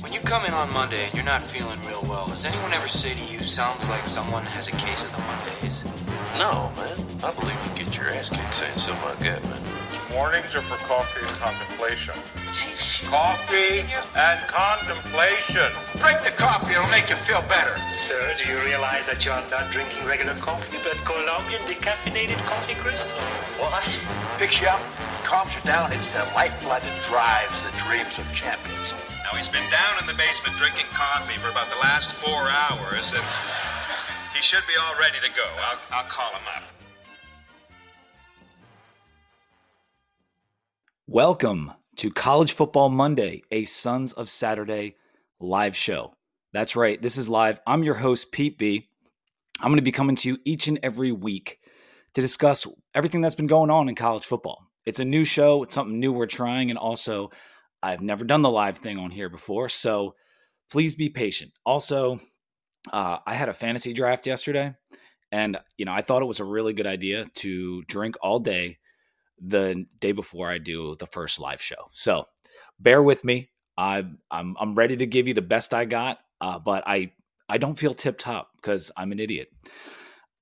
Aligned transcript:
When 0.00 0.14
you 0.14 0.20
come 0.20 0.46
in 0.46 0.54
on 0.54 0.72
Monday 0.72 1.04
and 1.04 1.12
you're 1.12 1.22
not 1.22 1.42
feeling 1.42 1.78
real 1.86 2.02
well, 2.08 2.26
does 2.28 2.46
anyone 2.46 2.72
ever 2.72 2.88
say 2.88 3.14
to 3.14 3.24
you, 3.24 3.40
sounds 3.40 3.86
like 3.88 4.08
someone 4.08 4.44
has 4.46 4.68
a 4.68 4.72
case 4.72 5.02
of 5.02 5.12
the 5.12 5.20
Mondays? 5.28 5.84
No, 6.40 6.72
man. 6.72 6.96
I 7.22 7.34
believe 7.36 7.58
you 7.68 7.84
get 7.84 7.94
your 7.94 8.08
ass 8.08 8.30
kicked 8.30 8.54
saying 8.56 8.78
something 8.78 9.04
like 9.04 9.18
that, 9.20 9.44
man. 9.44 9.60
Mornings 10.10 10.54
are 10.54 10.62
for 10.62 10.80
coffee 10.88 11.20
and 11.20 11.36
contemplation. 11.36 12.14
Coffee 13.04 13.84
and 14.16 14.40
contemplation. 14.48 15.68
Drink 16.00 16.24
the 16.24 16.32
coffee, 16.32 16.72
it'll 16.72 16.88
make 16.88 17.10
you 17.10 17.16
feel 17.28 17.42
better. 17.42 17.76
Sir, 17.94 18.34
do 18.40 18.48
you 18.48 18.58
realize 18.64 19.04
that 19.04 19.24
you're 19.24 19.36
not 19.50 19.70
drinking 19.70 20.06
regular 20.06 20.34
coffee, 20.40 20.78
but 20.82 20.96
Colombian 21.04 21.60
decaffeinated 21.68 22.40
coffee 22.48 22.74
crystals? 22.80 23.20
What? 23.60 23.84
Picks 24.38 24.62
you 24.62 24.68
up, 24.68 24.80
calms 25.28 25.54
you 25.54 25.60
down. 25.60 25.92
It's 25.92 26.08
the 26.08 26.24
lifeblood 26.34 26.80
that 26.80 27.06
drives 27.06 27.60
the 27.60 27.68
dreams 27.84 28.16
of 28.16 28.24
champions. 28.32 28.94
Now, 29.22 29.36
he's 29.36 29.50
been 29.50 29.68
down 29.70 30.00
in 30.00 30.06
the 30.06 30.14
basement 30.14 30.56
drinking 30.56 30.86
coffee 30.94 31.36
for 31.36 31.50
about 31.50 31.68
the 31.68 31.76
last 31.76 32.12
four 32.12 32.48
hours, 32.48 33.12
and 33.12 33.22
he 34.34 34.40
should 34.40 34.66
be 34.66 34.72
all 34.80 34.98
ready 34.98 35.18
to 35.22 35.28
go. 35.36 35.44
I'll, 35.44 35.98
I'll 35.98 36.08
call 36.08 36.30
him 36.30 36.40
up. 36.56 36.62
Welcome 41.06 41.72
to 41.96 42.10
College 42.10 42.52
Football 42.52 42.88
Monday, 42.88 43.42
a 43.50 43.64
Sons 43.64 44.14
of 44.14 44.30
Saturday 44.30 44.96
live 45.40 45.76
show. 45.76 46.14
That's 46.54 46.74
right, 46.74 47.02
this 47.02 47.18
is 47.18 47.28
live. 47.28 47.60
I'm 47.66 47.84
your 47.84 47.96
host, 47.96 48.32
Pete 48.32 48.56
B. 48.56 48.88
I'm 49.60 49.68
going 49.68 49.76
to 49.76 49.82
be 49.82 49.92
coming 49.92 50.16
to 50.16 50.30
you 50.30 50.38
each 50.46 50.68
and 50.68 50.78
every 50.82 51.12
week 51.12 51.58
to 52.14 52.22
discuss 52.22 52.66
everything 52.94 53.20
that's 53.20 53.34
been 53.34 53.46
going 53.46 53.68
on 53.68 53.90
in 53.90 53.94
college 53.94 54.24
football. 54.24 54.67
It's 54.88 55.00
a 55.00 55.04
new 55.04 55.26
show, 55.26 55.64
it's 55.64 55.74
something 55.74 56.00
new 56.00 56.14
we're 56.14 56.24
trying, 56.24 56.70
and 56.70 56.78
also, 56.78 57.30
I've 57.82 58.00
never 58.00 58.24
done 58.24 58.40
the 58.40 58.50
live 58.50 58.78
thing 58.78 58.96
on 58.96 59.10
here 59.10 59.28
before, 59.28 59.68
so 59.68 60.14
please 60.70 60.94
be 60.94 61.10
patient. 61.10 61.52
Also, 61.66 62.18
uh, 62.90 63.18
I 63.26 63.34
had 63.34 63.50
a 63.50 63.52
fantasy 63.52 63.92
draft 63.92 64.26
yesterday, 64.26 64.74
and 65.30 65.58
you 65.76 65.84
know 65.84 65.92
I 65.92 66.00
thought 66.00 66.22
it 66.22 66.32
was 66.32 66.40
a 66.40 66.44
really 66.44 66.72
good 66.72 66.86
idea 66.86 67.26
to 67.34 67.82
drink 67.82 68.16
all 68.22 68.38
day 68.38 68.78
the 69.38 69.84
day 70.00 70.12
before 70.12 70.50
I 70.50 70.56
do 70.56 70.96
the 70.98 71.06
first 71.06 71.38
live 71.38 71.60
show. 71.60 71.90
So 71.90 72.24
bear 72.80 73.02
with 73.02 73.26
me. 73.26 73.50
I'm 73.76 74.20
I'm 74.30 74.56
I'm 74.58 74.74
ready 74.74 74.96
to 74.96 75.06
give 75.06 75.28
you 75.28 75.34
the 75.34 75.42
best 75.42 75.74
I 75.74 75.84
got, 75.84 76.18
uh, 76.40 76.58
but 76.58 76.82
I 76.86 77.12
I 77.46 77.58
don't 77.58 77.78
feel 77.78 77.92
tip 77.92 78.18
top 78.18 78.52
because 78.56 78.90
I'm 78.96 79.12
an 79.12 79.20
idiot. 79.20 79.48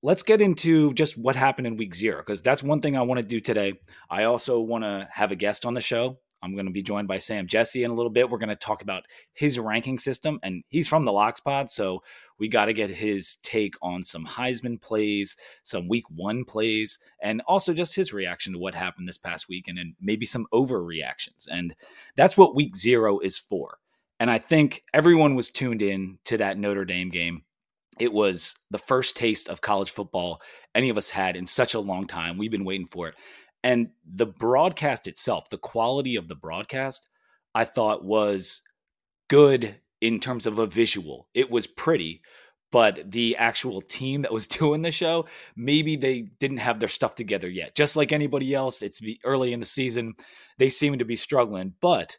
Let's 0.03 0.23
get 0.23 0.41
into 0.41 0.93
just 0.93 1.17
what 1.17 1.35
happened 1.35 1.67
in 1.67 1.77
week 1.77 1.95
zero 1.95 2.21
because 2.25 2.41
that's 2.41 2.61
one 2.61 2.81
thing 2.81 2.95
I 2.95 3.01
want 3.01 3.19
to 3.19 3.25
do 3.25 3.39
today. 3.39 3.79
I 4.09 4.25
also 4.25 4.59
want 4.59 4.83
to 4.83 5.07
have 5.11 5.31
a 5.31 5.35
guest 5.35 5.65
on 5.65 5.73
the 5.73 5.81
show. 5.81 6.19
I'm 6.43 6.53
going 6.53 6.67
to 6.67 6.71
be 6.71 6.83
joined 6.83 7.07
by 7.07 7.17
Sam 7.17 7.47
Jessee 7.47 7.83
in 7.83 7.91
a 7.91 7.93
little 7.95 8.11
bit. 8.11 8.29
We're 8.29 8.37
going 8.37 8.49
to 8.49 8.55
talk 8.55 8.83
about 8.83 9.03
his 9.33 9.57
ranking 9.57 9.97
system, 9.97 10.39
and 10.43 10.63
he's 10.69 10.87
from 10.87 11.03
the 11.03 11.11
Locks 11.11 11.39
Pod, 11.39 11.71
so 11.71 12.03
we 12.37 12.47
got 12.47 12.65
to 12.65 12.73
get 12.73 12.89
his 12.89 13.37
take 13.37 13.73
on 13.81 14.03
some 14.03 14.25
Heisman 14.25 14.79
plays, 14.79 15.35
some 15.63 15.87
Week 15.87 16.05
One 16.09 16.45
plays, 16.45 16.99
and 17.21 17.41
also 17.47 17.73
just 17.73 17.95
his 17.95 18.13
reaction 18.13 18.53
to 18.53 18.59
what 18.59 18.75
happened 18.75 19.07
this 19.07 19.17
past 19.17 19.49
week, 19.49 19.67
and 19.67 19.77
then 19.77 19.95
maybe 19.99 20.25
some 20.25 20.45
overreactions. 20.53 21.47
And 21.51 21.75
that's 22.15 22.37
what 22.37 22.55
Week 22.55 22.75
Zero 22.75 23.19
is 23.19 23.37
for. 23.37 23.79
And 24.19 24.29
I 24.29 24.37
think 24.37 24.83
everyone 24.93 25.35
was 25.35 25.49
tuned 25.49 25.81
in 25.81 26.19
to 26.25 26.37
that 26.37 26.57
Notre 26.57 26.85
Dame 26.85 27.09
game. 27.09 27.43
It 27.99 28.13
was 28.13 28.55
the 28.71 28.77
first 28.77 29.17
taste 29.17 29.49
of 29.49 29.61
college 29.61 29.91
football 29.91 30.41
any 30.75 30.89
of 30.89 30.97
us 30.97 31.09
had 31.09 31.35
in 31.35 31.45
such 31.45 31.73
a 31.73 31.79
long 31.79 32.07
time. 32.07 32.37
We've 32.37 32.51
been 32.51 32.65
waiting 32.65 32.87
for 32.87 33.07
it. 33.07 33.15
And 33.63 33.89
the 34.05 34.25
broadcast 34.25 35.07
itself, 35.07 35.49
the 35.49 35.57
quality 35.57 36.15
of 36.15 36.27
the 36.27 36.35
broadcast, 36.35 37.07
I 37.55 37.65
thought 37.65 38.05
was 38.05 38.61
good 39.29 39.75
in 39.99 40.19
terms 40.19 40.45
of 40.45 40.59
a 40.59 40.67
visual. 40.67 41.27
It 41.33 41.49
was 41.49 41.67
pretty, 41.67 42.21
but 42.71 43.11
the 43.11 43.35
actual 43.37 43.81
team 43.81 44.21
that 44.21 44.33
was 44.33 44.47
doing 44.47 44.83
the 44.83 44.91
show, 44.91 45.25
maybe 45.55 45.95
they 45.95 46.21
didn't 46.39 46.57
have 46.57 46.79
their 46.79 46.89
stuff 46.89 47.15
together 47.15 47.49
yet. 47.49 47.75
Just 47.75 47.95
like 47.95 48.11
anybody 48.11 48.53
else, 48.53 48.81
it's 48.81 49.01
early 49.23 49.53
in 49.53 49.59
the 49.59 49.65
season. 49.65 50.13
They 50.57 50.69
seem 50.69 50.97
to 50.99 51.05
be 51.05 51.15
struggling. 51.15 51.73
But 51.81 52.17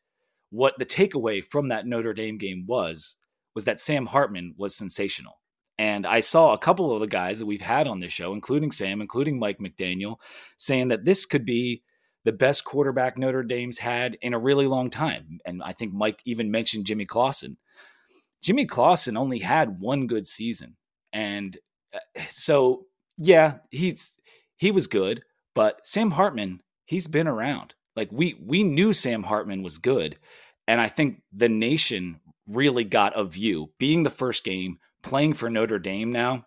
what 0.51 0.75
the 0.79 0.87
takeaway 0.87 1.45
from 1.45 1.69
that 1.69 1.87
Notre 1.87 2.15
Dame 2.15 2.39
game 2.39 2.65
was, 2.67 3.17
was 3.55 3.65
that 3.65 3.81
Sam 3.81 4.07
Hartman 4.07 4.55
was 4.57 4.77
sensational. 4.77 5.35
And 5.79 6.07
I 6.07 6.21
saw 6.21 6.53
a 6.53 6.59
couple 6.59 6.93
of 6.93 7.01
the 7.01 7.07
guys 7.07 7.39
that 7.39 7.47
we've 7.47 7.61
had 7.61 7.87
on 7.87 8.01
this 8.01 8.13
show, 8.13 8.33
including 8.33 8.73
Sam, 8.73 9.01
including 9.01 9.39
Mike 9.39 9.59
McDaniel, 9.59 10.17
saying 10.57 10.89
that 10.89 11.05
this 11.05 11.25
could 11.25 11.45
be 11.45 11.83
the 12.25 12.33
best 12.33 12.65
quarterback 12.65 13.17
Notre 13.17 13.45
Dame's 13.45 13.79
had 13.79 14.19
in 14.21 14.35
a 14.35 14.39
really 14.39 14.67
long 14.67 14.91
time. 14.91 15.39
And 15.47 15.63
I 15.63 15.73
think 15.73 15.95
Mike 15.95 16.21
even 16.25 16.51
mentioned 16.51 16.87
Jimmy 16.87 17.05
Clausen. 17.05 17.59
Jimmy 18.43 18.67
Clausen 18.67 19.17
only 19.17 19.39
had 19.39 19.81
one 19.81 20.07
good 20.07 20.27
season. 20.27 20.77
And 21.13 21.57
uh, 21.95 22.01
so, 22.29 22.87
yeah, 23.17 23.59
he's 23.71 24.19
he 24.57 24.71
was 24.71 24.87
good, 24.87 25.23
but 25.55 25.87
Sam 25.87 26.11
Hartman, 26.11 26.61
he's 26.85 27.07
been 27.07 27.29
around. 27.29 27.75
Like 27.97 28.11
we 28.13 28.37
we 28.45 28.63
knew 28.63 28.93
Sam 28.93 29.23
Hartman 29.23 29.63
was 29.63 29.79
good, 29.79 30.19
and 30.67 30.81
I 30.81 30.89
think 30.89 31.23
the 31.33 31.49
nation 31.49 32.21
really 32.47 32.85
got 32.85 33.19
a 33.19 33.25
view. 33.25 33.71
Being 33.79 34.03
the 34.03 34.11
first 34.11 34.45
game, 34.45 34.79
playing 35.09 35.33
for 35.33 35.49
Notre 35.49 35.79
Dame 35.79 36.13
now, 36.13 36.45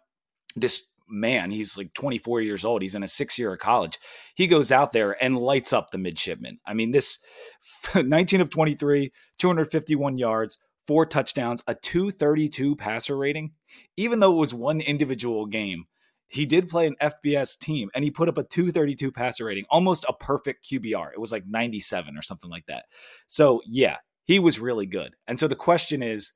this 0.56 0.94
man, 1.10 1.50
he's 1.50 1.78
like 1.78 1.94
24 1.94 2.42
years 2.42 2.64
old. 2.64 2.82
He's 2.82 2.96
in 2.96 3.04
a 3.04 3.08
six 3.08 3.38
year 3.38 3.54
of 3.54 3.60
college. 3.60 3.98
He 4.36 4.48
goes 4.48 4.72
out 4.72 4.94
there 4.94 5.22
and 5.22 5.38
lights 5.38 5.74
up 5.74 5.90
the 5.90 5.98
midshipmen. 5.98 6.60
I 6.66 6.74
mean, 6.74 6.92
this 6.92 7.20
19 7.96 8.40
of 8.40 8.50
23, 8.50 9.12
251 9.40 10.18
yards, 10.18 10.60
four 10.86 11.06
touchdowns, 11.06 11.64
a 11.68 11.74
232 11.74 12.76
passer 12.76 13.18
rating. 13.18 13.52
Even 13.98 14.20
though 14.20 14.34
it 14.34 14.40
was 14.40 14.54
one 14.54 14.80
individual 14.80 15.48
game, 15.48 15.86
he 16.28 16.46
did 16.46 16.70
play 16.70 16.86
an 16.88 16.96
FBS 17.02 17.58
team 17.58 17.90
and 17.96 18.04
he 18.04 18.12
put 18.12 18.30
up 18.30 18.38
a 18.38 18.44
232 18.44 19.12
passer 19.12 19.46
rating, 19.46 19.66
almost 19.72 20.06
a 20.08 20.14
perfect 20.14 20.68
QBR. 20.72 21.14
It 21.14 21.20
was 21.20 21.32
like 21.32 21.44
97 21.48 22.16
or 22.16 22.22
something 22.22 22.50
like 22.50 22.68
that. 22.68 22.86
So, 23.28 23.62
yeah, 23.66 23.98
he 24.24 24.40
was 24.40 24.60
really 24.60 24.86
good. 24.86 25.16
And 25.28 25.40
so 25.40 25.48
the 25.48 25.56
question 25.56 26.04
is, 26.04 26.34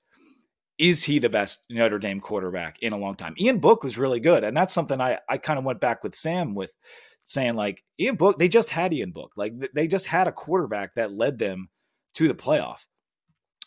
is 0.78 1.04
he 1.04 1.20
the 1.20 1.30
best 1.30 1.66
Notre 1.70 2.00
Dame 2.00 2.20
quarterback 2.20 2.78
in 2.82 2.94
a 2.94 2.98
long 2.98 3.16
time? 3.16 3.36
Ian 3.40 3.60
Book 3.60 3.84
was 3.84 3.98
really 3.98 4.20
good, 4.20 4.44
and 4.44 4.56
that's 4.56 4.74
something 4.74 5.00
I 5.00 5.20
I 5.30 5.38
kind 5.38 5.60
of 5.60 5.66
went 5.66 5.80
back 5.80 6.04
with 6.04 6.16
Sam 6.16 6.54
with 6.54 6.78
saying 7.24 7.56
like 7.56 7.84
Ian 8.00 8.16
Book. 8.16 8.38
They 8.38 8.48
just 8.48 8.70
had 8.70 8.94
Ian 8.94 9.12
Book, 9.12 9.32
like 9.36 9.54
they 9.74 9.88
just 9.88 10.06
had 10.06 10.28
a 10.28 10.34
quarterback 10.34 10.96
that 10.96 11.14
led 11.14 11.38
them 11.38 11.70
to 12.16 12.28
the 12.28 12.36
playoff, 12.36 12.86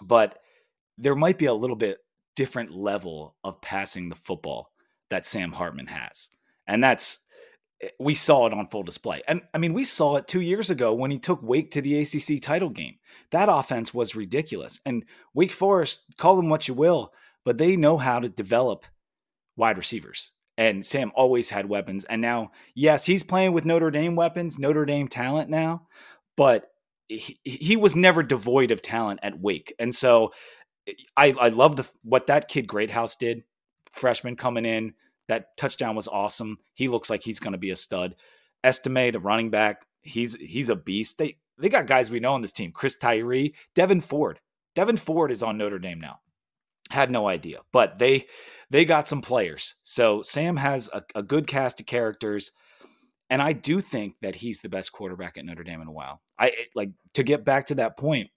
but 0.03 0.39
there 0.97 1.15
might 1.15 1.39
be 1.39 1.47
a 1.47 1.55
little 1.55 1.77
bit 1.77 1.99
different 2.37 2.71
level 2.71 3.37
of 3.43 3.61
passing 3.61 4.09
the 4.09 4.15
football 4.15 4.71
that 5.11 5.27
Sam 5.27 5.53
Hartman 5.53 5.87
has, 5.87 6.29
and 6.67 6.83
that's 6.85 7.21
we 7.99 8.15
saw 8.15 8.47
it 8.47 8.53
on 8.53 8.67
full 8.67 8.83
display. 8.83 9.23
And 9.29 9.43
I 9.55 9.59
mean, 9.59 9.73
we 9.73 9.85
saw 9.85 10.17
it 10.17 10.27
two 10.27 10.41
years 10.41 10.71
ago 10.71 10.93
when 10.93 11.11
he 11.11 11.19
took 11.19 11.43
Wake 11.43 11.71
to 11.73 11.83
the 11.83 12.01
ACC 12.01 12.41
title 12.41 12.71
game. 12.71 12.97
That 13.31 13.49
offense 13.49 13.95
was 13.95 14.17
ridiculous. 14.17 14.81
And 14.85 15.05
Wake 15.35 15.53
Forest, 15.53 16.17
call 16.17 16.37
them 16.37 16.49
what 16.49 16.67
you 16.67 16.75
will, 16.75 17.13
but 17.45 17.59
they 17.59 17.77
know 17.77 17.97
how 17.97 18.21
to 18.21 18.29
develop 18.29 18.85
wide 19.57 19.77
receivers. 19.77 20.33
And 20.57 20.85
Sam 20.85 21.13
always 21.15 21.51
had 21.51 21.69
weapons. 21.69 22.05
And 22.05 22.21
now, 22.21 22.51
yes, 22.75 23.07
he's 23.07 23.23
playing 23.23 23.53
with 23.53 23.65
Notre 23.65 23.93
Dame 23.93 24.17
weapons, 24.17 24.59
Notre 24.59 24.85
Dame 24.85 25.07
talent 25.07 25.49
now, 25.49 25.87
but 26.37 26.69
he, 27.09 27.39
he 27.45 27.77
was 27.77 27.95
never 27.95 28.25
devoid 28.25 28.73
of 28.73 28.83
talent 28.83 29.21
at 29.23 29.41
Wake. 29.41 29.73
And 29.79 29.95
so 29.95 30.33
I, 31.17 31.33
I 31.41 31.49
love 31.51 31.77
the, 31.77 31.89
what 32.03 32.27
that 32.27 32.49
kid 32.49 32.67
Greathouse 32.67 33.15
did, 33.15 33.45
freshman 33.91 34.35
coming 34.35 34.65
in, 34.65 34.95
that 35.29 35.57
touchdown 35.57 35.95
was 35.95 36.09
awesome. 36.09 36.59
He 36.75 36.89
looks 36.89 37.11
like 37.11 37.23
he's 37.23 37.41
going 37.41 37.53
to 37.53 37.59
be 37.59 37.71
a 37.71 37.77
stud. 37.77 38.17
Estime, 38.65 39.13
the 39.13 39.21
running 39.21 39.51
back, 39.51 39.83
he's 40.03 40.35
he's 40.35 40.69
a 40.69 40.77
beast. 40.77 41.19
They 41.19 41.39
they 41.59 41.69
got 41.69 41.87
guys 41.87 42.11
we 42.11 42.21
know 42.21 42.35
on 42.35 42.41
this 42.41 42.53
team. 42.53 42.73
Chris 42.73 42.97
Tyree, 42.97 43.55
Devyn 43.75 44.03
Ford. 44.03 44.41
Devyn 44.77 44.99
Ford 44.99 45.31
is 45.31 45.43
on 45.43 45.59
Notre 45.59 45.79
Dame 45.79 46.01
now. 46.01 46.21
Had 46.91 47.11
no 47.11 47.29
idea, 47.29 47.61
but 47.73 47.99
they 47.99 48.27
they 48.71 48.85
got 48.85 49.09
some 49.09 49.21
players. 49.21 49.75
So 49.83 50.23
Sam 50.23 50.57
has 50.57 50.89
a, 50.93 51.03
a 51.15 51.23
good 51.23 51.47
cast 51.47 51.81
of 51.81 51.87
characters, 51.87 52.53
and 53.29 53.43
I 53.43 53.53
do 53.53 53.81
think 53.81 54.15
that 54.23 54.37
he's 54.37 54.63
the 54.63 54.71
best 54.71 54.93
quarterback 54.93 55.37
at 55.37 55.45
Notre 55.45 55.65
Dame 55.65 55.83
in 55.83 55.89
a 55.89 55.93
while. 55.93 56.23
I 56.39 56.53
like 56.75 56.91
to 57.15 57.23
get 57.23 57.45
back 57.45 57.67
to 57.67 57.75
that 57.77 57.99
point. 57.99 58.31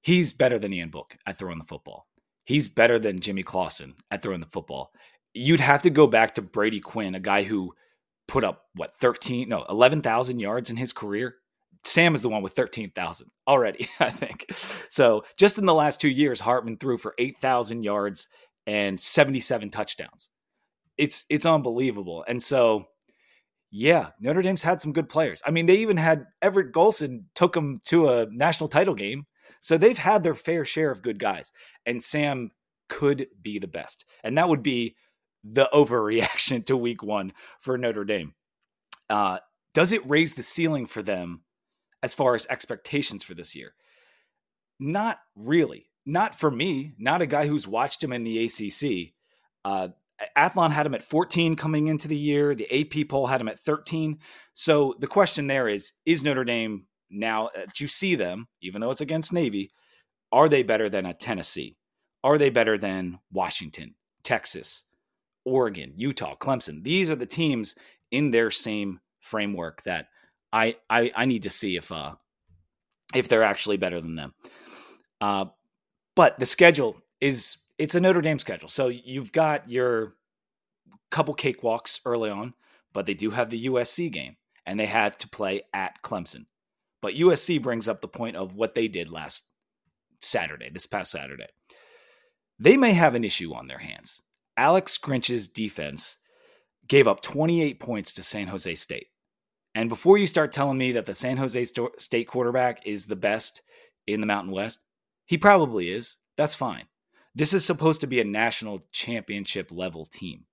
He's 0.00 0.32
better 0.32 0.58
than 0.58 0.72
Ian 0.72 0.90
Book 0.90 1.16
at 1.26 1.38
throwing 1.38 1.58
the 1.58 1.64
football. 1.64 2.06
He's 2.44 2.66
better 2.66 2.98
than 2.98 3.20
Jimmy 3.20 3.42
Clausen 3.42 3.94
at 4.10 4.22
throwing 4.22 4.40
the 4.40 4.46
football 4.46 4.92
you'd 5.34 5.60
have 5.60 5.82
to 5.82 5.90
go 5.90 6.06
back 6.06 6.34
to 6.34 6.42
Brady 6.42 6.80
Quinn, 6.80 7.14
a 7.14 7.20
guy 7.20 7.42
who 7.42 7.74
put 8.28 8.44
up 8.44 8.64
what 8.74 8.92
13 8.92 9.48
no 9.48 9.64
11,000 9.68 10.38
yards 10.38 10.70
in 10.70 10.76
his 10.76 10.92
career. 10.92 11.36
Sam 11.84 12.14
is 12.14 12.22
the 12.22 12.28
one 12.28 12.42
with 12.42 12.52
13,000 12.52 13.28
already, 13.48 13.88
I 14.00 14.10
think. 14.10 14.46
So, 14.88 15.24
just 15.36 15.58
in 15.58 15.66
the 15.66 15.74
last 15.74 16.00
2 16.00 16.08
years 16.08 16.40
Hartman 16.40 16.76
threw 16.76 16.96
for 16.96 17.14
8,000 17.18 17.82
yards 17.82 18.28
and 18.66 18.98
77 18.98 19.70
touchdowns. 19.70 20.30
It's 20.96 21.24
it's 21.28 21.46
unbelievable. 21.46 22.24
And 22.28 22.42
so 22.42 22.86
yeah, 23.74 24.10
Notre 24.20 24.42
Dame's 24.42 24.62
had 24.62 24.82
some 24.82 24.92
good 24.92 25.08
players. 25.08 25.40
I 25.46 25.50
mean, 25.50 25.64
they 25.64 25.76
even 25.76 25.96
had 25.96 26.26
Everett 26.42 26.72
Golson 26.72 27.24
took 27.34 27.54
them 27.54 27.80
to 27.86 28.10
a 28.10 28.26
national 28.30 28.68
title 28.68 28.94
game. 28.94 29.24
So 29.60 29.78
they've 29.78 29.96
had 29.96 30.22
their 30.22 30.34
fair 30.34 30.64
share 30.66 30.90
of 30.90 31.02
good 31.02 31.18
guys, 31.18 31.52
and 31.86 32.02
Sam 32.02 32.50
could 32.88 33.28
be 33.40 33.58
the 33.58 33.66
best. 33.66 34.04
And 34.22 34.36
that 34.36 34.48
would 34.48 34.62
be 34.62 34.96
the 35.44 35.68
overreaction 35.72 36.64
to 36.66 36.76
week 36.76 37.02
one 37.02 37.32
for 37.60 37.76
Notre 37.78 38.04
Dame. 38.04 38.34
Uh, 39.08 39.38
does 39.74 39.92
it 39.92 40.08
raise 40.08 40.34
the 40.34 40.42
ceiling 40.42 40.86
for 40.86 41.02
them 41.02 41.42
as 42.02 42.14
far 42.14 42.34
as 42.34 42.46
expectations 42.46 43.22
for 43.22 43.34
this 43.34 43.54
year? 43.54 43.74
Not 44.78 45.18
really. 45.36 45.86
Not 46.04 46.34
for 46.34 46.50
me, 46.50 46.94
not 46.98 47.22
a 47.22 47.26
guy 47.26 47.46
who's 47.46 47.68
watched 47.68 48.02
him 48.02 48.12
in 48.12 48.24
the 48.24 48.44
ACC. 48.44 49.12
Uh, 49.64 49.88
Athlon 50.36 50.70
had 50.70 50.86
him 50.86 50.94
at 50.94 51.02
14 51.02 51.56
coming 51.56 51.86
into 51.86 52.08
the 52.08 52.16
year. 52.16 52.54
The 52.54 52.70
AP 52.72 53.08
poll 53.08 53.26
had 53.26 53.40
him 53.40 53.48
at 53.48 53.58
13. 53.58 54.18
So 54.54 54.94
the 54.98 55.06
question 55.06 55.46
there 55.46 55.68
is 55.68 55.92
Is 56.04 56.24
Notre 56.24 56.44
Dame 56.44 56.86
now 57.10 57.50
that 57.54 57.80
you 57.80 57.86
see 57.86 58.14
them, 58.14 58.48
even 58.60 58.80
though 58.80 58.90
it's 58.90 59.00
against 59.00 59.32
Navy, 59.32 59.70
are 60.32 60.48
they 60.48 60.62
better 60.62 60.88
than 60.88 61.06
a 61.06 61.14
Tennessee? 61.14 61.76
Are 62.24 62.38
they 62.38 62.50
better 62.50 62.78
than 62.78 63.18
Washington, 63.30 63.94
Texas, 64.24 64.84
Oregon, 65.44 65.92
Utah, 65.96 66.36
Clemson? 66.36 66.82
These 66.82 67.10
are 67.10 67.16
the 67.16 67.26
teams 67.26 67.74
in 68.10 68.30
their 68.30 68.50
same 68.50 69.00
framework 69.20 69.82
that 69.82 70.08
I 70.52 70.76
I, 70.88 71.12
I 71.14 71.24
need 71.24 71.44
to 71.44 71.50
see 71.50 71.76
if 71.76 71.90
uh 71.90 72.14
if 73.14 73.28
they're 73.28 73.42
actually 73.42 73.76
better 73.76 74.00
than 74.00 74.16
them. 74.16 74.34
Uh, 75.20 75.46
but 76.16 76.38
the 76.38 76.46
schedule 76.46 76.96
is 77.20 77.58
it's 77.78 77.94
a 77.94 78.00
Notre 78.00 78.20
Dame 78.20 78.38
schedule. 78.38 78.68
So 78.68 78.88
you've 78.88 79.32
got 79.32 79.70
your 79.70 80.14
couple 81.10 81.34
cakewalks 81.34 82.00
early 82.04 82.30
on, 82.30 82.54
but 82.92 83.06
they 83.06 83.14
do 83.14 83.30
have 83.30 83.50
the 83.50 83.66
USC 83.66 84.10
game 84.10 84.36
and 84.66 84.78
they 84.78 84.86
have 84.86 85.16
to 85.18 85.28
play 85.28 85.62
at 85.72 86.02
Clemson. 86.02 86.46
But 87.00 87.14
USC 87.14 87.60
brings 87.62 87.88
up 87.88 88.00
the 88.00 88.08
point 88.08 88.36
of 88.36 88.54
what 88.54 88.74
they 88.74 88.88
did 88.88 89.10
last 89.10 89.44
Saturday, 90.20 90.70
this 90.70 90.86
past 90.86 91.10
Saturday. 91.10 91.48
They 92.58 92.76
may 92.76 92.92
have 92.92 93.14
an 93.14 93.24
issue 93.24 93.52
on 93.54 93.66
their 93.66 93.78
hands. 93.78 94.22
Alex 94.56 94.98
Grinch's 94.98 95.48
defense 95.48 96.18
gave 96.88 97.08
up 97.08 97.22
28 97.22 97.80
points 97.80 98.14
to 98.14 98.22
San 98.22 98.48
Jose 98.48 98.74
State. 98.74 99.06
And 99.74 99.88
before 99.88 100.18
you 100.18 100.26
start 100.26 100.52
telling 100.52 100.76
me 100.76 100.92
that 100.92 101.06
the 101.06 101.14
San 101.14 101.36
Jose 101.38 101.64
State 101.98 102.28
quarterback 102.28 102.86
is 102.86 103.06
the 103.06 103.16
best 103.16 103.62
in 104.06 104.20
the 104.20 104.26
Mountain 104.26 104.52
West, 104.52 104.80
he 105.26 105.38
probably 105.38 105.90
is. 105.90 106.18
That's 106.36 106.54
fine. 106.54 106.84
This 107.34 107.54
is 107.54 107.64
supposed 107.64 108.02
to 108.02 108.06
be 108.06 108.20
a 108.20 108.24
national 108.24 108.80
championship 108.92 109.70
level 109.70 110.04
team. 110.04 110.44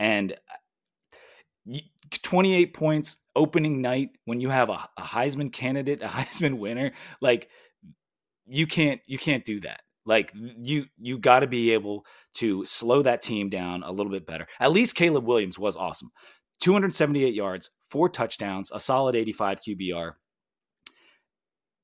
And 0.00 0.32
uh, 0.32 1.78
28 2.22 2.74
points 2.74 3.18
opening 3.36 3.80
night 3.80 4.10
when 4.24 4.40
you 4.40 4.48
have 4.48 4.70
a, 4.70 4.88
a 4.96 5.02
Heisman 5.02 5.52
candidate, 5.52 6.02
a 6.02 6.06
Heisman 6.08 6.58
winner, 6.58 6.92
like 7.20 7.48
you 8.46 8.66
can't 8.66 9.00
you 9.06 9.18
can't 9.18 9.44
do 9.44 9.60
that. 9.60 9.82
Like 10.08 10.32
you 10.34 10.86
you 10.98 11.18
got 11.18 11.40
to 11.40 11.46
be 11.46 11.72
able 11.72 12.06
to 12.36 12.64
slow 12.64 13.02
that 13.02 13.20
team 13.20 13.50
down 13.50 13.82
a 13.82 13.92
little 13.92 14.10
bit 14.10 14.26
better. 14.26 14.46
At 14.58 14.72
least 14.72 14.96
Caleb 14.96 15.26
Williams 15.26 15.58
was 15.58 15.76
awesome. 15.76 16.10
278 16.60 17.34
yards, 17.34 17.70
four 17.88 18.08
touchdowns, 18.08 18.72
a 18.72 18.80
solid 18.80 19.14
85 19.14 19.60
QBR. 19.60 20.12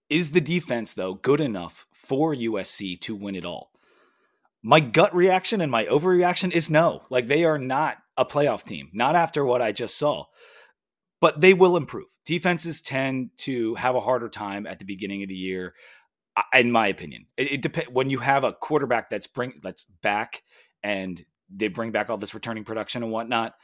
Is 0.09 0.31
the 0.31 0.41
defense 0.41 0.94
though 0.94 1.15
good 1.15 1.41
enough 1.41 1.87
for 1.93 2.35
USC 2.35 2.99
to 3.03 3.15
win 3.15 3.37
it 3.37 3.44
all? 3.44 3.71
My 4.62 4.81
gut 4.81 5.15
reaction 5.15 5.61
and 5.61 5.71
my 5.71 5.85
overreaction 5.85 6.50
is 6.50 6.71
no. 6.71 7.03
Like 7.11 7.26
they 7.26 7.44
are 7.44 7.59
not 7.59 7.99
a 8.17 8.25
playoff 8.25 8.65
team, 8.65 8.88
not 8.94 9.17
after 9.17 9.44
what 9.44 9.61
I 9.61 9.73
just 9.73 9.99
saw. 9.99 10.25
But 11.21 11.43
they 11.43 11.53
will 11.53 11.76
improve. 11.76 12.09
Defenses 12.25 12.81
tend 12.81 13.31
to 13.38 13.75
have 13.75 13.94
a 13.94 14.00
harder 14.00 14.31
time 14.31 14.67
at 14.67 14.79
the 14.79 14.87
beginning 14.87 15.23
of 15.23 15.29
the 15.29 15.35
year 15.35 15.75
in 16.53 16.71
my 16.71 16.89
opinion. 16.89 17.27
It, 17.37 17.53
it 17.53 17.63
depends 17.63 17.91
when 17.91 18.11
you 18.11 18.19
have 18.19 18.45
a 18.45 18.53
quarterback 18.53 19.11
that's 19.11 19.27
bring 19.27 19.55
that's 19.63 19.87
back 20.03 20.43
and 20.83 21.23
they 21.55 21.69
bring 21.69 21.93
back 21.93 22.11
all 22.11 22.17
this 22.17 22.35
returning 22.35 22.65
production 22.65 23.03
and 23.03 23.13
whatnot. 23.13 23.55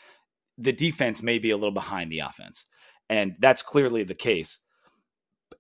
The 0.59 0.73
defense 0.73 1.23
may 1.23 1.39
be 1.39 1.51
a 1.51 1.57
little 1.57 1.73
behind 1.73 2.13
the 2.13 2.21
offense, 2.21 2.67
and 3.09 3.35
that's 3.39 3.63
clearly 3.63 4.05
the 4.05 4.15
case. 4.15 4.61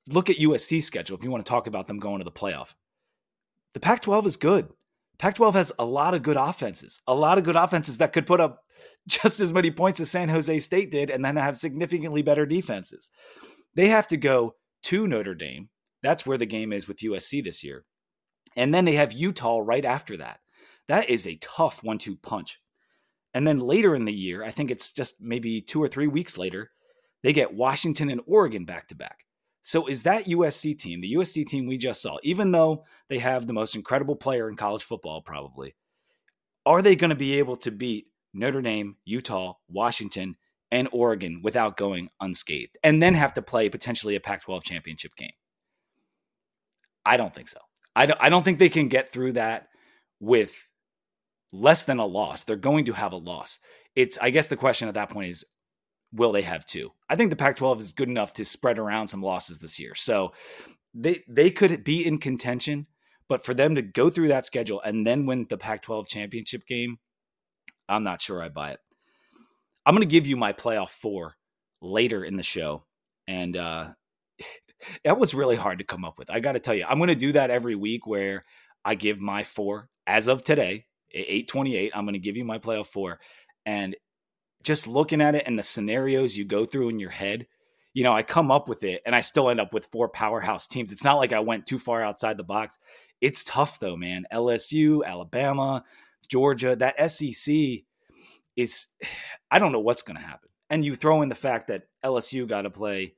Look 0.08 0.30
at 0.30 0.36
USC's 0.36 0.84
schedule 0.84 1.16
if 1.16 1.24
you 1.24 1.30
want 1.30 1.44
to 1.44 1.48
talk 1.48 1.66
about 1.66 1.86
them 1.86 1.98
going 1.98 2.18
to 2.18 2.24
the 2.24 2.30
playoff. 2.30 2.74
The 3.72 3.80
Pac-12 3.80 4.26
is 4.26 4.36
good. 4.36 4.68
Pac-12 5.18 5.52
has 5.54 5.72
a 5.78 5.84
lot 5.84 6.14
of 6.14 6.22
good 6.22 6.36
offenses, 6.36 7.00
a 7.06 7.14
lot 7.14 7.38
of 7.38 7.44
good 7.44 7.56
offenses 7.56 7.98
that 7.98 8.12
could 8.12 8.26
put 8.26 8.40
up 8.40 8.62
just 9.08 9.40
as 9.40 9.52
many 9.52 9.70
points 9.70 10.00
as 10.00 10.10
San 10.10 10.28
Jose 10.28 10.58
State 10.60 10.90
did, 10.90 11.10
and 11.10 11.24
then 11.24 11.36
have 11.36 11.56
significantly 11.56 12.22
better 12.22 12.46
defenses. 12.46 13.10
They 13.74 13.88
have 13.88 14.06
to 14.08 14.16
go 14.16 14.54
to 14.84 15.06
Notre 15.06 15.34
Dame, 15.34 15.68
that's 16.02 16.26
where 16.26 16.38
the 16.38 16.46
game 16.46 16.72
is 16.72 16.88
with 16.88 16.98
USC 16.98 17.42
this 17.42 17.62
year. 17.62 17.84
And 18.56 18.74
then 18.74 18.84
they 18.84 18.94
have 18.94 19.12
Utah 19.12 19.60
right 19.62 19.84
after 19.84 20.16
that. 20.18 20.40
That 20.88 21.08
is 21.08 21.26
a 21.26 21.36
tough 21.36 21.84
one 21.84 21.98
two 21.98 22.16
punch. 22.16 22.60
And 23.32 23.46
then 23.46 23.60
later 23.60 23.94
in 23.94 24.04
the 24.04 24.12
year, 24.12 24.42
I 24.42 24.50
think 24.50 24.70
it's 24.70 24.90
just 24.90 25.20
maybe 25.20 25.60
two 25.60 25.82
or 25.82 25.88
three 25.88 26.08
weeks 26.08 26.36
later, 26.36 26.72
they 27.22 27.32
get 27.32 27.54
Washington 27.54 28.10
and 28.10 28.20
Oregon 28.26 28.64
back 28.64 28.88
to 28.88 28.94
back. 28.94 29.24
So 29.62 29.86
is 29.86 30.02
that 30.04 30.24
USC 30.24 30.76
team, 30.76 31.00
the 31.00 31.14
USC 31.14 31.46
team 31.46 31.66
we 31.66 31.76
just 31.76 32.00
saw, 32.00 32.16
even 32.22 32.50
though 32.50 32.84
they 33.08 33.18
have 33.18 33.46
the 33.46 33.52
most 33.52 33.76
incredible 33.76 34.16
player 34.16 34.48
in 34.48 34.56
college 34.56 34.82
football, 34.82 35.20
probably, 35.20 35.76
are 36.64 36.82
they 36.82 36.96
going 36.96 37.10
to 37.10 37.16
be 37.16 37.38
able 37.38 37.56
to 37.56 37.70
beat 37.70 38.06
Notre 38.32 38.62
Dame, 38.62 38.96
Utah, 39.04 39.54
Washington, 39.68 40.36
and 40.70 40.88
Oregon 40.92 41.40
without 41.42 41.76
going 41.76 42.08
unscathed 42.20 42.78
and 42.82 43.02
then 43.02 43.14
have 43.14 43.34
to 43.34 43.42
play 43.42 43.68
potentially 43.68 44.16
a 44.16 44.20
Pac 44.20 44.42
12 44.42 44.64
championship 44.64 45.14
game? 45.16 45.32
I 47.10 47.16
don't 47.16 47.34
think 47.34 47.48
so. 47.48 47.58
I 47.96 48.06
don't, 48.06 48.20
I 48.22 48.28
don't 48.28 48.44
think 48.44 48.60
they 48.60 48.68
can 48.68 48.86
get 48.86 49.10
through 49.10 49.32
that 49.32 49.66
with 50.20 50.68
less 51.52 51.84
than 51.84 51.98
a 51.98 52.06
loss. 52.06 52.44
They're 52.44 52.54
going 52.54 52.84
to 52.84 52.92
have 52.92 53.10
a 53.10 53.16
loss. 53.16 53.58
It's 53.96 54.16
I 54.22 54.30
guess 54.30 54.46
the 54.46 54.56
question 54.56 54.86
at 54.86 54.94
that 54.94 55.10
point 55.10 55.30
is 55.30 55.44
will 56.12 56.30
they 56.30 56.42
have 56.42 56.64
two? 56.64 56.90
I 57.08 57.16
think 57.16 57.30
the 57.30 57.36
Pac-12 57.36 57.80
is 57.80 57.92
good 57.92 58.08
enough 58.08 58.32
to 58.34 58.44
spread 58.44 58.78
around 58.78 59.08
some 59.08 59.22
losses 59.22 59.58
this 59.58 59.80
year. 59.80 59.96
So 59.96 60.32
they 60.94 61.24
they 61.28 61.50
could 61.50 61.82
be 61.82 62.06
in 62.06 62.18
contention, 62.18 62.86
but 63.28 63.44
for 63.44 63.54
them 63.54 63.74
to 63.74 63.82
go 63.82 64.08
through 64.08 64.28
that 64.28 64.46
schedule 64.46 64.80
and 64.80 65.04
then 65.04 65.26
win 65.26 65.46
the 65.48 65.58
Pac-12 65.58 66.06
championship 66.06 66.64
game, 66.64 66.98
I'm 67.88 68.04
not 68.04 68.22
sure 68.22 68.40
I 68.40 68.50
buy 68.50 68.70
it. 68.70 68.78
I'm 69.84 69.96
going 69.96 70.06
to 70.06 70.12
give 70.12 70.28
you 70.28 70.36
my 70.36 70.52
playoff 70.52 70.90
4 70.90 71.34
later 71.82 72.22
in 72.22 72.36
the 72.36 72.44
show 72.44 72.84
and 73.26 73.56
uh 73.56 73.88
that 75.04 75.18
was 75.18 75.34
really 75.34 75.56
hard 75.56 75.78
to 75.78 75.84
come 75.84 76.04
up 76.04 76.18
with. 76.18 76.30
I 76.30 76.40
got 76.40 76.52
to 76.52 76.60
tell 76.60 76.74
you, 76.74 76.84
I'm 76.88 76.98
going 76.98 77.08
to 77.08 77.14
do 77.14 77.32
that 77.32 77.50
every 77.50 77.74
week 77.74 78.06
where 78.06 78.44
I 78.84 78.94
give 78.94 79.20
my 79.20 79.42
four 79.42 79.88
as 80.06 80.28
of 80.28 80.42
today, 80.42 80.86
828. 81.12 81.92
I'm 81.94 82.04
going 82.04 82.14
to 82.14 82.18
give 82.18 82.36
you 82.36 82.44
my 82.44 82.58
playoff 82.58 82.86
four. 82.86 83.20
And 83.66 83.96
just 84.62 84.86
looking 84.86 85.20
at 85.20 85.34
it 85.34 85.44
and 85.46 85.58
the 85.58 85.62
scenarios 85.62 86.36
you 86.36 86.44
go 86.44 86.64
through 86.64 86.88
in 86.88 86.98
your 86.98 87.10
head, 87.10 87.46
you 87.92 88.04
know, 88.04 88.14
I 88.14 88.22
come 88.22 88.50
up 88.50 88.68
with 88.68 88.84
it 88.84 89.02
and 89.04 89.14
I 89.14 89.20
still 89.20 89.50
end 89.50 89.60
up 89.60 89.72
with 89.72 89.86
four 89.86 90.08
powerhouse 90.08 90.66
teams. 90.66 90.92
It's 90.92 91.04
not 91.04 91.16
like 91.16 91.32
I 91.32 91.40
went 91.40 91.66
too 91.66 91.78
far 91.78 92.02
outside 92.02 92.36
the 92.36 92.44
box. 92.44 92.78
It's 93.20 93.44
tough 93.44 93.80
though, 93.80 93.96
man. 93.96 94.26
LSU, 94.32 95.04
Alabama, 95.04 95.84
Georgia, 96.28 96.76
that 96.76 97.10
SEC 97.10 97.54
is, 98.56 98.86
I 99.50 99.58
don't 99.58 99.72
know 99.72 99.80
what's 99.80 100.02
going 100.02 100.16
to 100.16 100.26
happen. 100.26 100.48
And 100.68 100.84
you 100.84 100.94
throw 100.94 101.22
in 101.22 101.28
the 101.28 101.34
fact 101.34 101.66
that 101.66 101.88
LSU 102.04 102.46
got 102.46 102.62
to 102.62 102.70
play 102.70 103.14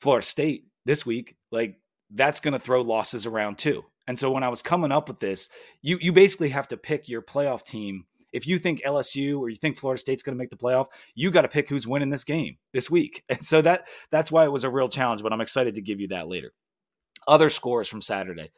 Florida 0.00 0.26
State 0.26 0.64
this 0.86 1.04
week, 1.04 1.36
like 1.50 1.76
that's 2.10 2.40
going 2.40 2.52
to 2.52 2.58
throw 2.58 2.82
losses 2.82 3.26
around 3.26 3.58
too. 3.58 3.84
And 4.06 4.18
so 4.18 4.30
when 4.30 4.42
I 4.42 4.48
was 4.48 4.62
coming 4.62 4.92
up 4.92 5.08
with 5.08 5.20
this, 5.20 5.48
you 5.82 5.98
you 6.00 6.12
basically 6.12 6.48
have 6.50 6.68
to 6.68 6.76
pick 6.76 7.08
your 7.08 7.22
playoff 7.22 7.64
team. 7.64 8.04
If 8.32 8.46
you 8.46 8.58
think 8.58 8.82
LSU 8.82 9.38
or 9.38 9.48
you 9.48 9.56
think 9.56 9.76
Florida 9.76 10.00
State's 10.00 10.22
going 10.22 10.34
to 10.34 10.38
make 10.38 10.50
the 10.50 10.56
playoff, 10.56 10.86
you 11.14 11.30
got 11.30 11.42
to 11.42 11.48
pick 11.48 11.68
who's 11.68 11.86
winning 11.86 12.10
this 12.10 12.24
game 12.24 12.56
this 12.72 12.90
week. 12.90 13.24
And 13.28 13.44
so 13.44 13.62
that 13.62 13.88
that's 14.10 14.32
why 14.32 14.44
it 14.44 14.52
was 14.52 14.64
a 14.64 14.70
real 14.70 14.88
challenge, 14.88 15.22
but 15.22 15.32
I'm 15.32 15.40
excited 15.40 15.74
to 15.74 15.82
give 15.82 16.00
you 16.00 16.08
that 16.08 16.28
later. 16.28 16.52
Other 17.28 17.50
scores 17.50 17.88
from 17.88 18.00
Saturday. 18.00 18.50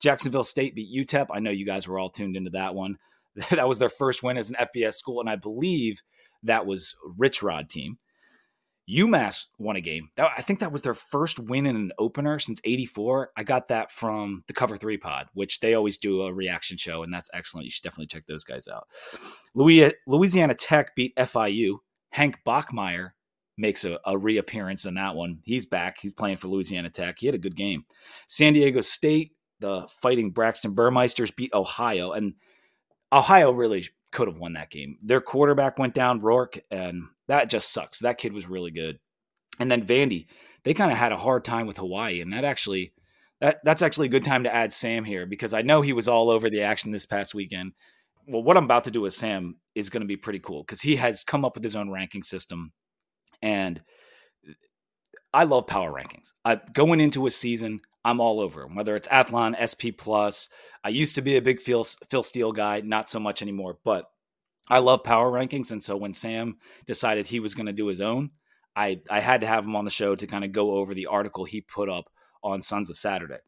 Jacksonville 0.00 0.44
State 0.44 0.74
beat 0.74 0.94
UTEP. 0.94 1.28
I 1.32 1.40
know 1.40 1.50
you 1.50 1.66
guys 1.66 1.88
were 1.88 1.98
all 1.98 2.10
tuned 2.10 2.36
into 2.36 2.50
that 2.50 2.74
one. 2.74 2.98
that 3.50 3.68
was 3.68 3.78
their 3.78 3.88
first 3.88 4.22
win 4.22 4.36
as 4.36 4.50
an 4.50 4.56
FBS 4.60 4.94
school 4.94 5.20
and 5.20 5.30
I 5.30 5.36
believe 5.36 6.02
that 6.42 6.66
was 6.66 6.94
Rich 7.18 7.42
Rod 7.42 7.68
team. 7.68 7.98
UMass 8.90 9.46
won 9.58 9.76
a 9.76 9.80
game. 9.80 10.10
I 10.18 10.42
think 10.42 10.60
that 10.60 10.72
was 10.72 10.82
their 10.82 10.94
first 10.94 11.38
win 11.38 11.66
in 11.66 11.76
an 11.76 11.92
opener 11.98 12.38
since 12.38 12.60
84. 12.64 13.30
I 13.36 13.42
got 13.42 13.68
that 13.68 13.90
from 13.90 14.42
the 14.46 14.52
Cover 14.52 14.76
3 14.76 14.96
pod, 14.96 15.28
which 15.34 15.60
they 15.60 15.74
always 15.74 15.98
do 15.98 16.22
a 16.22 16.32
reaction 16.32 16.76
show, 16.76 17.02
and 17.02 17.12
that's 17.12 17.30
excellent. 17.32 17.66
You 17.66 17.70
should 17.70 17.82
definitely 17.82 18.06
check 18.06 18.26
those 18.26 18.44
guys 18.44 18.68
out. 18.68 18.88
Louisiana 19.54 20.54
Tech 20.54 20.94
beat 20.96 21.14
FIU. 21.16 21.76
Hank 22.12 22.38
Bachmeier 22.46 23.10
makes 23.56 23.84
a, 23.84 23.98
a 24.04 24.18
reappearance 24.18 24.84
in 24.84 24.94
that 24.94 25.14
one. 25.14 25.40
He's 25.44 25.66
back. 25.66 25.98
He's 26.00 26.12
playing 26.12 26.36
for 26.36 26.48
Louisiana 26.48 26.90
Tech. 26.90 27.18
He 27.18 27.26
had 27.26 27.34
a 27.34 27.38
good 27.38 27.56
game. 27.56 27.84
San 28.26 28.54
Diego 28.54 28.80
State, 28.80 29.32
the 29.60 29.86
fighting 29.88 30.30
Braxton 30.30 30.74
Burmeisters, 30.74 31.34
beat 31.34 31.52
Ohio. 31.54 32.12
And 32.12 32.34
Ohio 33.12 33.52
really 33.52 33.86
could 34.12 34.28
have 34.28 34.38
won 34.38 34.54
that 34.54 34.70
game. 34.70 34.98
Their 35.02 35.20
quarterback 35.20 35.78
went 35.78 35.94
down, 35.94 36.20
Rourke, 36.20 36.58
and 36.70 37.04
that 37.30 37.48
just 37.48 37.72
sucks. 37.72 38.00
That 38.00 38.18
kid 38.18 38.32
was 38.32 38.48
really 38.48 38.72
good. 38.72 38.98
And 39.60 39.70
then 39.70 39.86
Vandy, 39.86 40.26
they 40.64 40.74
kind 40.74 40.90
of 40.90 40.98
had 40.98 41.12
a 41.12 41.16
hard 41.16 41.44
time 41.44 41.66
with 41.66 41.76
Hawaii, 41.76 42.20
and 42.20 42.32
that 42.32 42.44
actually 42.44 42.92
that 43.40 43.60
that's 43.64 43.82
actually 43.82 44.08
a 44.08 44.10
good 44.10 44.24
time 44.24 44.44
to 44.44 44.54
add 44.54 44.72
Sam 44.72 45.04
here 45.04 45.26
because 45.26 45.54
I 45.54 45.62
know 45.62 45.80
he 45.80 45.92
was 45.92 46.08
all 46.08 46.28
over 46.28 46.50
the 46.50 46.62
action 46.62 46.90
this 46.90 47.06
past 47.06 47.32
weekend. 47.32 47.72
Well, 48.26 48.42
what 48.42 48.56
I'm 48.56 48.64
about 48.64 48.84
to 48.84 48.90
do 48.90 49.00
with 49.00 49.14
Sam 49.14 49.56
is 49.74 49.90
going 49.90 50.02
to 50.02 50.08
be 50.08 50.16
pretty 50.16 50.40
cool 50.40 50.62
because 50.62 50.80
he 50.80 50.96
has 50.96 51.22
come 51.22 51.44
up 51.44 51.54
with 51.54 51.62
his 51.62 51.76
own 51.76 51.88
ranking 51.90 52.24
system, 52.24 52.72
and 53.40 53.80
I 55.32 55.44
love 55.44 55.68
power 55.68 55.92
rankings. 55.92 56.32
I, 56.44 56.60
going 56.72 57.00
into 57.00 57.26
a 57.26 57.30
season, 57.30 57.80
I'm 58.04 58.20
all 58.20 58.40
over 58.40 58.62
them. 58.62 58.74
Whether 58.74 58.96
it's 58.96 59.08
Athlon, 59.08 59.54
SP 59.54 59.94
Plus, 59.96 60.48
I 60.82 60.88
used 60.88 61.14
to 61.14 61.22
be 61.22 61.36
a 61.36 61.42
big 61.42 61.60
Phil 61.60 61.84
Phil 61.84 62.24
Steele 62.24 62.52
guy, 62.52 62.80
not 62.80 63.08
so 63.08 63.20
much 63.20 63.40
anymore. 63.40 63.78
But 63.84 64.06
I 64.70 64.78
love 64.78 65.02
power 65.02 65.30
rankings, 65.30 65.72
and 65.72 65.82
so 65.82 65.96
when 65.96 66.12
Sam 66.12 66.58
decided 66.86 67.26
he 67.26 67.40
was 67.40 67.54
going 67.54 67.66
to 67.66 67.72
do 67.72 67.88
his 67.88 68.00
own, 68.00 68.30
I 68.76 69.00
I 69.10 69.20
had 69.20 69.40
to 69.40 69.46
have 69.46 69.64
him 69.64 69.76
on 69.76 69.84
the 69.84 69.90
show 69.90 70.14
to 70.14 70.26
kind 70.26 70.44
of 70.44 70.52
go 70.52 70.72
over 70.72 70.94
the 70.94 71.06
article 71.06 71.44
he 71.44 71.60
put 71.60 71.88
up 71.88 72.08
on 72.42 72.62
Sons 72.62 72.88
of 72.88 72.96
Saturday. 72.96 73.38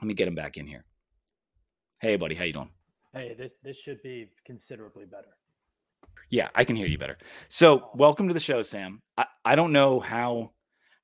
Let 0.00 0.06
me 0.06 0.14
get 0.14 0.28
him 0.28 0.34
back 0.34 0.56
in 0.56 0.66
here. 0.66 0.84
Hey, 2.00 2.16
buddy, 2.16 2.34
how 2.34 2.44
you 2.44 2.52
doing? 2.52 2.70
Hey, 3.12 3.34
this 3.36 3.54
this 3.62 3.76
should 3.76 4.02
be 4.02 4.30
considerably 4.44 5.04
better. 5.04 5.36
Yeah, 6.30 6.48
I 6.54 6.64
can 6.64 6.76
hear 6.76 6.86
you 6.86 6.98
better. 6.98 7.18
So, 7.48 7.90
welcome 7.94 8.28
to 8.28 8.34
the 8.34 8.40
show, 8.40 8.62
Sam. 8.62 9.02
I, 9.16 9.26
I 9.44 9.56
don't 9.56 9.72
know 9.72 10.00
how 10.00 10.52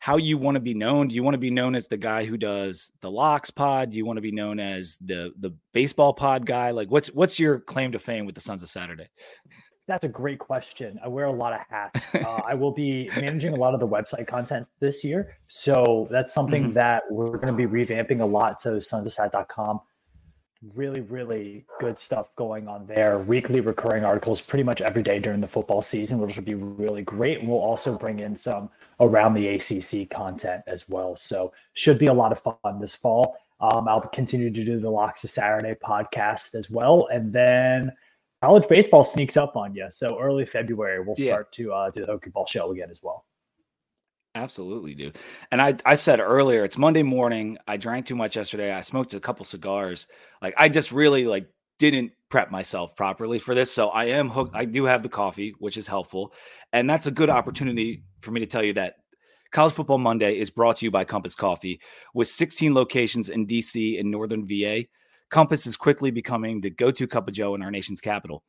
how 0.00 0.16
you 0.16 0.38
want 0.38 0.56
to 0.56 0.60
be 0.60 0.74
known. 0.74 1.08
Do 1.08 1.14
you 1.14 1.22
want 1.22 1.34
to 1.34 1.38
be 1.38 1.50
known 1.50 1.74
as 1.74 1.86
the 1.86 1.98
guy 1.98 2.24
who 2.24 2.38
does 2.38 2.90
the 3.02 3.10
locks 3.10 3.50
pod? 3.50 3.90
Do 3.90 3.96
you 3.96 4.06
want 4.06 4.16
to 4.16 4.22
be 4.22 4.32
known 4.32 4.58
as 4.58 4.96
the 5.00 5.32
the 5.38 5.54
baseball 5.72 6.14
pod 6.14 6.46
guy? 6.46 6.70
Like, 6.70 6.90
what's 6.90 7.08
what's 7.08 7.38
your 7.38 7.60
claim 7.60 7.92
to 7.92 7.98
fame 7.98 8.26
with 8.26 8.34
the 8.34 8.40
Sons 8.40 8.62
of 8.62 8.70
Saturday? 8.70 9.08
That's 9.86 10.04
a 10.04 10.08
great 10.08 10.38
question. 10.38 10.98
I 11.04 11.08
wear 11.08 11.26
a 11.26 11.32
lot 11.32 11.52
of 11.52 11.60
hats. 11.68 12.14
Uh, 12.20 12.42
I 12.46 12.54
will 12.54 12.70
be 12.70 13.10
managing 13.16 13.54
a 13.54 13.56
lot 13.56 13.72
of 13.72 13.80
the 13.80 13.88
website 13.88 14.26
content 14.26 14.66
this 14.78 15.02
year. 15.02 15.38
So 15.48 16.06
that's 16.10 16.34
something 16.34 16.64
mm-hmm. 16.64 16.74
that 16.74 17.02
we're 17.10 17.38
going 17.38 17.46
to 17.46 17.52
be 17.52 17.66
revamping 17.66 18.20
a 18.20 18.24
lot. 18.24 18.60
So 18.60 18.76
sonsofsat.com, 18.76 19.80
really, 20.74 21.00
really 21.00 21.64
good 21.78 21.98
stuff 21.98 22.28
going 22.36 22.68
on 22.68 22.86
there. 22.86 23.18
Weekly 23.18 23.60
recurring 23.60 24.04
articles 24.04 24.40
pretty 24.40 24.62
much 24.62 24.80
every 24.80 25.02
day 25.02 25.18
during 25.18 25.40
the 25.40 25.48
football 25.48 25.82
season, 25.82 26.18
which 26.18 26.36
will 26.36 26.44
be 26.44 26.54
really 26.54 27.02
great. 27.02 27.40
And 27.40 27.48
we'll 27.48 27.58
also 27.58 27.96
bring 27.96 28.20
in 28.20 28.36
some 28.36 28.70
around 29.00 29.34
the 29.34 29.48
ACC 29.48 30.10
content 30.10 30.62
as 30.66 30.88
well. 30.88 31.16
So 31.16 31.52
should 31.72 31.98
be 31.98 32.06
a 32.06 32.12
lot 32.12 32.32
of 32.32 32.40
fun 32.40 32.80
this 32.80 32.94
fall. 32.94 33.36
Um, 33.60 33.88
I'll 33.88 34.00
continue 34.00 34.50
to 34.50 34.64
do 34.64 34.80
the 34.80 34.90
Locks 34.90 35.24
of 35.24 35.30
Saturday 35.30 35.74
podcast 35.74 36.54
as 36.54 36.70
well. 36.70 37.08
And 37.12 37.32
then 37.32 37.92
college 38.42 38.68
baseball 38.68 39.04
sneaks 39.04 39.36
up 39.36 39.56
on 39.56 39.74
you. 39.74 39.88
So 39.90 40.18
early 40.20 40.46
February, 40.46 41.00
we'll 41.02 41.16
yeah. 41.18 41.32
start 41.32 41.52
to 41.52 41.72
uh, 41.72 41.90
do 41.90 42.06
the 42.06 42.12
Hokie 42.12 42.32
Ball 42.32 42.46
show 42.46 42.70
again 42.70 42.90
as 42.90 43.02
well. 43.02 43.24
Absolutely, 44.34 44.94
dude. 44.94 45.18
And 45.50 45.60
I, 45.60 45.74
I 45.84 45.94
said 45.94 46.20
earlier, 46.20 46.64
it's 46.64 46.78
Monday 46.78 47.02
morning. 47.02 47.58
I 47.66 47.76
drank 47.76 48.06
too 48.06 48.14
much 48.14 48.36
yesterday. 48.36 48.72
I 48.72 48.80
smoked 48.80 49.12
a 49.14 49.20
couple 49.20 49.44
cigars. 49.44 50.06
Like 50.40 50.54
I 50.56 50.68
just 50.68 50.92
really 50.92 51.24
like 51.24 51.48
didn't 51.80 52.12
prep 52.28 52.50
myself 52.50 52.94
properly 52.94 53.38
for 53.38 53.54
this. 53.54 53.72
So 53.72 53.88
I 53.88 54.04
am 54.04 54.28
hooked. 54.28 54.54
I 54.54 54.64
mm-hmm. 54.64 54.72
do 54.72 54.84
have 54.84 55.02
the 55.02 55.08
coffee, 55.08 55.54
which 55.58 55.76
is 55.76 55.88
helpful. 55.88 56.32
And 56.72 56.88
that's 56.88 57.06
a 57.06 57.10
good 57.10 57.30
opportunity 57.30 58.04
for 58.20 58.30
me 58.30 58.40
to 58.40 58.46
tell 58.46 58.62
you 58.62 58.74
that 58.74 58.96
College 59.50 59.72
Football 59.72 59.98
Monday 59.98 60.38
is 60.38 60.50
brought 60.50 60.76
to 60.76 60.84
you 60.84 60.92
by 60.92 61.04
Compass 61.04 61.34
Coffee 61.34 61.80
with 62.14 62.28
16 62.28 62.72
locations 62.72 63.30
in 63.30 63.48
DC 63.48 63.98
and 63.98 64.10
Northern 64.10 64.46
VA. 64.46 64.84
Compass 65.28 65.66
is 65.66 65.76
quickly 65.76 66.12
becoming 66.12 66.60
the 66.60 66.70
go 66.70 66.92
to 66.92 67.06
cup 67.08 67.26
of 67.26 67.34
Joe 67.34 67.56
in 67.56 67.62
our 67.62 67.70
nation's 67.70 68.00
capital. 68.00 68.44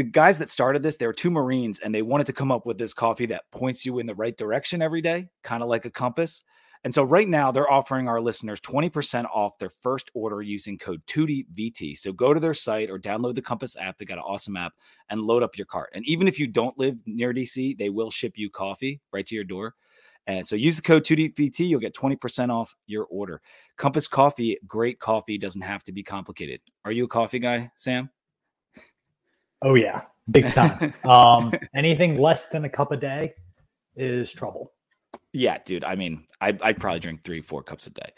The 0.00 0.04
guys 0.04 0.38
that 0.38 0.48
started 0.48 0.82
this, 0.82 0.96
they 0.96 1.06
were 1.06 1.12
two 1.12 1.30
Marines, 1.30 1.80
and 1.80 1.94
they 1.94 2.00
wanted 2.00 2.26
to 2.28 2.32
come 2.32 2.50
up 2.50 2.64
with 2.64 2.78
this 2.78 2.94
coffee 2.94 3.26
that 3.26 3.42
points 3.50 3.84
you 3.84 3.98
in 3.98 4.06
the 4.06 4.14
right 4.14 4.34
direction 4.34 4.80
every 4.80 5.02
day, 5.02 5.28
kind 5.42 5.62
of 5.62 5.68
like 5.68 5.84
a 5.84 5.90
compass. 5.90 6.42
And 6.84 6.94
so 6.94 7.02
right 7.02 7.28
now 7.28 7.52
they're 7.52 7.70
offering 7.70 8.08
our 8.08 8.18
listeners 8.18 8.62
20% 8.62 9.26
off 9.26 9.58
their 9.58 9.68
first 9.68 10.10
order 10.14 10.40
using 10.40 10.78
code 10.78 11.02
2DVT. 11.06 11.98
So 11.98 12.14
go 12.14 12.32
to 12.32 12.40
their 12.40 12.54
site 12.54 12.88
or 12.88 12.98
download 12.98 13.34
the 13.34 13.42
Compass 13.42 13.76
app. 13.76 13.98
They 13.98 14.06
got 14.06 14.16
an 14.16 14.24
awesome 14.26 14.56
app 14.56 14.72
and 15.10 15.20
load 15.20 15.42
up 15.42 15.58
your 15.58 15.66
cart. 15.66 15.90
And 15.92 16.08
even 16.08 16.26
if 16.26 16.38
you 16.38 16.46
don't 16.46 16.78
live 16.78 16.98
near 17.04 17.34
DC, 17.34 17.76
they 17.76 17.90
will 17.90 18.10
ship 18.10 18.38
you 18.38 18.48
coffee 18.48 19.02
right 19.12 19.26
to 19.26 19.34
your 19.34 19.44
door. 19.44 19.74
And 20.26 20.48
so 20.48 20.56
use 20.56 20.76
the 20.76 20.82
code 20.82 21.04
2DVT, 21.04 21.68
you'll 21.68 21.78
get 21.78 21.94
20% 21.94 22.48
off 22.48 22.74
your 22.86 23.04
order. 23.10 23.42
Compass 23.76 24.08
Coffee, 24.08 24.56
great 24.66 24.98
coffee 24.98 25.36
doesn't 25.36 25.60
have 25.60 25.84
to 25.84 25.92
be 25.92 26.02
complicated. 26.02 26.62
Are 26.86 26.92
you 26.92 27.04
a 27.04 27.08
coffee 27.08 27.38
guy, 27.38 27.70
Sam? 27.76 28.08
Oh 29.62 29.74
yeah, 29.74 30.02
big 30.30 30.46
time. 30.52 30.92
um, 31.04 31.52
anything 31.74 32.18
less 32.18 32.48
than 32.48 32.64
a 32.64 32.68
cup 32.68 32.92
a 32.92 32.96
day 32.96 33.34
is 33.96 34.32
trouble. 34.32 34.72
Yeah, 35.32 35.58
dude. 35.64 35.84
I 35.84 35.94
mean, 35.94 36.24
I 36.40 36.56
I 36.62 36.72
probably 36.72 37.00
drink 37.00 37.22
three, 37.24 37.40
four 37.40 37.62
cups 37.62 37.86
a 37.86 37.90
day. 37.90 38.12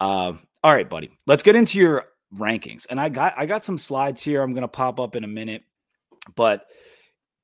Uh, 0.00 0.34
all 0.62 0.72
right, 0.72 0.88
buddy. 0.88 1.10
Let's 1.26 1.42
get 1.42 1.56
into 1.56 1.78
your 1.78 2.06
rankings. 2.34 2.86
And 2.88 3.00
I 3.00 3.08
got 3.08 3.34
I 3.36 3.46
got 3.46 3.64
some 3.64 3.78
slides 3.78 4.22
here. 4.22 4.42
I'm 4.42 4.54
gonna 4.54 4.68
pop 4.68 5.00
up 5.00 5.16
in 5.16 5.24
a 5.24 5.28
minute, 5.28 5.62
but 6.36 6.66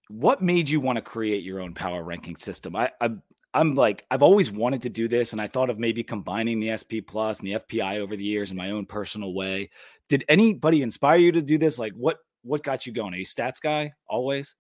what 0.09 0.43
made 0.43 0.69
you 0.69 0.81
want 0.81 0.97
to 0.97 1.03
create 1.03 1.45
your 1.45 1.61
own 1.61 1.73
power 1.73 2.03
ranking 2.03 2.37
system? 2.37 2.75
I, 2.75 2.91
I 3.01 3.11
I'm 3.53 3.75
like, 3.75 4.05
I've 4.11 4.23
always 4.23 4.51
wanted 4.51 4.83
to 4.83 4.89
do 4.89 5.09
this, 5.09 5.33
and 5.33 5.41
I 5.41 5.49
thought 5.49 5.71
of 5.71 5.79
maybe 5.79 6.05
combining 6.05 6.61
the 6.61 6.77
SP 6.77 7.03
Plus 7.07 7.41
and 7.41 7.49
the 7.49 7.59
FPI 7.59 7.99
over 7.99 8.17
the 8.17 8.25
years 8.25 8.51
in 8.51 8.57
my 8.57 8.71
own 8.71 8.87
personal 8.87 9.35
way. 9.35 9.71
Did 10.09 10.25
anybody 10.29 10.83
inspire 10.83 11.19
you 11.19 11.33
to 11.33 11.43
do 11.43 11.59
this? 11.59 11.79
Like, 11.79 11.93
what 11.95 12.19
what 12.43 12.63
got 12.63 12.87
you 12.87 12.93
going? 12.93 13.15
Are 13.15 13.19
you 13.19 13.25
stats 13.25 13.61
guy 13.61 13.93
always? 14.09 14.55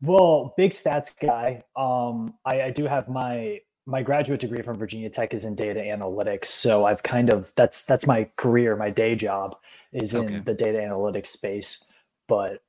Well, 0.00 0.54
big 0.56 0.72
stats 0.72 1.12
guy. 1.18 1.62
Um, 1.76 2.34
I, 2.44 2.62
I 2.62 2.70
do 2.70 2.86
have 2.86 3.08
my 3.08 3.60
my 3.86 4.02
graduate 4.02 4.40
degree 4.40 4.62
from 4.62 4.78
Virginia 4.78 5.10
Tech 5.10 5.34
is 5.34 5.44
in 5.44 5.54
data 5.54 5.80
analytics, 5.80 6.46
so 6.46 6.86
I've 6.86 7.02
kind 7.02 7.32
of 7.32 7.50
that's 7.56 7.84
that's 7.84 8.06
my 8.06 8.28
career, 8.36 8.76
my 8.76 8.90
day 8.90 9.14
job 9.14 9.56
is 9.92 10.14
in 10.14 10.42
the 10.44 10.54
data 10.54 10.78
analytics 10.78 11.26
space. 11.26 11.84
But 12.26 12.62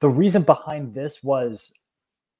the 0.00 0.08
reason 0.08 0.42
behind 0.42 0.94
this 0.94 1.22
was 1.22 1.72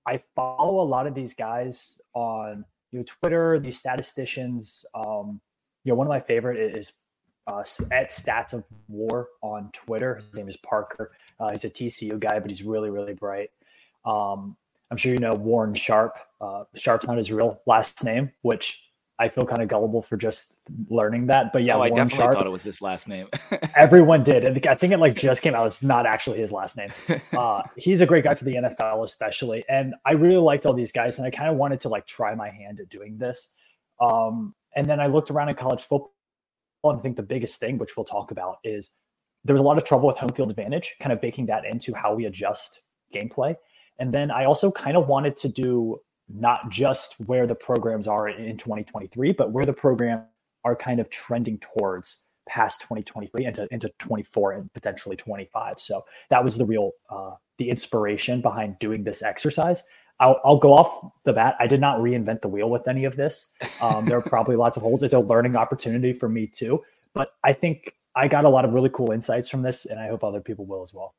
I 0.07 0.23
follow 0.35 0.83
a 0.83 0.89
lot 0.89 1.07
of 1.07 1.15
these 1.15 1.35
guys 1.35 2.01
on 2.15 2.65
you 2.91 2.99
know 2.99 3.05
Twitter, 3.07 3.59
these 3.61 3.79
statisticians. 3.79 4.85
Um, 4.95 5.41
you 5.85 5.93
know, 5.93 5.97
one 5.97 6.07
of 6.07 6.11
my 6.11 6.21
favorite 6.21 6.77
is 6.77 6.93
uh, 7.47 7.65
at 7.91 8.11
Stats 8.11 8.53
of 8.53 8.65
War 8.89 9.29
on 9.43 9.71
Twitter. 9.73 10.17
His 10.17 10.35
name 10.35 10.49
is 10.49 10.57
Parker. 10.57 11.13
Uh, 11.41 11.51
he's 11.51 11.65
a 11.65 11.71
TCU 11.71 12.19
guy, 12.19 12.39
but 12.39 12.51
he's 12.51 12.63
really 12.63 12.91
really 12.91 13.15
bright. 13.15 13.51
Um, 14.05 14.57
I'm 14.91 14.97
sure 14.97 15.13
you 15.13 15.19
know 15.19 15.35
Warren 15.35 15.75
Sharp. 15.75 16.17
Uh, 16.41 16.65
Sharp's 16.75 17.07
not 17.07 17.17
his 17.17 17.33
real 17.33 17.61
last 17.67 18.05
name, 18.05 18.31
which 18.43 18.79
I 19.19 19.29
feel 19.29 19.47
kind 19.47 19.63
of 19.63 19.69
gullible 19.69 20.03
for 20.03 20.17
just 20.17 20.61
learning 20.89 21.27
that. 21.27 21.53
But 21.53 21.63
yeah, 21.63 21.75
oh, 21.75 21.79
Warren 21.79 21.93
I 21.93 21.95
definitely 21.95 22.19
Sharp, 22.19 22.35
thought 22.35 22.47
it 22.47 22.51
was 22.51 22.65
his 22.65 22.83
last 22.83 23.09
name. 23.09 23.29
everyone 23.77 24.25
did. 24.25 24.45
And 24.45 24.67
I 24.67 24.75
think 24.75 24.93
it 24.93 24.99
like 24.99 25.15
just 25.15 25.43
came 25.43 25.55
out. 25.55 25.67
It's 25.67 25.83
not 25.83 26.07
actually 26.07 26.41
his 26.41 26.51
last 26.51 26.77
name. 26.77 26.91
Uh, 27.33 27.63
he's 27.77 28.01
a 28.01 28.07
great 28.07 28.25
guy 28.25 28.35
for 28.35 28.45
the 28.45 28.55
NFL, 28.55 29.05
especially. 29.05 29.65
And 29.69 29.95
I 30.05 30.13
really 30.13 30.43
liked 30.43 30.67
all 30.67 30.75
these 30.75 30.93
guys, 30.93 31.19
and 31.19 31.27
I 31.27 31.31
kind 31.31 31.49
of 31.49 31.57
wanted 31.57 31.81
to 31.81 31.89
like 31.89 32.07
try 32.07 32.35
my 32.35 32.51
hand 32.51 32.81
at 32.81 32.89
doing 32.89 33.17
this. 33.17 33.49
Um, 34.01 34.55
and 34.75 34.89
then 34.89 35.01
I 35.01 35.07
looked 35.07 35.31
around 35.31 35.51
at 35.51 35.57
college 35.57 35.83
football, 35.83 36.12
and 36.91 36.99
I 36.99 37.03
think 37.03 37.17
the 37.17 37.23
biggest 37.23 37.57
thing, 37.59 37.79
which 37.79 37.97
we'll 37.97 38.05
talk 38.05 38.31
about, 38.31 38.59
is 38.65 38.91
there 39.45 39.55
was 39.55 39.61
a 39.61 39.65
lot 39.65 39.79
of 39.79 39.85
trouble 39.85 40.09
with 40.09 40.19
home 40.19 40.31
field 40.31 40.51
advantage, 40.51 40.95
kind 41.01 41.13
of 41.13 41.21
baking 41.21 41.47
that 41.47 41.65
into 41.65 41.95
how 41.95 42.15
we 42.15 42.27
adjust 42.27 42.81
gameplay. 43.15 43.55
And 43.99 44.13
then 44.13 44.31
I 44.31 44.45
also 44.45 44.71
kind 44.71 44.97
of 44.97 45.09
wanted 45.09 45.37
to 45.39 45.49
do 45.49 46.01
not 46.29 46.71
just 46.71 47.15
where 47.27 47.47
the 47.47 47.55
programs 47.55 48.09
are 48.09 48.29
in 48.29 48.57
2023, 48.57 49.33
but 49.33 49.51
where 49.51 49.65
the 49.65 49.73
program 49.73 50.25
are 50.65 50.77
kind 50.77 51.01
of 51.01 51.11
trending 51.11 51.59
towards 51.59 52.25
past 52.49 52.81
2023 52.81 53.45
into, 53.45 53.69
into 53.71 53.91
24 53.99 54.53
and 54.53 54.73
potentially 54.73 55.17
25. 55.17 55.79
So 55.79 56.05
that 56.31 56.43
was 56.43 56.57
the 56.57 56.65
real 56.65 56.93
uh, 57.11 57.33
the 57.59 57.71
inspiration 57.71 58.41
behind 58.41 58.79
doing 58.81 59.05
this 59.05 59.23
exercise. 59.23 59.83
I'll, 60.21 60.41
I'll, 60.45 60.59
go 60.59 60.73
off 60.73 61.13
the 61.25 61.33
bat. 61.33 61.57
I 61.59 61.67
did 61.67 61.81
not 61.81 61.99
reinvent 61.99 62.43
the 62.43 62.49
wheel 62.49 62.71
with 62.71 62.87
any 62.87 63.05
of 63.05 63.17
this. 63.17 63.55
Um, 63.81 64.07
there 64.07 64.17
are 64.17 64.23
probably 64.23 64.55
lots 64.55 64.77
of 64.77 64.83
holes. 64.85 65.03
It's 65.03 65.15
a 65.15 65.19
learning 65.19 65.57
opportunity 65.57 66.13
for 66.13 66.29
me 66.29 66.47
too. 66.47 66.83
But 67.15 67.35
I 67.43 67.53
think 67.53 67.93
I 68.15 68.29
got 68.29 68.45
a 68.45 68.49
lot 68.49 68.65
of 68.65 68.73
really 68.73 68.91
cool 68.91 69.11
insights 69.11 69.49
from 69.49 69.63
this, 69.63 69.87
and 69.87 69.99
I 69.99 70.09
hope 70.09 70.23
other 70.23 70.41
people 70.41 70.67
will 70.67 70.83
as 70.83 70.95
well. 70.95 71.15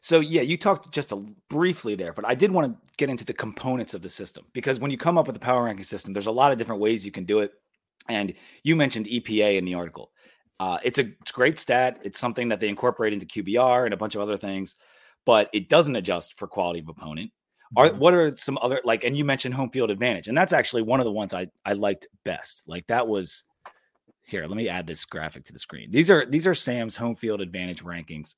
So 0.00 0.20
yeah, 0.20 0.42
you 0.42 0.56
talked 0.56 0.92
just 0.92 1.12
a, 1.12 1.16
briefly 1.48 1.94
there, 1.94 2.12
but 2.12 2.24
I 2.24 2.34
did 2.34 2.50
want 2.50 2.72
to 2.72 2.94
get 2.96 3.08
into 3.08 3.24
the 3.24 3.32
components 3.32 3.94
of 3.94 4.02
the 4.02 4.08
system 4.08 4.44
because 4.52 4.80
when 4.80 4.90
you 4.90 4.98
come 4.98 5.16
up 5.16 5.26
with 5.26 5.36
a 5.36 5.40
power 5.40 5.64
ranking 5.64 5.84
system, 5.84 6.12
there's 6.12 6.26
a 6.26 6.32
lot 6.32 6.50
of 6.50 6.58
different 6.58 6.80
ways 6.80 7.06
you 7.06 7.12
can 7.12 7.24
do 7.24 7.38
it. 7.40 7.52
And 8.08 8.34
you 8.64 8.74
mentioned 8.74 9.06
EPA 9.06 9.58
in 9.58 9.64
the 9.64 9.74
article. 9.74 10.10
Uh, 10.58 10.78
it's 10.82 10.98
a 10.98 11.02
it's 11.20 11.30
great 11.30 11.58
stat. 11.58 12.00
It's 12.02 12.18
something 12.18 12.48
that 12.48 12.58
they 12.58 12.68
incorporate 12.68 13.12
into 13.12 13.26
QBR 13.26 13.84
and 13.84 13.94
a 13.94 13.96
bunch 13.96 14.16
of 14.16 14.20
other 14.20 14.36
things, 14.36 14.76
but 15.24 15.48
it 15.52 15.68
doesn't 15.68 15.94
adjust 15.94 16.34
for 16.36 16.48
quality 16.48 16.80
of 16.80 16.88
opponent. 16.88 17.30
Are 17.76 17.88
mm-hmm. 17.88 17.98
what 17.98 18.14
are 18.14 18.36
some 18.36 18.58
other 18.60 18.80
like? 18.84 19.04
And 19.04 19.16
you 19.16 19.24
mentioned 19.24 19.54
home 19.54 19.70
field 19.70 19.90
advantage, 19.90 20.28
and 20.28 20.36
that's 20.36 20.52
actually 20.52 20.82
one 20.82 21.00
of 21.00 21.04
the 21.04 21.12
ones 21.12 21.32
I 21.34 21.46
I 21.64 21.72
liked 21.72 22.06
best. 22.24 22.68
Like 22.68 22.86
that 22.88 23.06
was 23.06 23.44
here. 24.22 24.46
Let 24.46 24.56
me 24.56 24.68
add 24.68 24.86
this 24.86 25.04
graphic 25.04 25.44
to 25.44 25.52
the 25.52 25.58
screen. 25.58 25.90
These 25.90 26.10
are 26.10 26.26
these 26.26 26.46
are 26.46 26.54
Sam's 26.54 26.96
home 26.96 27.14
field 27.14 27.40
advantage 27.40 27.82
rankings, 27.82 28.34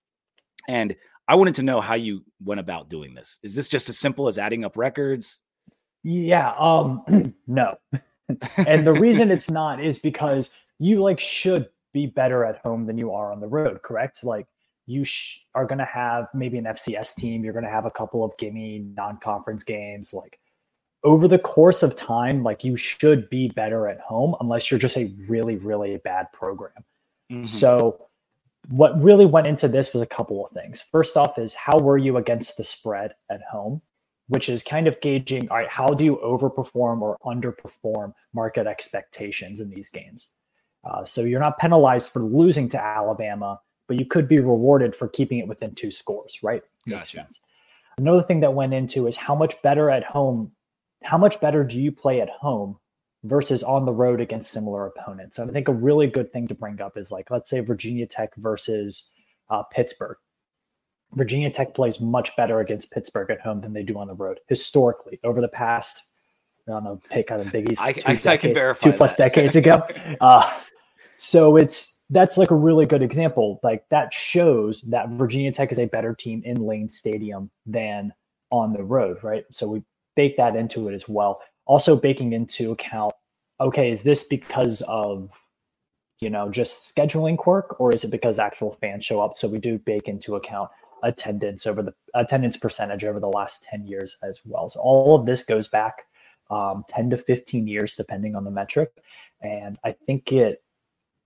and 0.68 0.94
I 1.26 1.34
wanted 1.34 1.54
to 1.56 1.62
know 1.62 1.80
how 1.80 1.94
you 1.94 2.24
went 2.44 2.60
about 2.60 2.88
doing 2.88 3.14
this. 3.14 3.38
Is 3.42 3.54
this 3.54 3.68
just 3.68 3.88
as 3.88 3.98
simple 3.98 4.28
as 4.28 4.38
adding 4.38 4.64
up 4.64 4.76
records? 4.76 5.40
Yeah, 6.02 6.52
um 6.58 7.34
no. 7.46 7.76
and 8.66 8.86
the 8.86 8.92
reason 8.92 9.30
it's 9.30 9.50
not 9.50 9.82
is 9.82 9.98
because 9.98 10.54
you 10.78 11.02
like 11.02 11.18
should 11.18 11.68
be 11.92 12.06
better 12.06 12.44
at 12.44 12.58
home 12.58 12.86
than 12.86 12.98
you 12.98 13.12
are 13.12 13.32
on 13.32 13.40
the 13.40 13.46
road, 13.46 13.82
correct? 13.82 14.22
Like 14.22 14.46
you 14.86 15.04
sh- 15.04 15.40
are 15.54 15.66
going 15.66 15.78
to 15.78 15.84
have 15.84 16.28
maybe 16.34 16.58
an 16.58 16.64
FCS 16.64 17.14
team. 17.16 17.44
You're 17.44 17.52
going 17.52 17.64
to 17.64 17.70
have 17.70 17.86
a 17.86 17.90
couple 17.90 18.24
of 18.24 18.36
gimme 18.38 18.80
non-conference 18.96 19.64
games. 19.64 20.12
Like 20.12 20.38
over 21.02 21.28
the 21.28 21.38
course 21.38 21.82
of 21.82 21.96
time, 21.96 22.42
like 22.42 22.64
you 22.64 22.76
should 22.76 23.28
be 23.30 23.48
better 23.48 23.88
at 23.88 24.00
home 24.00 24.34
unless 24.40 24.70
you're 24.70 24.80
just 24.80 24.96
a 24.96 25.12
really, 25.28 25.56
really 25.56 25.96
bad 25.98 26.26
program. 26.32 26.84
Mm-hmm. 27.30 27.44
So 27.44 28.06
what 28.68 29.00
really 29.00 29.26
went 29.26 29.46
into 29.46 29.68
this 29.68 29.92
was 29.92 30.02
a 30.02 30.06
couple 30.06 30.44
of 30.44 30.52
things. 30.52 30.80
First 30.80 31.16
off, 31.16 31.38
is 31.38 31.54
how 31.54 31.78
were 31.78 31.98
you 31.98 32.16
against 32.16 32.56
the 32.56 32.64
spread 32.64 33.12
at 33.30 33.42
home, 33.42 33.82
which 34.28 34.48
is 34.48 34.62
kind 34.62 34.86
of 34.86 35.00
gauging, 35.00 35.48
all 35.50 35.58
right, 35.58 35.68
how 35.68 35.86
do 35.86 36.04
you 36.04 36.16
overperform 36.24 37.02
or 37.02 37.18
underperform 37.24 38.14
market 38.32 38.66
expectations 38.66 39.60
in 39.60 39.68
these 39.68 39.88
games? 39.88 40.28
Uh, 40.84 41.04
so 41.04 41.22
you're 41.22 41.40
not 41.40 41.58
penalized 41.58 42.10
for 42.10 42.22
losing 42.22 42.68
to 42.70 42.82
Alabama, 42.82 43.60
but 43.86 43.98
you 43.98 44.06
could 44.06 44.28
be 44.28 44.38
rewarded 44.38 44.94
for 44.94 45.08
keeping 45.08 45.38
it 45.38 45.48
within 45.48 45.74
two 45.74 45.90
scores, 45.90 46.38
right? 46.42 46.62
Makes 46.86 47.12
gotcha. 47.12 47.26
sense. 47.26 47.40
Another 47.98 48.22
thing 48.22 48.40
that 48.40 48.54
went 48.54 48.74
into 48.74 49.06
is 49.06 49.16
how 49.16 49.34
much 49.34 49.60
better 49.62 49.90
at 49.90 50.04
home, 50.04 50.52
how 51.02 51.18
much 51.18 51.40
better 51.40 51.62
do 51.62 51.80
you 51.80 51.92
play 51.92 52.20
at 52.20 52.28
home 52.28 52.78
versus 53.24 53.62
on 53.62 53.86
the 53.86 53.92
road 53.92 54.20
against 54.20 54.50
similar 54.50 54.86
opponents. 54.86 55.38
And 55.38 55.50
I 55.50 55.52
think 55.52 55.68
a 55.68 55.72
really 55.72 56.06
good 56.06 56.32
thing 56.32 56.46
to 56.48 56.54
bring 56.54 56.80
up 56.80 56.96
is 56.96 57.10
like, 57.10 57.30
let's 57.30 57.50
say 57.50 57.60
Virginia 57.60 58.06
Tech 58.06 58.34
versus 58.36 59.10
uh, 59.50 59.62
Pittsburgh. 59.64 60.18
Virginia 61.14 61.50
Tech 61.50 61.74
plays 61.74 62.00
much 62.00 62.36
better 62.36 62.60
against 62.60 62.90
Pittsburgh 62.90 63.30
at 63.30 63.40
home 63.40 63.60
than 63.60 63.72
they 63.72 63.82
do 63.82 63.98
on 63.98 64.08
the 64.08 64.14
road 64.14 64.40
historically 64.48 65.18
over 65.24 65.40
the 65.40 65.48
past, 65.48 66.08
I 66.68 66.72
don't 66.72 66.84
know, 66.84 67.00
pick 67.08 67.30
on 67.30 67.38
the 67.38 67.44
biggies. 67.46 67.78
I, 67.78 67.88
I, 67.88 67.92
decades, 67.92 68.26
I, 68.26 68.36
can 68.36 68.54
verify 68.54 68.90
two 68.90 68.96
plus 68.96 69.16
decades 69.16 69.56
ago. 69.56 69.86
Uh, 70.20 70.52
so 71.16 71.56
it's 71.56 72.04
that's 72.10 72.36
like 72.36 72.50
a 72.50 72.56
really 72.56 72.86
good 72.86 73.02
example. 73.02 73.60
Like 73.62 73.88
that 73.90 74.12
shows 74.12 74.82
that 74.82 75.08
Virginia 75.10 75.52
Tech 75.52 75.72
is 75.72 75.78
a 75.78 75.86
better 75.86 76.14
team 76.14 76.42
in 76.44 76.56
Lane 76.66 76.88
Stadium 76.88 77.50
than 77.66 78.12
on 78.50 78.72
the 78.72 78.82
road, 78.82 79.22
right? 79.22 79.44
So 79.50 79.68
we 79.68 79.82
bake 80.16 80.36
that 80.36 80.54
into 80.56 80.88
it 80.88 80.94
as 80.94 81.08
well 81.08 81.40
also 81.66 81.96
baking 81.96 82.32
into 82.32 82.72
account 82.72 83.12
okay 83.60 83.90
is 83.90 84.02
this 84.02 84.24
because 84.24 84.82
of 84.82 85.30
you 86.20 86.30
know 86.30 86.50
just 86.50 86.94
scheduling 86.94 87.36
quirk 87.36 87.78
or 87.80 87.92
is 87.92 88.04
it 88.04 88.10
because 88.10 88.38
actual 88.38 88.72
fans 88.80 89.04
show 89.04 89.20
up 89.20 89.36
so 89.36 89.48
we 89.48 89.58
do 89.58 89.78
bake 89.78 90.08
into 90.08 90.36
account 90.36 90.70
attendance 91.02 91.66
over 91.66 91.82
the 91.82 91.94
attendance 92.14 92.56
percentage 92.56 93.04
over 93.04 93.20
the 93.20 93.28
last 93.28 93.62
10 93.64 93.86
years 93.86 94.16
as 94.22 94.40
well 94.44 94.68
so 94.68 94.80
all 94.80 95.18
of 95.18 95.26
this 95.26 95.44
goes 95.44 95.68
back 95.68 96.06
um, 96.50 96.84
10 96.88 97.10
to 97.10 97.18
15 97.18 97.66
years 97.66 97.94
depending 97.94 98.34
on 98.34 98.44
the 98.44 98.50
metric 98.50 98.90
and 99.40 99.78
i 99.84 99.92
think 99.92 100.32
it 100.32 100.62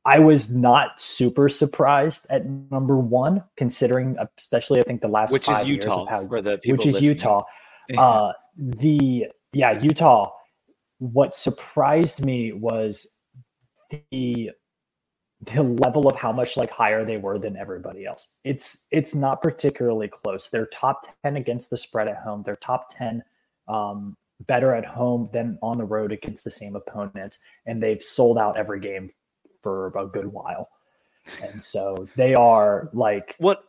i 0.09 0.19
was 0.19 0.55
not 0.55 1.01
super 1.01 1.49
surprised 1.49 2.27
at 2.31 2.47
number 2.71 2.97
one 2.97 3.43
considering 3.57 4.17
especially 4.39 4.81
i 4.81 4.83
think 4.83 5.01
the 5.01 5.09
last 5.09 5.33
which 5.33 5.49
is 5.49 5.67
utah 5.67 6.07
how, 6.07 6.27
for 6.27 6.41
the 6.43 6.61
which 6.67 6.87
is 6.87 6.95
listening. 6.95 7.11
utah 7.11 7.43
uh, 7.97 8.33
the 8.57 9.27
yeah, 9.53 9.81
Utah. 9.81 10.33
What 10.99 11.35
surprised 11.35 12.25
me 12.25 12.53
was 12.53 13.07
the 14.11 14.51
the 15.43 15.63
level 15.63 16.09
of 16.09 16.17
how 16.17 16.33
much 16.33 16.57
like 16.57 16.71
higher 16.71 17.05
they 17.05 17.17
were 17.17 17.39
than 17.39 17.57
everybody 17.57 18.05
else. 18.05 18.39
It's 18.45 18.87
it's 18.91 19.15
not 19.15 19.41
particularly 19.41 20.09
close. 20.09 20.49
They're 20.49 20.67
top 20.67 21.07
10 21.23 21.37
against 21.37 21.71
the 21.71 21.77
spread 21.77 22.09
at 22.09 22.19
home. 22.19 22.43
They're 22.45 22.57
top 22.57 22.93
10 22.97 23.23
um, 23.69 24.17
better 24.47 24.75
at 24.75 24.85
home 24.85 25.31
than 25.33 25.59
on 25.63 25.79
the 25.79 25.85
road 25.85 26.11
against 26.11 26.43
the 26.43 26.51
same 26.51 26.75
opponents. 26.75 27.39
And 27.67 27.81
they've 27.81 28.03
sold 28.03 28.37
out 28.37 28.59
every 28.59 28.81
game 28.81 29.11
for 29.69 29.99
a 29.99 30.07
good 30.07 30.27
while. 30.27 30.71
And 31.43 31.63
so 31.63 32.09
they 32.17 32.35
are 32.35 32.89
like 32.93 33.35
what 33.39 33.63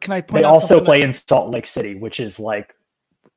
can 0.00 0.12
I 0.12 0.20
point 0.22 0.42
they 0.42 0.48
also 0.48 0.82
play 0.82 1.00
that... 1.00 1.06
in 1.06 1.12
Salt 1.12 1.50
Lake 1.50 1.66
City, 1.66 1.94
which 1.94 2.18
is 2.18 2.40
like 2.40 2.74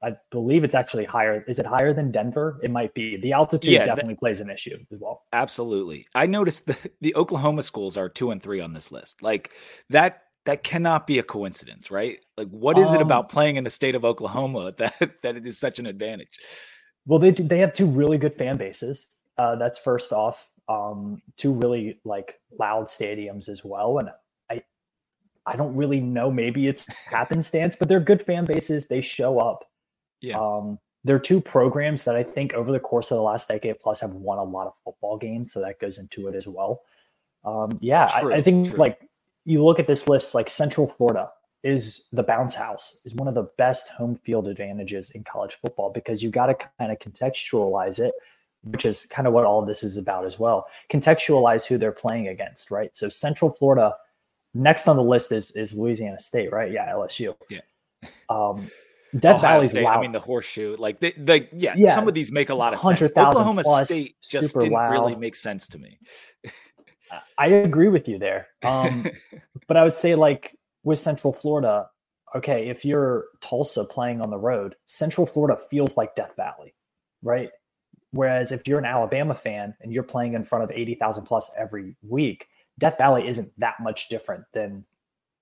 I 0.04 0.14
believe 0.32 0.64
it's 0.64 0.74
actually 0.74 1.06
higher. 1.06 1.44
Is 1.48 1.60
it 1.60 1.66
higher 1.66 1.94
than 1.94 2.12
Denver? 2.12 2.60
It 2.64 2.72
might 2.72 2.94
be. 2.96 3.18
The 3.18 3.34
altitude 3.34 3.72
yeah, 3.72 3.86
definitely 3.86 4.16
that, 4.16 4.20
plays 4.20 4.40
an 4.40 4.50
issue 4.50 4.78
as 4.92 5.00
well. 5.00 5.24
Absolutely. 5.32 6.08
I 6.16 6.26
noticed 6.26 6.66
the, 6.66 6.78
the 7.02 7.16
Oklahoma 7.16 7.62
schools 7.62 7.98
are 7.98 8.10
two 8.10 8.32
and 8.32 8.42
three 8.42 8.62
on 8.62 8.74
this 8.74 8.92
list. 8.92 9.22
Like 9.22 9.52
that 9.90 10.24
that 10.46 10.64
cannot 10.64 11.06
be 11.06 11.20
a 11.20 11.24
coincidence, 11.24 11.92
right? 11.92 12.24
Like 12.38 12.50
what 12.50 12.78
is 12.80 12.90
um, 12.90 12.96
it 12.96 13.02
about 13.02 13.30
playing 13.30 13.58
in 13.58 13.64
the 13.64 13.70
state 13.70 13.96
of 13.96 14.06
Oklahoma 14.06 14.74
that 14.78 15.22
that 15.22 15.36
it 15.36 15.46
is 15.46 15.60
such 15.60 15.78
an 15.78 15.86
advantage? 15.86 16.40
Well, 17.06 17.20
they 17.20 17.32
do, 17.32 17.44
they 17.44 17.60
have 17.60 17.74
two 17.74 17.88
really 17.88 18.18
good 18.18 18.36
fan 18.36 18.58
bases. 18.58 19.08
Uh, 19.38 19.56
that's 19.56 19.80
first 19.80 20.14
off. 20.14 20.48
Um, 20.72 21.22
two 21.38 21.54
really 21.54 22.00
like 22.04 22.40
loud 22.60 22.86
stadiums 22.86 23.50
as 23.50 23.66
well, 23.66 23.98
and 23.98 24.10
I 24.50 24.64
I 25.46 25.56
don't 25.56 25.76
really 25.76 26.00
know. 26.00 26.32
Maybe 26.32 26.68
it's 26.68 27.06
happenstance, 27.06 27.76
but 27.76 27.90
they're 27.90 28.00
good 28.00 28.22
fan 28.22 28.46
bases. 28.46 28.88
They 28.88 29.02
show 29.02 29.40
up 29.40 29.66
yeah. 30.22 30.38
Um, 30.40 30.80
there 31.04 31.16
are 31.16 31.20
two 31.20 31.42
programs 31.42 32.04
that 32.06 32.16
I 32.16 32.24
think 32.24 32.54
over 32.54 32.72
the 32.72 32.80
course 32.80 33.10
of 33.10 33.18
the 33.18 33.24
last 33.24 33.48
decade 33.48 33.80
plus 33.82 34.00
have 34.02 34.14
won 34.14 34.38
a 34.38 34.44
lot 34.44 34.68
of 34.68 34.74
football 34.86 35.18
games, 35.18 35.52
so 35.52 35.60
that 35.62 35.80
goes 35.80 35.98
into 35.98 36.28
it 36.28 36.36
as 36.36 36.48
well. 36.48 36.82
Um, 37.44 37.80
yeah, 37.82 38.08
true, 38.20 38.32
I, 38.32 38.38
I, 38.38 38.42
think 38.44 38.70
true. 38.70 38.78
like 38.78 39.10
you 39.44 39.64
look 39.64 39.80
at 39.80 39.88
this 39.88 40.08
list, 40.08 40.36
like 40.36 40.48
Central 40.48 40.88
Florida 40.88 41.30
is 41.64 42.06
the 42.12 42.24
bounce 42.24 42.54
house 42.54 43.02
is 43.04 43.16
one 43.16 43.28
of 43.28 43.34
the 43.34 43.50
best 43.58 43.90
home 43.90 44.20
field 44.24 44.48
advantages 44.48 45.12
in 45.12 45.24
college 45.24 45.58
football 45.62 45.92
because 45.92 46.22
you 46.22 46.30
got 46.30 46.48
to 46.48 46.56
kind 46.80 46.92
of 46.92 47.00
contextualize 47.00 48.00
it, 48.00 48.14
which 48.64 48.86
is 48.86 49.06
kind 49.06 49.28
of 49.28 49.34
what 49.34 49.46
all 49.46 49.62
of 49.62 49.68
this 49.68 49.84
is 49.84 49.98
about 49.98 50.26
as 50.26 50.38
well. 50.38 50.68
Contextualize 50.92 51.66
who 51.66 51.78
they're 51.78 51.92
playing 51.92 52.28
against, 52.28 52.72
right? 52.72 52.96
So 52.96 53.10
Central 53.10 53.52
Florida, 53.52 53.96
next 54.54 54.88
on 54.88 54.96
the 54.96 55.04
list 55.04 55.32
is 55.32 55.52
is 55.52 55.74
Louisiana 55.74 56.20
State, 56.20 56.52
right? 56.52 56.72
Yeah, 56.72 56.92
LSU. 56.92 57.36
Yeah. 57.50 57.60
Um, 58.30 58.70
Death 59.20 59.36
Ohio 59.36 59.56
Valley's 59.56 59.72
State, 59.72 59.86
I 59.86 60.00
mean, 60.00 60.14
the 60.14 60.22
horseshoe, 60.22 60.78
like 60.78 61.02
the, 61.02 61.14
the 61.18 61.46
yeah, 61.52 61.74
yeah, 61.76 61.94
some 61.94 62.08
of 62.08 62.14
these 62.14 62.32
make 62.32 62.50
a 62.50 62.56
lot 62.56 62.74
of 62.74 62.80
sense. 62.80 63.02
Oklahoma 63.02 63.62
plus, 63.62 63.90
State 63.90 64.16
just 64.24 64.58
didn't 64.58 64.74
really 64.74 65.16
make 65.16 65.36
sense 65.36 65.68
to 65.70 65.78
me. 65.78 66.00
I 67.38 67.48
agree 67.48 67.90
with 67.90 68.08
you 68.08 68.18
there. 68.20 68.48
Um, 68.64 69.06
but 69.68 69.76
I 69.76 69.84
would 69.84 69.98
say, 69.98 70.16
like 70.16 70.58
with 70.84 70.98
Central 70.98 71.34
Florida, 71.34 71.90
okay, 72.36 72.70
if 72.70 72.86
you're 72.86 73.26
Tulsa 73.42 73.84
playing 73.84 74.22
on 74.22 74.30
the 74.30 74.38
road, 74.38 74.76
Central 74.86 75.28
Florida 75.28 75.60
feels 75.70 75.98
like 75.98 76.16
Death 76.16 76.34
Valley, 76.38 76.74
right? 77.22 77.50
Whereas 78.12 78.52
if 78.52 78.68
you're 78.68 78.80
an 78.80 78.86
Alabama 78.86 79.34
fan 79.34 79.74
and 79.82 79.94
you're 79.94 80.04
playing 80.04 80.34
in 80.34 80.44
front 80.44 80.64
of 80.64 80.72
80,000 80.72 81.24
plus 81.24 81.52
every 81.58 81.96
week, 82.02 82.48
Death 82.78 82.98
Valley 82.98 83.28
isn't 83.28 83.52
that 83.60 83.76
much 83.82 84.10
different 84.10 84.44
than 84.54 84.84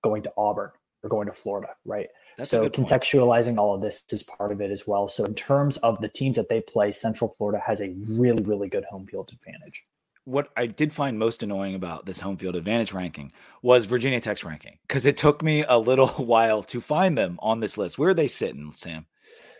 going 0.02 0.22
to 0.22 0.32
Auburn 0.36 0.70
or 1.02 1.08
going 1.08 1.26
to 1.26 1.32
Florida, 1.32 1.74
right? 1.84 2.08
That's 2.36 2.50
so 2.50 2.68
contextualizing 2.68 3.58
all 3.58 3.74
of 3.74 3.80
this 3.80 4.04
is 4.10 4.22
part 4.22 4.52
of 4.52 4.60
it 4.60 4.70
as 4.70 4.86
well. 4.86 5.08
So 5.08 5.24
in 5.24 5.34
terms 5.34 5.78
of 5.78 6.00
the 6.00 6.08
teams 6.08 6.36
that 6.36 6.48
they 6.48 6.60
play, 6.60 6.92
Central 6.92 7.34
Florida 7.36 7.60
has 7.64 7.80
a 7.80 7.94
really, 8.06 8.42
really 8.42 8.68
good 8.68 8.84
home 8.84 9.06
field 9.06 9.30
advantage. 9.32 9.84
What 10.24 10.50
I 10.56 10.66
did 10.66 10.92
find 10.92 11.18
most 11.18 11.42
annoying 11.42 11.74
about 11.74 12.06
this 12.06 12.20
home 12.20 12.36
field 12.36 12.54
advantage 12.54 12.92
ranking 12.92 13.32
was 13.62 13.86
Virginia 13.86 14.20
Tech's 14.20 14.44
ranking 14.44 14.78
because 14.86 15.06
it 15.06 15.16
took 15.16 15.42
me 15.42 15.64
a 15.68 15.78
little 15.78 16.08
while 16.18 16.62
to 16.64 16.80
find 16.80 17.16
them 17.16 17.38
on 17.40 17.60
this 17.60 17.76
list. 17.76 17.98
Where 17.98 18.10
are 18.10 18.14
they 18.14 18.28
sitting, 18.28 18.70
Sam? 18.72 19.06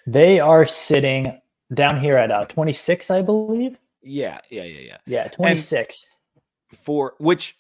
They 0.07 0.39
are 0.39 0.67
sitting 0.67 1.41
down 1.73 2.01
here 2.01 2.17
at 2.17 2.31
uh, 2.31 2.45
26, 2.47 3.11
I 3.11 3.23
believe. 3.23 3.79
Yeah, 4.03 4.39
yeah, 4.51 4.65
yeah, 4.65 4.81
yeah. 4.81 4.97
Yeah, 5.07 5.29
26. 5.29 6.17
And 6.71 6.79
for 6.79 7.15
which, 7.19 7.57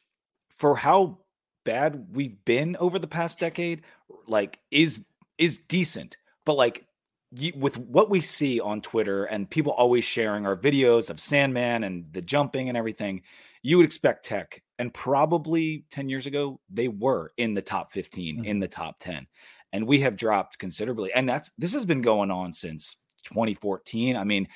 for 0.48 0.76
how 0.76 1.18
bad 1.64 2.08
we've 2.12 2.42
been 2.44 2.76
over 2.76 2.98
the 2.98 3.06
past 3.06 3.38
decade, 3.38 3.82
like 4.26 4.58
is 4.70 5.00
is 5.38 5.58
decent. 5.58 6.16
But 6.44 6.54
like 6.54 6.86
you, 7.32 7.52
with 7.56 7.76
what 7.76 8.10
we 8.10 8.20
see 8.20 8.60
on 8.60 8.80
Twitter 8.80 9.24
and 9.24 9.48
people 9.48 9.72
always 9.72 10.04
sharing 10.04 10.46
our 10.46 10.56
videos 10.56 11.10
of 11.10 11.20
Sandman 11.20 11.84
and 11.84 12.04
the 12.12 12.22
jumping 12.22 12.68
and 12.68 12.76
everything, 12.76 13.22
you 13.62 13.76
would 13.76 13.86
expect 13.86 14.24
Tech. 14.24 14.62
And 14.78 14.92
probably 14.94 15.84
10 15.90 16.08
years 16.08 16.26
ago, 16.26 16.58
they 16.70 16.88
were 16.88 17.32
in 17.36 17.52
the 17.54 17.62
top 17.62 17.92
15, 17.92 18.36
mm-hmm. 18.36 18.44
in 18.46 18.60
the 18.60 18.68
top 18.68 18.98
10. 18.98 19.26
And 19.72 19.86
we 19.86 20.00
have 20.00 20.16
dropped 20.16 20.58
considerably. 20.58 21.12
And 21.12 21.28
that's 21.28 21.50
this 21.58 21.74
has 21.74 21.84
been 21.84 22.02
going 22.02 22.30
on 22.30 22.52
since 22.52 22.96
2014. 23.30 24.16
I 24.16 24.24
mean, 24.24 24.48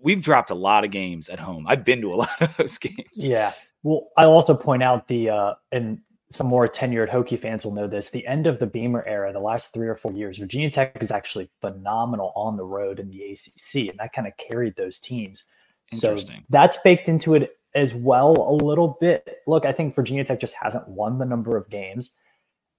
we've 0.00 0.22
dropped 0.22 0.50
a 0.50 0.54
lot 0.54 0.84
of 0.84 0.90
games 0.90 1.28
at 1.28 1.40
home. 1.40 1.66
I've 1.66 1.84
been 1.84 2.00
to 2.02 2.12
a 2.12 2.16
lot 2.26 2.40
of 2.40 2.56
those 2.56 2.78
games. 2.78 3.14
Yeah. 3.14 3.52
Well, 3.82 4.08
I'll 4.16 4.30
also 4.30 4.54
point 4.54 4.82
out 4.82 5.08
the 5.08 5.30
uh 5.30 5.54
and 5.72 5.98
some 6.30 6.46
more 6.46 6.66
tenured 6.66 7.10
Hokie 7.10 7.40
fans 7.40 7.64
will 7.64 7.74
know 7.74 7.86
this. 7.86 8.10
The 8.10 8.26
end 8.26 8.46
of 8.46 8.58
the 8.58 8.66
Beamer 8.66 9.04
era, 9.06 9.32
the 9.32 9.40
last 9.40 9.74
three 9.74 9.86
or 9.86 9.96
four 9.96 10.12
years, 10.12 10.38
Virginia 10.38 10.70
Tech 10.70 10.98
was 10.98 11.10
actually 11.10 11.50
phenomenal 11.60 12.32
on 12.34 12.56
the 12.56 12.64
road 12.64 12.98
in 12.98 13.10
the 13.10 13.22
ACC, 13.22 13.90
and 13.90 13.98
that 13.98 14.14
kind 14.14 14.26
of 14.26 14.32
carried 14.38 14.74
those 14.76 14.98
teams. 14.98 15.44
So 15.92 16.18
that's 16.48 16.78
baked 16.78 17.10
into 17.10 17.34
it 17.34 17.58
as 17.74 17.92
well 17.92 18.34
a 18.48 18.54
little 18.64 18.96
bit. 18.98 19.40
Look, 19.46 19.66
I 19.66 19.72
think 19.72 19.94
Virginia 19.94 20.24
Tech 20.24 20.40
just 20.40 20.54
hasn't 20.54 20.88
won 20.88 21.18
the 21.18 21.26
number 21.26 21.56
of 21.56 21.68
games, 21.68 22.12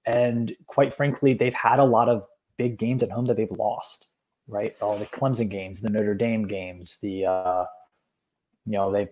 and 0.05 0.55
quite 0.65 0.95
frankly, 0.95 1.35
they've 1.35 1.53
had 1.53 1.77
a 1.77 1.85
lot 1.85 2.09
of 2.09 2.25
big 2.57 2.79
games 2.79 3.03
at 3.03 3.11
home 3.11 3.25
that 3.27 3.37
they've 3.37 3.51
lost. 3.51 4.07
Right, 4.47 4.75
all 4.81 4.97
the 4.97 5.05
Clemson 5.05 5.49
games, 5.49 5.79
the 5.79 5.89
Notre 5.89 6.15
Dame 6.15 6.47
games, 6.47 6.97
the 7.01 7.25
uh, 7.25 7.65
you 8.65 8.73
know 8.73 8.91
they 8.91 9.09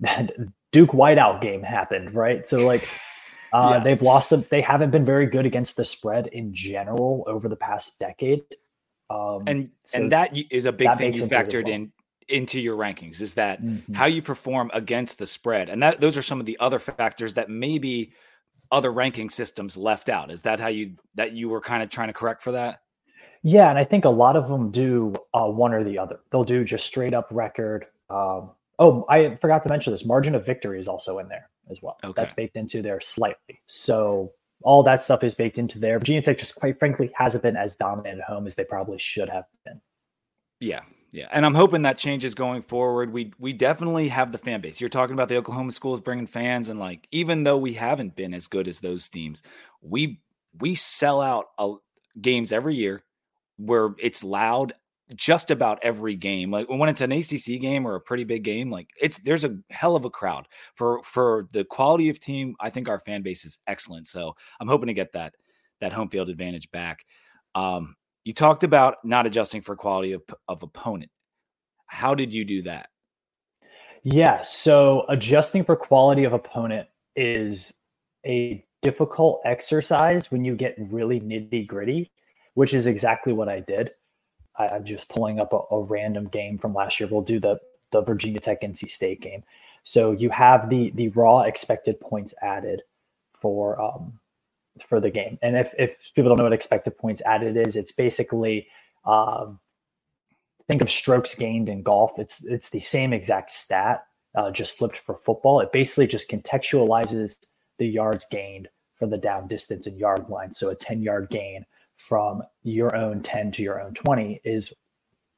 Duke 0.72 0.90
whiteout 0.90 1.40
game 1.40 1.62
happened, 1.62 2.14
right? 2.14 2.46
So 2.46 2.66
like 2.66 2.88
uh, 3.52 3.74
Yeah. 3.74 3.84
they've 3.84 4.02
lost 4.02 4.30
some. 4.30 4.44
They 4.50 4.60
haven't 4.60 4.90
been 4.90 5.04
very 5.04 5.26
good 5.26 5.46
against 5.46 5.76
the 5.76 5.84
spread 5.84 6.26
in 6.28 6.52
general 6.54 7.24
over 7.26 7.48
the 7.48 7.56
past 7.56 7.98
decade. 7.98 8.42
Um, 9.10 9.44
and 9.46 9.70
so 9.84 9.98
and 10.00 10.12
that 10.12 10.36
is 10.50 10.66
a 10.66 10.72
big 10.72 10.96
thing 10.96 11.14
you 11.14 11.22
into 11.22 11.34
it 11.34 11.38
as 11.38 11.46
factored 11.46 11.68
in 11.68 11.92
into 12.28 12.60
your 12.60 12.76
rankings 12.76 13.20
is 13.20 13.34
that 13.34 13.62
mhm. 13.62 13.94
how 13.94 14.06
you 14.06 14.22
perform 14.22 14.70
against 14.72 15.18
the 15.18 15.26
spread 15.26 15.68
and 15.68 15.82
that 15.82 16.00
those 16.00 16.16
are 16.16 16.22
some 16.22 16.40
of 16.40 16.46
the 16.46 16.56
other 16.58 16.78
factors 16.78 17.34
that 17.34 17.50
maybe 17.50 18.12
other 18.72 18.90
ranking 18.90 19.28
systems 19.28 19.76
left 19.76 20.08
out 20.08 20.30
is 20.30 20.42
that 20.42 20.58
how 20.58 20.68
you 20.68 20.94
that 21.14 21.32
you 21.32 21.50
were 21.50 21.60
kind 21.60 21.82
of 21.82 21.90
trying 21.90 22.08
to 22.08 22.14
correct 22.14 22.42
for 22.42 22.52
that 22.52 22.80
Yeah, 23.46 23.68
and 23.68 23.78
I 23.78 23.84
think 23.84 24.06
a 24.06 24.10
lot 24.10 24.36
of 24.36 24.48
them 24.48 24.70
do 24.70 25.14
uh, 25.34 25.46
one 25.46 25.74
or 25.74 25.84
the 25.84 25.98
other. 25.98 26.18
They'll 26.32 26.44
do 26.44 26.64
just 26.64 26.86
straight 26.86 27.12
up 27.12 27.28
record. 27.30 27.84
Um, 28.08 28.52
oh, 28.78 29.04
I 29.08 29.36
forgot 29.36 29.62
to 29.64 29.68
mention 29.68 29.92
this. 29.92 30.06
Margin 30.06 30.34
of 30.34 30.46
victory 30.46 30.80
is 30.80 30.88
also 30.88 31.18
in 31.18 31.28
there 31.28 31.50
as 31.70 31.82
well. 31.82 31.98
Okay. 32.02 32.14
That's 32.16 32.32
baked 32.32 32.56
into 32.56 32.80
there 32.80 33.02
slightly. 33.02 33.60
So 33.66 34.32
all 34.62 34.82
that 34.84 35.02
stuff 35.02 35.22
is 35.22 35.34
baked 35.34 35.58
into 35.58 35.78
there. 35.78 35.98
Virginia 35.98 36.22
Tech 36.22 36.38
just 36.38 36.54
quite 36.54 36.78
frankly 36.78 37.12
hasn't 37.14 37.42
been 37.42 37.54
as 37.56 37.76
dominant 37.76 38.20
at 38.20 38.24
home 38.24 38.46
as 38.46 38.54
they 38.54 38.64
probably 38.64 38.98
should 38.98 39.28
have 39.28 39.44
been. 39.66 39.80
yeah 40.60 40.80
yeah 41.12 41.28
and 41.32 41.46
i'm 41.46 41.54
hoping 41.54 41.82
that 41.82 41.96
changes 41.96 42.34
going 42.34 42.60
forward 42.62 43.12
we 43.12 43.32
we 43.38 43.52
definitely 43.52 44.08
have 44.08 44.32
the 44.32 44.38
fan 44.38 44.60
base 44.60 44.80
you're 44.80 44.90
talking 44.90 45.14
about 45.14 45.28
the 45.28 45.36
oklahoma 45.36 45.70
schools 45.70 46.00
bringing 46.00 46.26
fans 46.26 46.68
and 46.68 46.78
like 46.78 47.06
even 47.12 47.44
though 47.44 47.56
we 47.58 47.72
haven't 47.72 48.16
been 48.16 48.34
as 48.34 48.46
good 48.48 48.66
as 48.66 48.80
those 48.80 49.08
teams 49.08 49.42
we 49.80 50.20
we 50.60 50.74
sell 50.74 51.20
out 51.20 51.46
uh, 51.58 51.72
games 52.20 52.52
every 52.52 52.74
year 52.74 53.02
where 53.56 53.90
it's 53.98 54.24
loud 54.24 54.72
just 55.14 55.50
about 55.50 55.78
every 55.82 56.16
game 56.16 56.50
like 56.50 56.66
when 56.68 56.88
it's 56.88 57.02
an 57.02 57.12
acc 57.12 57.60
game 57.60 57.86
or 57.86 57.94
a 57.94 58.00
pretty 58.00 58.24
big 58.24 58.42
game 58.42 58.70
like 58.70 58.88
it's 59.00 59.18
there's 59.18 59.44
a 59.44 59.54
hell 59.68 59.96
of 59.96 60.06
a 60.06 60.10
crowd. 60.10 60.48
For 60.74 61.02
for 61.02 61.46
the 61.52 61.64
quality 61.64 62.08
of 62.08 62.18
team 62.18 62.56
i 62.58 62.70
think 62.70 62.88
our 62.88 62.98
fan 62.98 63.22
base 63.22 63.44
is 63.44 63.58
excellent 63.66 64.06
so 64.06 64.34
i'm 64.60 64.68
hoping 64.68 64.86
to 64.86 64.94
get 64.94 65.12
that 65.12 65.34
that 65.80 65.92
home 65.92 66.08
field 66.08 66.30
advantage 66.30 66.70
back. 66.70 67.04
Um 67.54 67.96
you 68.24 68.32
talked 68.32 68.64
about 68.64 68.96
not 69.04 69.26
adjusting 69.26 69.60
for 69.60 69.76
quality 69.76 70.12
of, 70.12 70.22
of 70.48 70.62
opponent. 70.62 71.10
How 71.86 72.14
did 72.14 72.32
you 72.32 72.44
do 72.44 72.62
that? 72.62 72.88
Yeah. 74.02 74.42
So 74.42 75.04
adjusting 75.08 75.64
for 75.64 75.76
quality 75.76 76.24
of 76.24 76.32
opponent 76.32 76.88
is 77.16 77.74
a 78.26 78.64
difficult 78.82 79.40
exercise 79.44 80.30
when 80.30 80.44
you 80.44 80.56
get 80.56 80.74
really 80.78 81.20
nitty 81.20 81.66
gritty, 81.66 82.10
which 82.54 82.74
is 82.74 82.86
exactly 82.86 83.32
what 83.32 83.48
I 83.48 83.60
did. 83.60 83.92
I, 84.56 84.68
I'm 84.68 84.84
just 84.84 85.08
pulling 85.08 85.40
up 85.40 85.52
a, 85.52 85.74
a 85.74 85.82
random 85.82 86.26
game 86.28 86.58
from 86.58 86.74
last 86.74 86.98
year. 86.98 87.08
We'll 87.10 87.22
do 87.22 87.40
the 87.40 87.58
the 87.90 88.02
Virginia 88.02 88.40
Tech 88.40 88.62
NC 88.62 88.90
State 88.90 89.20
game. 89.20 89.42
So 89.84 90.12
you 90.12 90.30
have 90.30 90.70
the 90.70 90.90
the 90.94 91.08
raw 91.08 91.40
expected 91.42 92.00
points 92.00 92.34
added 92.42 92.82
for 93.40 93.80
um 93.80 94.18
for 94.88 95.00
the 95.00 95.10
game. 95.10 95.38
And 95.42 95.56
if 95.56 95.72
if 95.78 96.12
people 96.14 96.30
don't 96.30 96.38
know 96.38 96.44
what 96.44 96.52
expected 96.52 96.96
points 96.96 97.22
added 97.24 97.56
is, 97.56 97.76
it's 97.76 97.92
basically 97.92 98.68
um 99.04 99.60
think 100.66 100.82
of 100.82 100.90
strokes 100.90 101.34
gained 101.34 101.68
in 101.68 101.82
golf. 101.82 102.18
It's 102.18 102.44
it's 102.44 102.70
the 102.70 102.80
same 102.80 103.12
exact 103.12 103.50
stat, 103.50 104.06
uh, 104.34 104.50
just 104.50 104.76
flipped 104.76 104.96
for 104.96 105.16
football. 105.24 105.60
It 105.60 105.72
basically 105.72 106.06
just 106.06 106.30
contextualizes 106.30 107.36
the 107.78 107.86
yards 107.86 108.24
gained 108.30 108.68
for 108.98 109.06
the 109.06 109.18
down 109.18 109.48
distance 109.48 109.86
and 109.86 109.98
yard 109.98 110.28
line. 110.28 110.52
So 110.52 110.70
a 110.70 110.74
10 110.74 111.02
yard 111.02 111.28
gain 111.30 111.66
from 112.08 112.42
your 112.62 112.94
own 112.96 113.22
10 113.22 113.52
to 113.52 113.62
your 113.62 113.80
own 113.80 113.94
20 113.94 114.40
is 114.44 114.72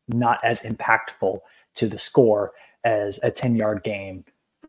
not 0.08 0.40
as 0.44 0.60
impactful 0.62 1.40
to 1.76 1.88
the 1.88 1.98
score 1.98 2.52
as 2.84 3.20
a 3.22 3.30
10 3.30 3.56
yard 3.56 3.82
game 3.84 4.24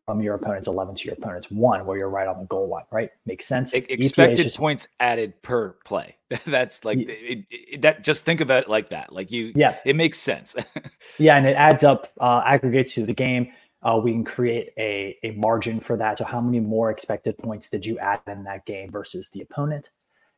from 0.05 0.21
your 0.21 0.35
opponent's 0.35 0.67
11 0.67 0.95
to 0.95 1.05
your 1.05 1.15
opponent's 1.15 1.51
one, 1.51 1.85
where 1.85 1.97
you're 1.97 2.09
right 2.09 2.27
on 2.27 2.39
the 2.39 2.45
goal 2.45 2.69
line, 2.69 2.85
right? 2.91 3.11
Makes 3.25 3.45
sense. 3.47 3.73
E- 3.75 3.85
expected 3.89 4.43
just- 4.43 4.57
points 4.57 4.87
added 4.99 5.41
per 5.41 5.71
play 5.85 6.15
that's 6.45 6.85
like 6.85 6.99
it, 6.99 7.45
it- 7.49 7.81
that 7.81 8.03
just 8.03 8.25
think 8.25 8.41
of 8.41 8.49
it 8.51 8.69
like 8.69 8.89
that 8.89 9.11
like 9.13 9.31
you 9.31 9.51
Yeah. 9.55 9.77
it 9.85 9.95
makes 9.95 10.19
sense 10.19 10.55
Yeah, 11.19 11.37
and 11.37 11.45
it 11.47 11.55
adds 11.57 11.83
up, 11.83 12.11
uh, 12.21 12.41
aggregates 12.45 12.93
to 12.93 13.05
the 13.05 13.13
game. 13.13 13.51
Uh, 13.83 13.99
we 14.03 14.11
can 14.11 14.23
create 14.25 14.71
a, 14.77 15.17
a 15.23 15.31
margin 15.31 15.79
for 15.79 15.97
that. 15.97 16.17
So, 16.17 16.25
how 16.25 16.41
many 16.41 16.59
more 16.59 16.89
expected 16.91 17.37
points 17.37 17.69
did 17.69 17.85
you 17.85 17.99
add 17.99 18.21
in 18.27 18.43
that 18.45 18.65
game 18.65 18.91
versus 18.91 19.29
the 19.29 19.41
opponent? 19.41 19.89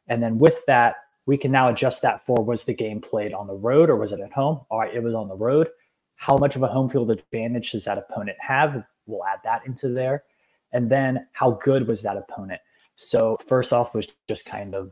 And 0.07 0.21
then 0.21 0.39
with 0.39 0.57
that, 0.67 0.95
we 1.25 1.37
can 1.37 1.51
now 1.51 1.69
adjust 1.69 2.01
that 2.01 2.25
for 2.25 2.43
was 2.43 2.63
the 2.63 2.73
game 2.73 3.01
played 3.01 3.33
on 3.33 3.47
the 3.47 3.53
road 3.53 3.89
or 3.89 3.95
was 3.95 4.11
it 4.11 4.19
at 4.19 4.33
home? 4.33 4.61
All 4.69 4.79
right, 4.79 4.93
it 4.93 5.03
was 5.03 5.13
on 5.13 5.27
the 5.27 5.35
road. 5.35 5.69
How 6.15 6.37
much 6.37 6.55
of 6.55 6.63
a 6.63 6.67
home 6.67 6.89
field 6.89 7.11
advantage 7.11 7.71
does 7.71 7.85
that 7.85 7.97
opponent 7.97 8.37
have? 8.39 8.83
We'll 9.05 9.25
add 9.25 9.39
that 9.43 9.65
into 9.65 9.89
there. 9.89 10.23
And 10.71 10.89
then, 10.89 11.27
how 11.31 11.51
good 11.51 11.87
was 11.87 12.03
that 12.03 12.17
opponent? 12.17 12.61
So, 12.95 13.37
first 13.47 13.73
off, 13.73 13.93
was 13.95 14.07
just 14.27 14.45
kind 14.45 14.75
of 14.75 14.91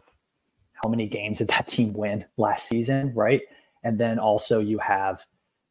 how 0.74 0.90
many 0.90 1.08
games 1.08 1.40
did 1.40 1.50
that 1.50 1.68
team 1.68 1.94
win 1.94 2.26
last 2.38 2.68
season, 2.68 3.14
right? 3.14 3.42
And 3.84 4.00
then 4.00 4.18
also, 4.18 4.60
you 4.60 4.80
have 4.80 5.24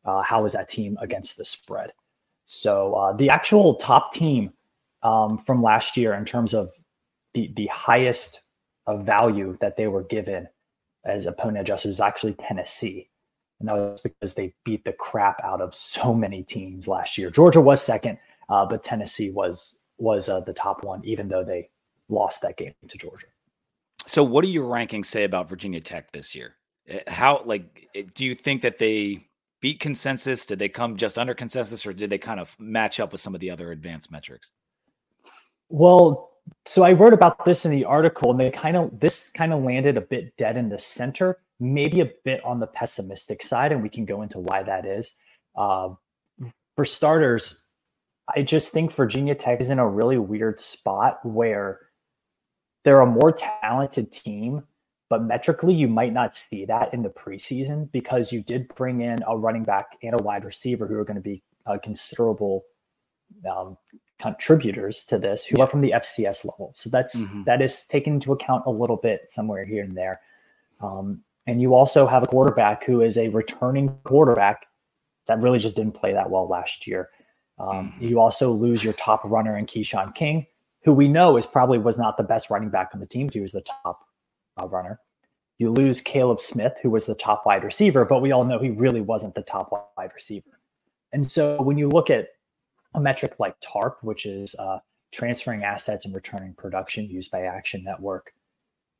uh, 0.04 0.22
was 0.40 0.52
that 0.52 0.68
team 0.68 0.96
against 1.00 1.36
the 1.36 1.44
spread? 1.44 1.92
So 2.46 2.94
uh, 2.94 3.12
the 3.12 3.28
actual 3.28 3.74
top 3.74 4.12
team 4.12 4.52
um, 5.02 5.42
from 5.46 5.62
last 5.62 5.96
year 5.96 6.14
in 6.14 6.24
terms 6.24 6.54
of 6.54 6.70
the 7.34 7.52
the 7.56 7.66
highest 7.66 8.40
of 8.86 9.04
value 9.04 9.56
that 9.60 9.76
they 9.76 9.86
were 9.88 10.04
given 10.04 10.48
as 11.04 11.26
opponent 11.26 11.58
adjusters 11.58 11.92
is 11.92 12.00
actually 12.00 12.34
Tennessee, 12.34 13.08
and 13.60 13.68
that 13.68 13.74
was 13.74 14.00
because 14.00 14.34
they 14.34 14.54
beat 14.64 14.84
the 14.84 14.92
crap 14.92 15.42
out 15.44 15.60
of 15.60 15.74
so 15.74 16.14
many 16.14 16.42
teams 16.42 16.88
last 16.88 17.16
year. 17.18 17.30
Georgia 17.30 17.60
was 17.60 17.82
second, 17.82 18.18
uh, 18.48 18.64
but 18.66 18.84
Tennessee 18.84 19.30
was 19.30 19.80
was 19.98 20.28
uh, 20.28 20.40
the 20.40 20.52
top 20.52 20.84
one, 20.84 21.02
even 21.04 21.28
though 21.28 21.44
they 21.44 21.70
lost 22.08 22.42
that 22.42 22.56
game 22.56 22.74
to 22.88 22.98
Georgia. 22.98 23.26
so 24.06 24.22
what 24.22 24.42
do 24.44 24.48
your 24.48 24.66
rankings 24.68 25.06
say 25.06 25.24
about 25.24 25.48
virginia 25.48 25.80
tech 25.80 26.12
this 26.12 26.34
year 26.34 26.54
Eh, 26.88 27.00
how 27.08 27.42
like 27.44 27.88
eh, 27.94 28.02
do 28.14 28.24
you 28.24 28.34
think 28.34 28.62
that 28.62 28.78
they 28.78 29.26
beat 29.60 29.80
consensus 29.80 30.46
did 30.46 30.58
they 30.58 30.68
come 30.68 30.96
just 30.96 31.18
under 31.18 31.34
consensus 31.34 31.84
or 31.86 31.92
did 31.92 32.10
they 32.10 32.18
kind 32.18 32.38
of 32.38 32.54
match 32.60 33.00
up 33.00 33.10
with 33.10 33.20
some 33.20 33.34
of 33.34 33.40
the 33.40 33.50
other 33.50 33.72
advanced 33.72 34.10
metrics 34.12 34.52
Well, 35.68 36.30
so 36.64 36.82
I 36.82 36.92
wrote 36.92 37.12
about 37.12 37.44
this 37.44 37.64
in 37.64 37.70
the 37.70 37.84
article, 37.84 38.30
and 38.30 38.40
they 38.40 38.50
kind 38.50 38.76
of 38.76 38.98
this 39.00 39.30
kind 39.30 39.52
of 39.52 39.62
landed 39.62 39.96
a 39.96 40.00
bit 40.00 40.36
dead 40.36 40.56
in 40.56 40.68
the 40.68 40.78
center, 40.78 41.38
maybe 41.60 42.00
a 42.00 42.10
bit 42.24 42.44
on 42.44 42.60
the 42.60 42.66
pessimistic 42.66 43.42
side, 43.42 43.72
and 43.72 43.82
we 43.82 43.88
can 43.88 44.04
go 44.04 44.22
into 44.22 44.38
why 44.38 44.62
that 44.62 44.84
is. 44.84 45.16
Uh, 45.56 45.90
for 46.74 46.84
starters, 46.84 47.64
I 48.34 48.42
just 48.42 48.72
think 48.72 48.92
Virginia 48.92 49.34
Tech 49.34 49.60
is 49.60 49.70
in 49.70 49.78
a 49.78 49.88
really 49.88 50.18
weird 50.18 50.60
spot 50.60 51.20
where 51.24 51.80
they're 52.84 53.00
a 53.00 53.06
more 53.06 53.32
talented 53.32 54.12
team, 54.12 54.64
but 55.08 55.22
metrically 55.22 55.74
you 55.74 55.88
might 55.88 56.12
not 56.12 56.36
see 56.36 56.64
that 56.66 56.92
in 56.92 57.02
the 57.02 57.08
preseason 57.08 57.90
because 57.92 58.32
you 58.32 58.42
did 58.42 58.68
bring 58.74 59.00
in 59.00 59.18
a 59.26 59.36
running 59.36 59.64
back 59.64 59.86
and 60.02 60.18
a 60.18 60.22
wide 60.22 60.44
receiver 60.44 60.86
who 60.86 60.96
are 60.96 61.04
going 61.04 61.16
to 61.16 61.22
be 61.22 61.42
a 61.66 61.78
considerable 61.78 62.64
um, 63.50 63.76
contributors 64.18 65.04
to 65.04 65.18
this 65.18 65.44
who 65.44 65.60
are 65.60 65.66
from 65.66 65.80
the 65.80 65.92
FCS 65.92 66.44
level. 66.44 66.72
So 66.74 66.88
that's 66.88 67.14
Mhm. 67.16 67.44
that 67.44 67.60
is 67.60 67.86
taken 67.86 68.14
into 68.14 68.32
account 68.32 68.64
a 68.66 68.70
little 68.70 68.96
bit 68.96 69.30
somewhere 69.30 69.64
here 69.64 69.84
and 69.84 69.96
there. 69.96 70.20
Um, 70.80 71.22
and 71.46 71.60
you 71.60 71.74
also 71.74 72.06
have 72.06 72.22
a 72.22 72.26
quarterback 72.26 72.84
who 72.84 73.02
is 73.02 73.18
a 73.18 73.28
returning 73.28 73.98
quarterback 74.04 74.66
that 75.26 75.40
really 75.40 75.58
just 75.58 75.76
didn't 75.76 75.92
play 75.92 76.12
that 76.12 76.30
well 76.30 76.46
last 76.48 76.86
year. 76.86 77.10
Um, 77.58 77.92
Mhm. 77.98 78.00
You 78.10 78.20
also 78.20 78.50
lose 78.50 78.82
your 78.82 78.92
top 78.94 79.22
runner 79.24 79.56
in 79.56 79.66
Keshawn 79.66 80.14
King, 80.14 80.46
who 80.84 80.92
we 80.92 81.08
know 81.08 81.36
is 81.36 81.46
probably 81.46 81.78
was 81.78 81.98
not 81.98 82.16
the 82.16 82.22
best 82.22 82.50
running 82.50 82.70
back 82.70 82.90
on 82.94 83.00
the 83.00 83.06
team. 83.06 83.28
He 83.30 83.40
was 83.40 83.52
the 83.52 83.62
top 83.62 84.06
uh, 84.58 84.66
runner. 84.68 85.00
You 85.58 85.70
lose 85.70 86.02
Kaleb 86.02 86.40
Smith, 86.40 86.78
who 86.82 86.90
was 86.90 87.06
the 87.06 87.14
top 87.14 87.44
wide 87.44 87.64
receiver, 87.64 88.04
but 88.04 88.20
we 88.20 88.32
all 88.32 88.44
know 88.44 88.58
he 88.58 88.70
really 88.70 89.00
wasn't 89.00 89.34
the 89.34 89.42
top 89.42 89.70
wide 89.96 90.10
receiver. 90.14 90.60
And 91.12 91.30
so 91.30 91.60
when 91.62 91.76
you 91.78 91.88
look 91.88 92.08
at 92.10 92.28
a 92.96 93.00
metric 93.00 93.34
like 93.38 93.54
TARP, 93.60 93.98
which 94.02 94.26
is 94.26 94.54
uh, 94.58 94.78
transferring 95.12 95.62
assets 95.62 96.04
and 96.04 96.14
returning 96.14 96.54
production 96.54 97.06
used 97.06 97.30
by 97.30 97.42
Action 97.42 97.84
Network, 97.84 98.32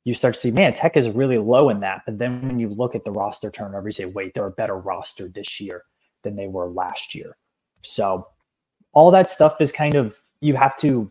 you 0.04 0.14
start 0.14 0.35
to 0.35 0.40
see, 0.40 0.50
man, 0.52 0.72
Tech 0.72 0.96
is 0.96 1.09
really 1.09 1.38
low 1.38 1.68
in 1.68 1.80
that. 1.80 2.02
But 2.06 2.18
then 2.18 2.46
when 2.46 2.61
you 2.61 2.68
look 2.68 2.94
at 2.94 3.04
the 3.04 3.11
roster 3.11 3.50
turnover, 3.50 3.88
you 3.88 3.92
say, 3.92 4.04
wait, 4.04 4.35
they're 4.35 4.46
a 4.46 4.52
better 4.52 4.76
roster 4.76 5.26
this 5.26 5.61
year 5.61 5.82
than 6.22 6.37
they 6.37 6.46
were 6.46 6.68
last 6.68 7.14
year. 7.14 7.37
So 7.82 8.28
all 8.92 9.11
that 9.11 9.28
stuff 9.28 9.61
is 9.61 9.72
kind 9.72 9.96
of, 9.96 10.14
you 10.40 10.54
have 10.54 10.76
to 10.78 11.11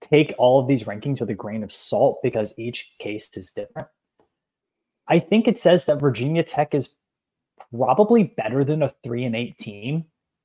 take 0.00 0.34
all 0.38 0.60
of 0.60 0.68
these 0.68 0.84
rankings 0.84 1.20
with 1.20 1.30
a 1.30 1.34
grain 1.34 1.62
of 1.62 1.72
salt 1.72 2.18
because 2.22 2.52
each 2.58 2.94
case 2.98 3.28
is 3.34 3.50
different. 3.50 3.88
I 5.08 5.20
think 5.20 5.48
it 5.48 5.58
says 5.58 5.86
that 5.86 6.00
Virginia 6.00 6.42
Tech 6.42 6.74
is 6.74 6.90
probably 7.74 8.24
better 8.24 8.62
than 8.62 8.82
a 8.82 8.92
three 9.02 9.24
and 9.24 9.34
eight 9.34 9.56
team, 9.56 10.04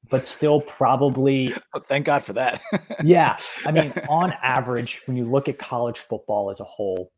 but 0.09 0.27
still 0.27 0.61
probably 0.61 1.53
oh, 1.73 1.79
thank 1.79 2.05
god 2.05 2.23
for 2.23 2.33
that 2.33 2.61
yeah. 3.03 3.37
I 3.65 3.71
mean, 3.71 3.93
on 4.09 4.33
average, 4.43 5.01
when 5.05 5.17
you 5.17 5.25
look 5.25 5.47
at 5.47 5.57
college 5.57 5.99
football 5.99 6.49
as 6.49 6.59
a 6.59 6.65
whole, 6.65 7.11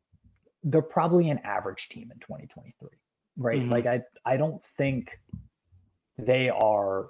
they're 0.64 0.82
probably 0.82 1.30
an 1.30 1.40
average 1.40 1.90
team 1.90 2.12
in 2.12 2.20
2023, 2.20 2.90
right? 3.38 3.62
Mhm. 3.62 3.72
Like 3.72 3.86
I 3.86 4.02
I 4.26 4.38
don't 4.38 4.62
think 4.78 5.20
they 6.18 6.50
are 6.50 7.08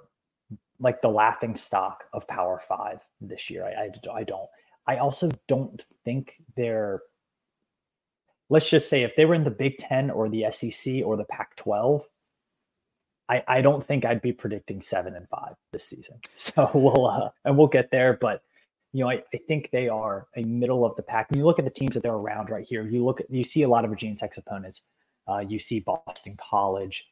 like 0.78 1.00
the 1.00 1.08
laughing 1.08 1.56
stock 1.56 2.04
of 2.12 2.26
Power 2.26 2.60
Five 2.66 3.00
this 3.20 3.48
year. 3.50 3.64
I, 3.64 3.84
I, 3.84 4.18
I 4.20 4.24
don't. 4.24 4.48
I 4.86 4.96
also 4.98 5.30
don't 5.48 5.84
think 6.04 6.34
they're. 6.56 7.00
Let's 8.48 8.68
just 8.68 8.88
say 8.88 9.02
if 9.02 9.16
they 9.16 9.24
were 9.24 9.34
in 9.34 9.44
the 9.44 9.50
Big 9.50 9.76
Ten 9.78 10.10
or 10.10 10.28
the 10.28 10.46
SEC 10.52 11.02
or 11.04 11.16
the 11.16 11.24
Pac 11.24 11.56
12, 11.56 12.04
I, 13.28 13.42
I 13.48 13.60
don't 13.60 13.86
think 13.86 14.04
I'd 14.04 14.22
be 14.22 14.32
predicting 14.32 14.80
seven 14.80 15.14
and 15.16 15.28
five 15.28 15.54
this 15.72 15.88
season. 15.88 16.20
So 16.36 16.70
we'll 16.74 17.06
uh, 17.06 17.30
and 17.44 17.56
we'll 17.56 17.66
get 17.66 17.90
there, 17.90 18.14
but 18.20 18.42
you 18.92 19.02
know 19.02 19.10
I, 19.10 19.22
I 19.34 19.38
think 19.48 19.70
they 19.72 19.88
are 19.88 20.26
a 20.36 20.42
middle 20.42 20.84
of 20.84 20.96
the 20.96 21.02
pack. 21.02 21.30
When 21.30 21.38
you 21.38 21.44
look 21.44 21.58
at 21.58 21.64
the 21.64 21.70
teams 21.70 21.94
that 21.94 22.02
they're 22.02 22.12
around 22.12 22.50
right 22.50 22.66
here, 22.66 22.86
you 22.86 23.04
look 23.04 23.20
at 23.20 23.30
you 23.30 23.44
see 23.44 23.62
a 23.62 23.68
lot 23.68 23.84
of 23.84 23.90
Virginia 23.90 24.16
Tech's 24.16 24.38
opponents. 24.38 24.82
Uh, 25.28 25.38
you 25.38 25.58
see 25.58 25.80
Boston 25.80 26.36
College, 26.38 27.08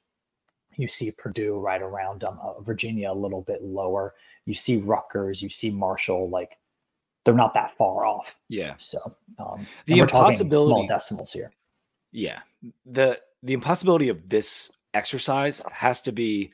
you 0.77 0.89
see 0.89 1.11
Purdue 1.11 1.59
right 1.59 1.83
around 1.83 2.21
them, 2.21 2.39
uh, 2.43 2.61
Virginia 2.61 3.11
a 3.11 3.15
little 3.15 3.43
bit 3.43 3.63
lower. 3.63 4.15
You 4.47 4.55
see 4.55 4.77
Rutgers, 4.77 5.43
you 5.43 5.49
see 5.49 5.71
Marshall, 5.71 6.29
like 6.29 6.59
they're 7.25 7.35
not 7.35 7.55
that 7.55 7.77
far 7.77 8.07
off. 8.07 8.37
Yeah. 8.49 8.75
So 8.79 8.99
um, 9.39 9.67
the 9.87 9.99
impossibility 9.99 10.69
small 10.69 10.87
decimals 10.87 11.33
here. 11.33 11.51
Yeah. 12.13 12.41
The 12.87 13.21
the 13.43 13.55
impossibility 13.55 14.09
of 14.09 14.29
this 14.29 14.71
exercise 14.95 15.63
has 15.71 16.01
to 16.03 16.13
be 16.13 16.53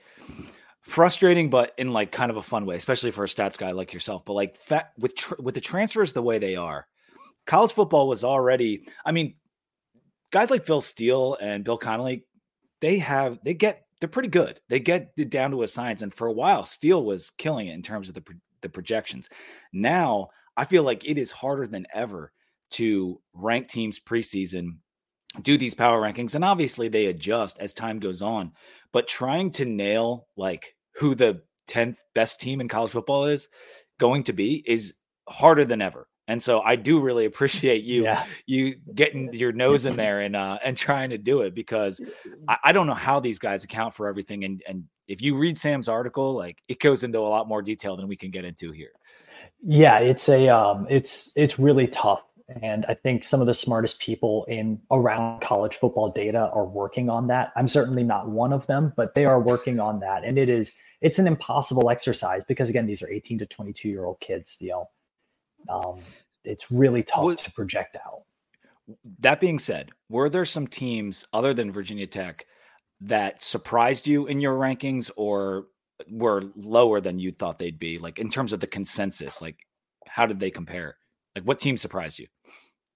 frustrating, 0.83 1.50
but 1.50 1.74
in 1.79 1.92
like 1.92 2.11
kind 2.11 2.31
of 2.31 2.37
a 2.37 2.42
fun 2.42 2.66
way, 2.66 2.76
especially 2.76 3.11
for 3.11 3.24
a 3.24 3.29
stats 3.29 3.59
guy 3.59 3.72
like 3.72 3.92
yourself. 3.92 4.24
But 4.24 4.33
like 4.33 4.59
with 4.98 5.14
tr- 5.14 5.40
with 5.40 5.55
the 5.55 5.61
transfers 5.61 6.12
the 6.12 6.22
way 6.22 6.38
they 6.38 6.57
are, 6.57 6.87
college 7.46 7.72
football 7.72 8.09
was 8.09 8.24
already. 8.24 8.87
I 9.05 9.12
mean, 9.12 9.35
guys 10.31 10.50
like 10.50 10.64
Phil 10.64 10.81
Steele 10.81 11.37
and 11.40 11.64
Bill 11.64 11.79
Connelly, 11.79 12.26
they 12.81 12.98
have 12.98 13.38
they 13.44 13.55
get 13.55 13.85
they're 14.00 14.09
pretty 14.09 14.29
good. 14.29 14.61
They 14.68 14.81
get 14.81 15.12
it 15.16 15.31
down 15.31 15.50
to 15.53 15.62
a 15.62 15.68
science, 15.68 16.03
and 16.03 16.12
for 16.12 16.26
a 16.26 16.33
while, 16.33 16.62
Steele 16.62 17.05
was 17.05 17.31
killing 17.31 17.68
it 17.68 17.74
in 17.74 17.83
terms 17.83 18.09
of 18.09 18.14
the 18.14 18.24
the 18.62 18.68
projections. 18.68 19.29
Now 19.72 20.31
I 20.57 20.64
feel 20.64 20.83
like 20.83 21.05
it 21.05 21.18
is 21.18 21.31
harder 21.31 21.66
than 21.66 21.87
ever 21.94 22.33
to 22.70 23.20
rank 23.33 23.68
teams 23.68 23.98
preseason 23.98 24.76
do 25.42 25.56
these 25.56 25.74
power 25.74 26.00
rankings 26.00 26.34
and 26.34 26.44
obviously 26.44 26.88
they 26.88 27.06
adjust 27.06 27.58
as 27.60 27.72
time 27.72 28.00
goes 28.00 28.20
on 28.20 28.52
but 28.92 29.06
trying 29.06 29.50
to 29.50 29.64
nail 29.64 30.26
like 30.36 30.74
who 30.96 31.14
the 31.14 31.40
10th 31.70 31.98
best 32.14 32.40
team 32.40 32.60
in 32.60 32.68
college 32.68 32.90
football 32.90 33.26
is 33.26 33.48
going 33.98 34.24
to 34.24 34.32
be 34.32 34.62
is 34.66 34.94
harder 35.28 35.64
than 35.64 35.80
ever. 35.80 36.08
And 36.26 36.42
so 36.42 36.60
i 36.60 36.76
do 36.76 37.00
really 37.00 37.24
appreciate 37.24 37.82
you 37.82 38.04
yeah. 38.04 38.24
you 38.46 38.76
getting 38.94 39.32
your 39.32 39.52
nose 39.52 39.84
in 39.86 39.96
there 39.96 40.20
and 40.20 40.36
uh 40.36 40.58
and 40.64 40.76
trying 40.76 41.10
to 41.10 41.18
do 41.18 41.40
it 41.40 41.54
because 41.54 42.00
I, 42.46 42.56
I 42.64 42.72
don't 42.72 42.86
know 42.86 42.94
how 42.94 43.18
these 43.18 43.40
guys 43.40 43.64
account 43.64 43.94
for 43.94 44.06
everything 44.06 44.44
and 44.44 44.62
and 44.68 44.84
if 45.08 45.20
you 45.22 45.36
read 45.36 45.58
sam's 45.58 45.88
article 45.88 46.34
like 46.36 46.58
it 46.68 46.78
goes 46.78 47.02
into 47.02 47.18
a 47.18 47.30
lot 47.36 47.48
more 47.48 47.62
detail 47.62 47.96
than 47.96 48.06
we 48.06 48.16
can 48.16 48.30
get 48.30 48.44
into 48.44 48.70
here. 48.70 48.92
Yeah 49.60 49.98
it's 49.98 50.28
a 50.28 50.48
um 50.48 50.86
it's 50.88 51.32
it's 51.34 51.58
really 51.58 51.88
tough 51.88 52.22
and 52.62 52.84
I 52.88 52.94
think 52.94 53.22
some 53.24 53.40
of 53.40 53.46
the 53.46 53.54
smartest 53.54 54.00
people 54.00 54.44
in 54.46 54.80
around 54.90 55.40
college 55.40 55.76
football 55.76 56.10
data 56.10 56.50
are 56.52 56.64
working 56.64 57.08
on 57.08 57.28
that. 57.28 57.52
I'm 57.56 57.68
certainly 57.68 58.02
not 58.02 58.28
one 58.28 58.52
of 58.52 58.66
them, 58.66 58.92
but 58.96 59.14
they 59.14 59.24
are 59.24 59.40
working 59.40 59.78
on 59.78 60.00
that. 60.00 60.24
And 60.24 60.38
it 60.38 60.48
is 60.48 60.74
it's 61.00 61.18
an 61.18 61.26
impossible 61.26 61.90
exercise 61.90 62.44
because 62.44 62.68
again, 62.68 62.86
these 62.86 63.02
are 63.02 63.10
18 63.10 63.38
to 63.38 63.46
22 63.46 63.88
year 63.88 64.04
old 64.04 64.20
kids, 64.20 64.56
you 64.60 64.70
know. 64.70 64.88
Um, 65.68 66.00
it's 66.44 66.70
really 66.70 67.02
tough 67.02 67.24
well, 67.24 67.36
to 67.36 67.52
project 67.52 67.96
out. 67.96 68.22
That 69.20 69.40
being 69.40 69.58
said, 69.58 69.90
were 70.08 70.28
there 70.28 70.44
some 70.44 70.66
teams 70.66 71.26
other 71.32 71.54
than 71.54 71.70
Virginia 71.70 72.06
Tech 72.06 72.46
that 73.02 73.42
surprised 73.42 74.08
you 74.08 74.26
in 74.26 74.40
your 74.40 74.54
rankings 74.54 75.10
or 75.16 75.66
were 76.10 76.42
lower 76.56 77.00
than 77.00 77.18
you 77.18 77.30
thought 77.30 77.58
they'd 77.58 77.78
be? 77.78 77.98
Like 77.98 78.18
in 78.18 78.28
terms 78.30 78.52
of 78.52 78.60
the 78.60 78.66
consensus, 78.66 79.40
like 79.40 79.58
how 80.06 80.26
did 80.26 80.40
they 80.40 80.50
compare? 80.50 80.96
Like 81.34 81.44
what 81.44 81.60
team 81.60 81.76
surprised 81.76 82.18
you? 82.18 82.26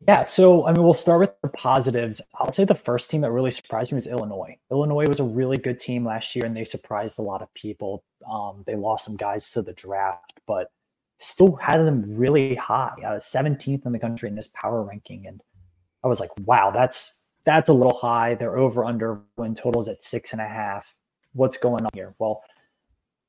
Yeah, 0.06 0.24
so 0.24 0.66
I 0.66 0.72
mean, 0.72 0.82
we'll 0.82 0.94
start 0.94 1.20
with 1.20 1.30
the 1.42 1.48
positives. 1.48 2.20
I'll 2.34 2.52
say 2.52 2.64
the 2.64 2.74
first 2.74 3.10
team 3.10 3.22
that 3.22 3.30
really 3.30 3.50
surprised 3.50 3.90
me 3.90 3.96
was 3.96 4.06
Illinois. 4.06 4.58
Illinois 4.70 5.06
was 5.06 5.20
a 5.20 5.24
really 5.24 5.56
good 5.56 5.78
team 5.78 6.04
last 6.04 6.36
year, 6.36 6.44
and 6.44 6.54
they 6.54 6.64
surprised 6.64 7.18
a 7.18 7.22
lot 7.22 7.40
of 7.40 7.52
people. 7.54 8.04
Um, 8.30 8.64
they 8.66 8.74
lost 8.76 9.06
some 9.06 9.16
guys 9.16 9.50
to 9.52 9.62
the 9.62 9.72
draft, 9.72 10.34
but 10.46 10.68
still 11.20 11.56
had 11.56 11.78
them 11.78 12.04
really 12.18 12.54
high, 12.54 12.92
uh, 13.04 13.18
17th 13.18 13.86
in 13.86 13.92
the 13.92 13.98
country 13.98 14.28
in 14.28 14.34
this 14.34 14.48
power 14.48 14.82
ranking. 14.82 15.26
And 15.26 15.40
I 16.02 16.08
was 16.08 16.20
like, 16.20 16.30
wow, 16.40 16.70
that's 16.70 17.20
that's 17.44 17.68
a 17.68 17.74
little 17.74 17.96
high. 17.96 18.34
They're 18.34 18.58
over 18.58 18.84
under 18.84 19.20
win 19.36 19.54
totals 19.54 19.88
at 19.88 20.04
six 20.04 20.32
and 20.32 20.40
a 20.40 20.48
half. 20.48 20.94
What's 21.32 21.56
going 21.56 21.84
on 21.84 21.90
here? 21.94 22.14
Well, 22.18 22.42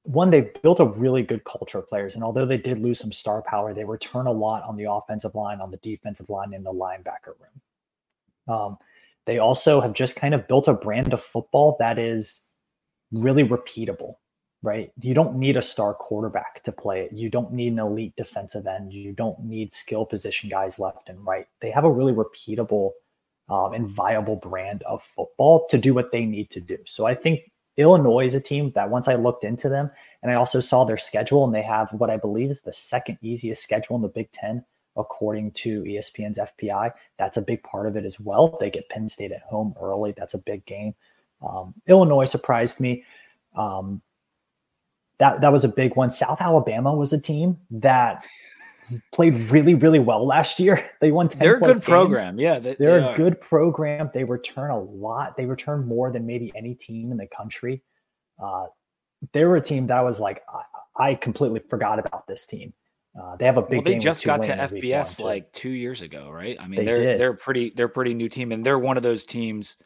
one, 0.06 0.30
they 0.30 0.52
built 0.62 0.80
a 0.80 0.86
really 0.86 1.24
good 1.24 1.44
culture 1.44 1.80
of 1.80 1.88
players. 1.88 2.16
And 2.16 2.24
although 2.24 2.46
they 2.46 2.58
did 2.58 2.80
lose 2.80 3.00
some 3.00 3.12
star 3.12 3.42
power, 3.42 3.74
they 3.74 3.84
return 3.84 4.28
a 4.28 4.32
lot 4.32 4.64
on 4.64 4.78
the 4.78 4.90
offensive 4.90 5.36
line, 5.36 5.62
on 5.62 5.72
the 5.72 5.78
defensive 5.78 6.30
line, 6.30 6.54
in 6.54 6.64
the 6.64 6.72
linebacker 6.72 7.34
room. 7.40 8.56
Um, 8.56 8.78
they 9.26 9.40
also 9.40 9.82
have 9.82 9.94
just 9.94 10.16
kind 10.16 10.34
of 10.34 10.48
built 10.48 10.68
a 10.68 10.74
brand 10.74 11.14
of 11.14 11.24
football 11.24 11.76
that 11.80 11.98
is 11.98 12.44
really 13.12 13.44
repeatable, 13.44 14.16
right? 14.62 14.92
You 15.02 15.16
don't 15.16 15.38
need 15.38 15.58
a 15.58 15.62
star 15.62 15.96
quarterback 15.96 16.64
to 16.64 16.72
play 16.72 17.02
it. 17.02 17.14
You 17.14 17.30
don't 17.30 17.52
need 17.52 17.74
an 17.74 17.80
elite 17.80 18.16
defensive 18.16 18.68
end. 18.68 18.94
You 18.94 19.14
don't 19.14 19.44
need 19.44 19.74
skill 19.74 20.06
position 20.06 20.50
guys 20.50 20.78
left 20.78 21.10
and 21.10 21.26
right. 21.26 21.48
They 21.62 21.72
have 21.72 21.86
a 21.86 21.92
really 21.92 22.14
repeatable 22.14 22.92
um, 23.50 23.74
and 23.74 23.90
viable 23.90 24.36
brand 24.36 24.84
of 24.84 25.04
football 25.16 25.68
to 25.70 25.78
do 25.78 25.94
what 25.94 26.12
they 26.12 26.26
need 26.26 26.50
to 26.52 26.62
do. 26.62 26.78
So 26.86 27.06
I 27.06 27.16
think 27.16 27.52
Illinois 27.78 28.26
is 28.26 28.36
a 28.36 28.40
team 28.40 28.72
that 28.76 28.90
once 28.90 29.08
I 29.08 29.16
looked 29.16 29.44
into 29.44 29.70
them 29.70 29.92
and 30.22 30.32
I 30.32 30.36
also 30.36 30.60
saw 30.60 30.84
their 30.84 30.98
schedule, 30.98 31.44
and 31.44 31.54
they 31.54 31.62
have 31.62 31.90
what 31.92 32.10
I 32.10 32.18
believe 32.18 32.50
is 32.50 32.62
the 32.62 32.74
second 32.74 33.18
easiest 33.22 33.62
schedule 33.62 33.96
in 33.96 34.02
the 34.02 34.08
Big 34.08 34.32
Ten, 34.32 34.64
according 34.96 35.52
to 35.52 35.84
ESPN's 35.84 36.40
FPI. 36.40 36.92
That's 37.18 37.38
a 37.38 37.42
big 37.42 37.62
part 37.64 37.88
of 37.88 37.98
it 37.98 38.06
as 38.06 38.20
well. 38.20 38.58
They 38.60 38.70
get 38.70 38.90
Penn 38.90 39.10
State 39.10 39.32
at 39.32 39.42
home 39.42 39.76
early. 39.80 40.14
That's 40.18 40.34
a 40.34 40.40
big 40.40 40.66
game. 40.66 40.96
Um, 41.46 41.74
Illinois 41.88 42.26
surprised 42.26 42.80
me. 42.80 43.04
Um, 43.56 44.02
that 45.18 45.42
that 45.42 45.52
was 45.52 45.64
a 45.64 45.70
big 45.70 45.96
one. 45.96 46.10
South 46.10 46.42
Alabama 46.42 46.94
was 46.94 47.14
a 47.14 47.22
team 47.22 47.58
that 47.72 48.26
played 49.14 49.34
really, 49.52 49.76
really 49.76 50.00
well 50.00 50.26
last 50.26 50.60
year. 50.60 50.90
They 51.02 51.12
won 51.12 51.28
10 51.30 51.40
They're 51.40 51.58
a 51.58 51.60
good 51.60 51.68
games. 51.74 51.84
program. 51.84 52.40
Yeah. 52.40 52.60
They, 52.60 52.76
They're 52.76 53.02
they 53.02 53.14
a 53.14 53.18
good 53.18 53.40
program. 53.42 54.10
They 54.14 54.24
return 54.24 54.72
a 54.72 54.80
lot. 54.80 55.38
They 55.38 55.46
return 55.46 55.86
more 55.88 56.12
than 56.12 56.26
maybe 56.26 56.52
any 56.56 56.74
team 56.74 57.12
in 57.12 57.18
the 57.18 57.28
country. 57.28 57.84
Uh, 58.42 58.68
they 59.34 59.44
were 59.46 59.58
a 59.58 59.62
team 59.62 59.88
that 59.88 60.02
was 60.02 60.20
like, 60.20 60.42
I, 60.98 61.10
I 61.12 61.16
completely 61.16 61.62
forgot 61.70 62.00
about 62.00 62.28
this 62.28 62.46
team. 62.46 62.74
Uh, 63.20 63.36
they 63.38 63.46
have 63.46 63.58
a 63.58 63.62
big. 63.62 63.86
Well, 63.86 63.94
they 63.94 63.98
just 63.98 64.26
got 64.26 64.44
to 64.44 64.54
FBS 64.54 65.20
like 65.22 65.52
two 65.54 65.70
years 65.70 66.02
ago, 66.02 66.30
right? 66.30 66.58
I 66.60 66.68
mean, 66.68 66.84
they 66.84 66.92
are 66.92 66.98
did. 66.98 67.20
they're 67.20 67.34
pretty 67.34 67.72
they're 67.74 67.88
pretty 67.88 68.14
new 68.14 68.28
team, 68.28 68.52
and 68.52 68.66
they're 68.66 68.80
one 68.80 68.98
of 68.98 69.04
those 69.04 69.26
teams. 69.26 69.78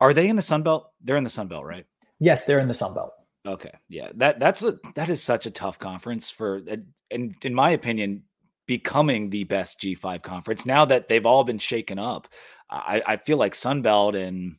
Are 0.00 0.12
they 0.12 0.28
in 0.28 0.36
the 0.36 0.42
Sun 0.42 0.62
Belt? 0.62 0.90
They're 1.02 1.16
in 1.16 1.24
the 1.24 1.30
Sun 1.30 1.48
Belt, 1.48 1.64
right? 1.64 1.86
Yes, 2.18 2.44
they're 2.44 2.58
in 2.58 2.68
the 2.68 2.74
Sun 2.74 2.92
Belt. 2.92 3.12
Okay, 3.46 3.72
yeah 3.88 4.10
that 4.16 4.40
that's 4.40 4.62
a 4.64 4.78
that 4.94 5.08
is 5.08 5.22
such 5.22 5.46
a 5.46 5.50
tough 5.50 5.78
conference 5.78 6.30
for, 6.30 6.62
and 7.10 7.34
in 7.42 7.54
my 7.54 7.70
opinion, 7.70 8.24
becoming 8.66 9.30
the 9.30 9.44
best 9.44 9.80
G5 9.80 10.22
conference 10.22 10.66
now 10.66 10.84
that 10.84 11.08
they've 11.08 11.26
all 11.26 11.44
been 11.44 11.58
shaken 11.58 11.98
up. 11.98 12.28
I, 12.68 13.02
I 13.06 13.16
feel 13.16 13.38
like 13.38 13.52
Sunbelt 13.52 14.16
and 14.16 14.56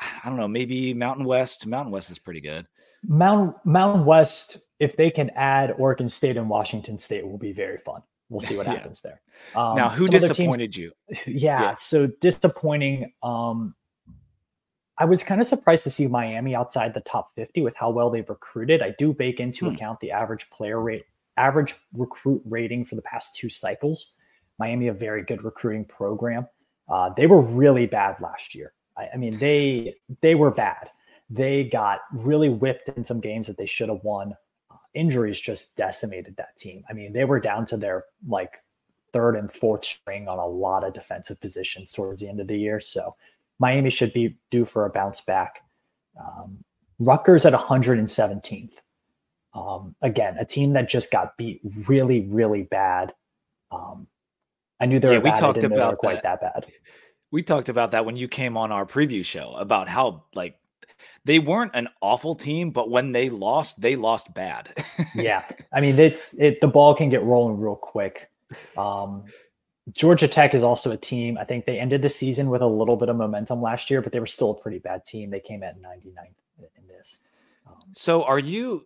I 0.00 0.28
don't 0.28 0.38
know, 0.38 0.48
maybe 0.48 0.94
Mountain 0.94 1.26
West. 1.26 1.66
Mountain 1.66 1.92
West 1.92 2.10
is 2.10 2.18
pretty 2.18 2.40
good. 2.40 2.66
Mountain 3.06 3.54
Mountain 3.64 4.04
West, 4.04 4.58
if 4.80 4.96
they 4.96 5.10
can 5.10 5.30
add 5.30 5.74
Oregon 5.78 6.08
State 6.08 6.36
and 6.36 6.48
Washington 6.48 6.98
State, 6.98 7.26
will 7.26 7.38
be 7.38 7.52
very 7.52 7.78
fun. 7.78 8.02
We'll 8.28 8.40
see 8.40 8.56
what 8.56 8.66
yeah. 8.66 8.74
happens 8.74 9.00
there. 9.00 9.20
Um, 9.54 9.76
now, 9.76 9.88
who 9.88 10.08
disappointed 10.08 10.72
teams, 10.72 10.76
you? 10.76 10.92
Yeah, 11.26 11.60
yeah, 11.60 11.74
so 11.74 12.06
disappointing. 12.20 13.12
Um, 13.22 13.74
I 14.98 15.04
was 15.04 15.22
kind 15.22 15.40
of 15.40 15.46
surprised 15.46 15.84
to 15.84 15.90
see 15.90 16.08
Miami 16.08 16.54
outside 16.54 16.92
the 16.92 17.00
top 17.00 17.34
50 17.36 17.62
with 17.62 17.76
how 17.76 17.90
well 17.90 18.10
they've 18.10 18.28
recruited. 18.28 18.82
I 18.82 18.94
do 18.98 19.12
bake 19.12 19.40
into 19.40 19.66
hmm. 19.66 19.74
account 19.74 20.00
the 20.00 20.10
average 20.10 20.50
player 20.50 20.80
rate 20.80 21.04
average 21.38 21.76
recruit 21.94 22.42
rating 22.46 22.84
for 22.84 22.96
the 22.96 23.02
past 23.02 23.36
two 23.36 23.48
cycles. 23.48 24.14
Miami, 24.58 24.88
a 24.88 24.92
very 24.92 25.22
good 25.22 25.44
recruiting 25.44 25.84
program. 25.84 26.46
Uh, 26.88 27.10
they 27.16 27.26
were 27.26 27.40
really 27.40 27.86
bad 27.86 28.16
last 28.20 28.54
year. 28.54 28.72
I, 28.96 29.08
I, 29.14 29.16
mean, 29.16 29.38
they 29.38 29.94
they 30.20 30.34
were 30.34 30.50
bad. 30.50 30.90
They 31.30 31.64
got 31.64 32.00
really 32.12 32.48
whipped 32.48 32.88
in 32.88 33.04
some 33.04 33.20
games 33.20 33.46
that 33.46 33.56
they 33.56 33.66
should 33.66 33.88
have 33.88 34.02
won. 34.02 34.34
Uh, 34.70 34.76
injuries 34.94 35.38
just 35.38 35.76
decimated 35.76 36.34
that 36.36 36.56
team. 36.56 36.82
I 36.90 36.92
mean, 36.92 37.12
they 37.12 37.24
were 37.24 37.38
down 37.38 37.66
to 37.66 37.76
their 37.76 38.04
like 38.26 38.62
third 39.12 39.36
and 39.36 39.52
fourth 39.52 39.84
string 39.84 40.28
on 40.28 40.38
a 40.38 40.46
lot 40.46 40.84
of 40.84 40.92
defensive 40.92 41.40
positions 41.40 41.92
towards 41.92 42.20
the 42.20 42.28
end 42.28 42.40
of 42.40 42.48
the 42.48 42.58
year. 42.58 42.80
So 42.80 43.14
Miami 43.58 43.90
should 43.90 44.12
be 44.12 44.36
due 44.50 44.64
for 44.64 44.86
a 44.86 44.90
bounce 44.90 45.20
back. 45.20 45.60
Um, 46.18 46.58
Rutgers 46.98 47.46
at 47.46 47.52
117th. 47.52 48.70
Um, 49.54 49.94
again, 50.02 50.36
a 50.38 50.44
team 50.44 50.72
that 50.74 50.88
just 50.88 51.10
got 51.10 51.36
beat 51.36 51.60
really, 51.86 52.26
really 52.26 52.62
bad. 52.62 53.12
Um, 53.70 54.06
I 54.80 54.86
knew 54.86 55.00
they 55.00 55.08
were 55.08 55.14
yeah, 55.14 55.20
we 55.20 55.32
talked 55.32 55.64
about 55.64 55.98
quite 55.98 56.22
that. 56.22 56.40
that 56.40 56.54
bad. 56.54 56.72
We 57.30 57.42
talked 57.42 57.68
about 57.68 57.90
that 57.90 58.06
when 58.06 58.16
you 58.16 58.26
came 58.26 58.56
on 58.56 58.72
our 58.72 58.86
preview 58.86 59.22
show 59.22 59.52
about 59.58 59.86
how 59.86 60.24
like 60.34 60.58
they 61.26 61.38
weren't 61.38 61.72
an 61.74 61.88
awful 62.00 62.34
team, 62.34 62.70
but 62.70 62.90
when 62.90 63.12
they 63.12 63.28
lost, 63.28 63.82
they 63.82 63.96
lost 63.96 64.32
bad. 64.32 64.72
yeah, 65.14 65.44
I 65.70 65.82
mean, 65.82 65.98
it's 65.98 66.32
it. 66.38 66.58
The 66.62 66.68
ball 66.68 66.94
can 66.94 67.10
get 67.10 67.22
rolling 67.22 67.58
real 67.60 67.76
quick. 67.76 68.30
Um, 68.78 69.24
Georgia 69.92 70.28
Tech 70.28 70.54
is 70.54 70.62
also 70.62 70.90
a 70.90 70.96
team. 70.96 71.38
I 71.38 71.44
think 71.44 71.64
they 71.64 71.78
ended 71.78 72.02
the 72.02 72.08
season 72.08 72.50
with 72.50 72.62
a 72.62 72.66
little 72.66 72.96
bit 72.96 73.08
of 73.08 73.16
momentum 73.16 73.62
last 73.62 73.90
year, 73.90 74.02
but 74.02 74.12
they 74.12 74.20
were 74.20 74.26
still 74.26 74.50
a 74.50 74.54
pretty 74.54 74.78
bad 74.78 75.04
team. 75.04 75.30
They 75.30 75.40
came 75.40 75.62
at 75.62 75.80
99 75.80 76.26
in 76.58 76.86
this. 76.88 77.18
Um, 77.66 77.74
so 77.94 78.24
are 78.24 78.38
you 78.38 78.84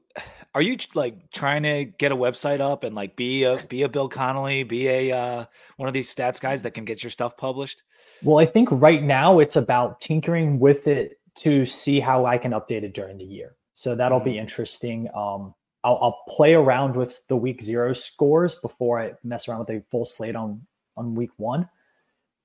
are 0.54 0.62
you 0.62 0.76
like 0.94 1.30
trying 1.30 1.62
to 1.62 1.84
get 1.84 2.12
a 2.12 2.16
website 2.16 2.60
up 2.60 2.84
and 2.84 2.94
like 2.94 3.16
be 3.16 3.44
a 3.44 3.64
be 3.68 3.82
a 3.82 3.88
Bill 3.88 4.08
Connelly, 4.08 4.62
be 4.64 4.88
a 4.88 5.12
uh, 5.12 5.44
one 5.76 5.88
of 5.88 5.94
these 5.94 6.14
stats 6.14 6.40
guys 6.40 6.62
that 6.62 6.72
can 6.72 6.84
get 6.84 7.02
your 7.02 7.10
stuff 7.10 7.36
published? 7.36 7.82
Well, 8.22 8.38
I 8.38 8.46
think 8.46 8.68
right 8.70 9.02
now 9.02 9.38
it's 9.38 9.56
about 9.56 10.00
tinkering 10.00 10.60
with 10.60 10.86
it 10.86 11.18
to 11.36 11.66
see 11.66 11.98
how 11.98 12.26
I 12.26 12.38
can 12.38 12.52
update 12.52 12.82
it 12.82 12.94
during 12.94 13.18
the 13.18 13.24
year. 13.24 13.56
So 13.74 13.96
that'll 13.96 14.20
be 14.20 14.32
mm-hmm. 14.32 14.40
interesting. 14.40 15.08
Um, 15.14 15.54
I'll, 15.84 15.98
I'll 16.00 16.22
play 16.28 16.54
around 16.54 16.94
with 16.94 17.26
the 17.26 17.36
week 17.36 17.62
zero 17.62 17.92
scores 17.94 18.54
before 18.56 19.00
I 19.00 19.14
mess 19.24 19.48
around 19.48 19.60
with 19.60 19.70
a 19.70 19.82
full 19.90 20.04
slate 20.04 20.36
on 20.36 20.64
on 20.96 21.14
week 21.14 21.30
one. 21.36 21.68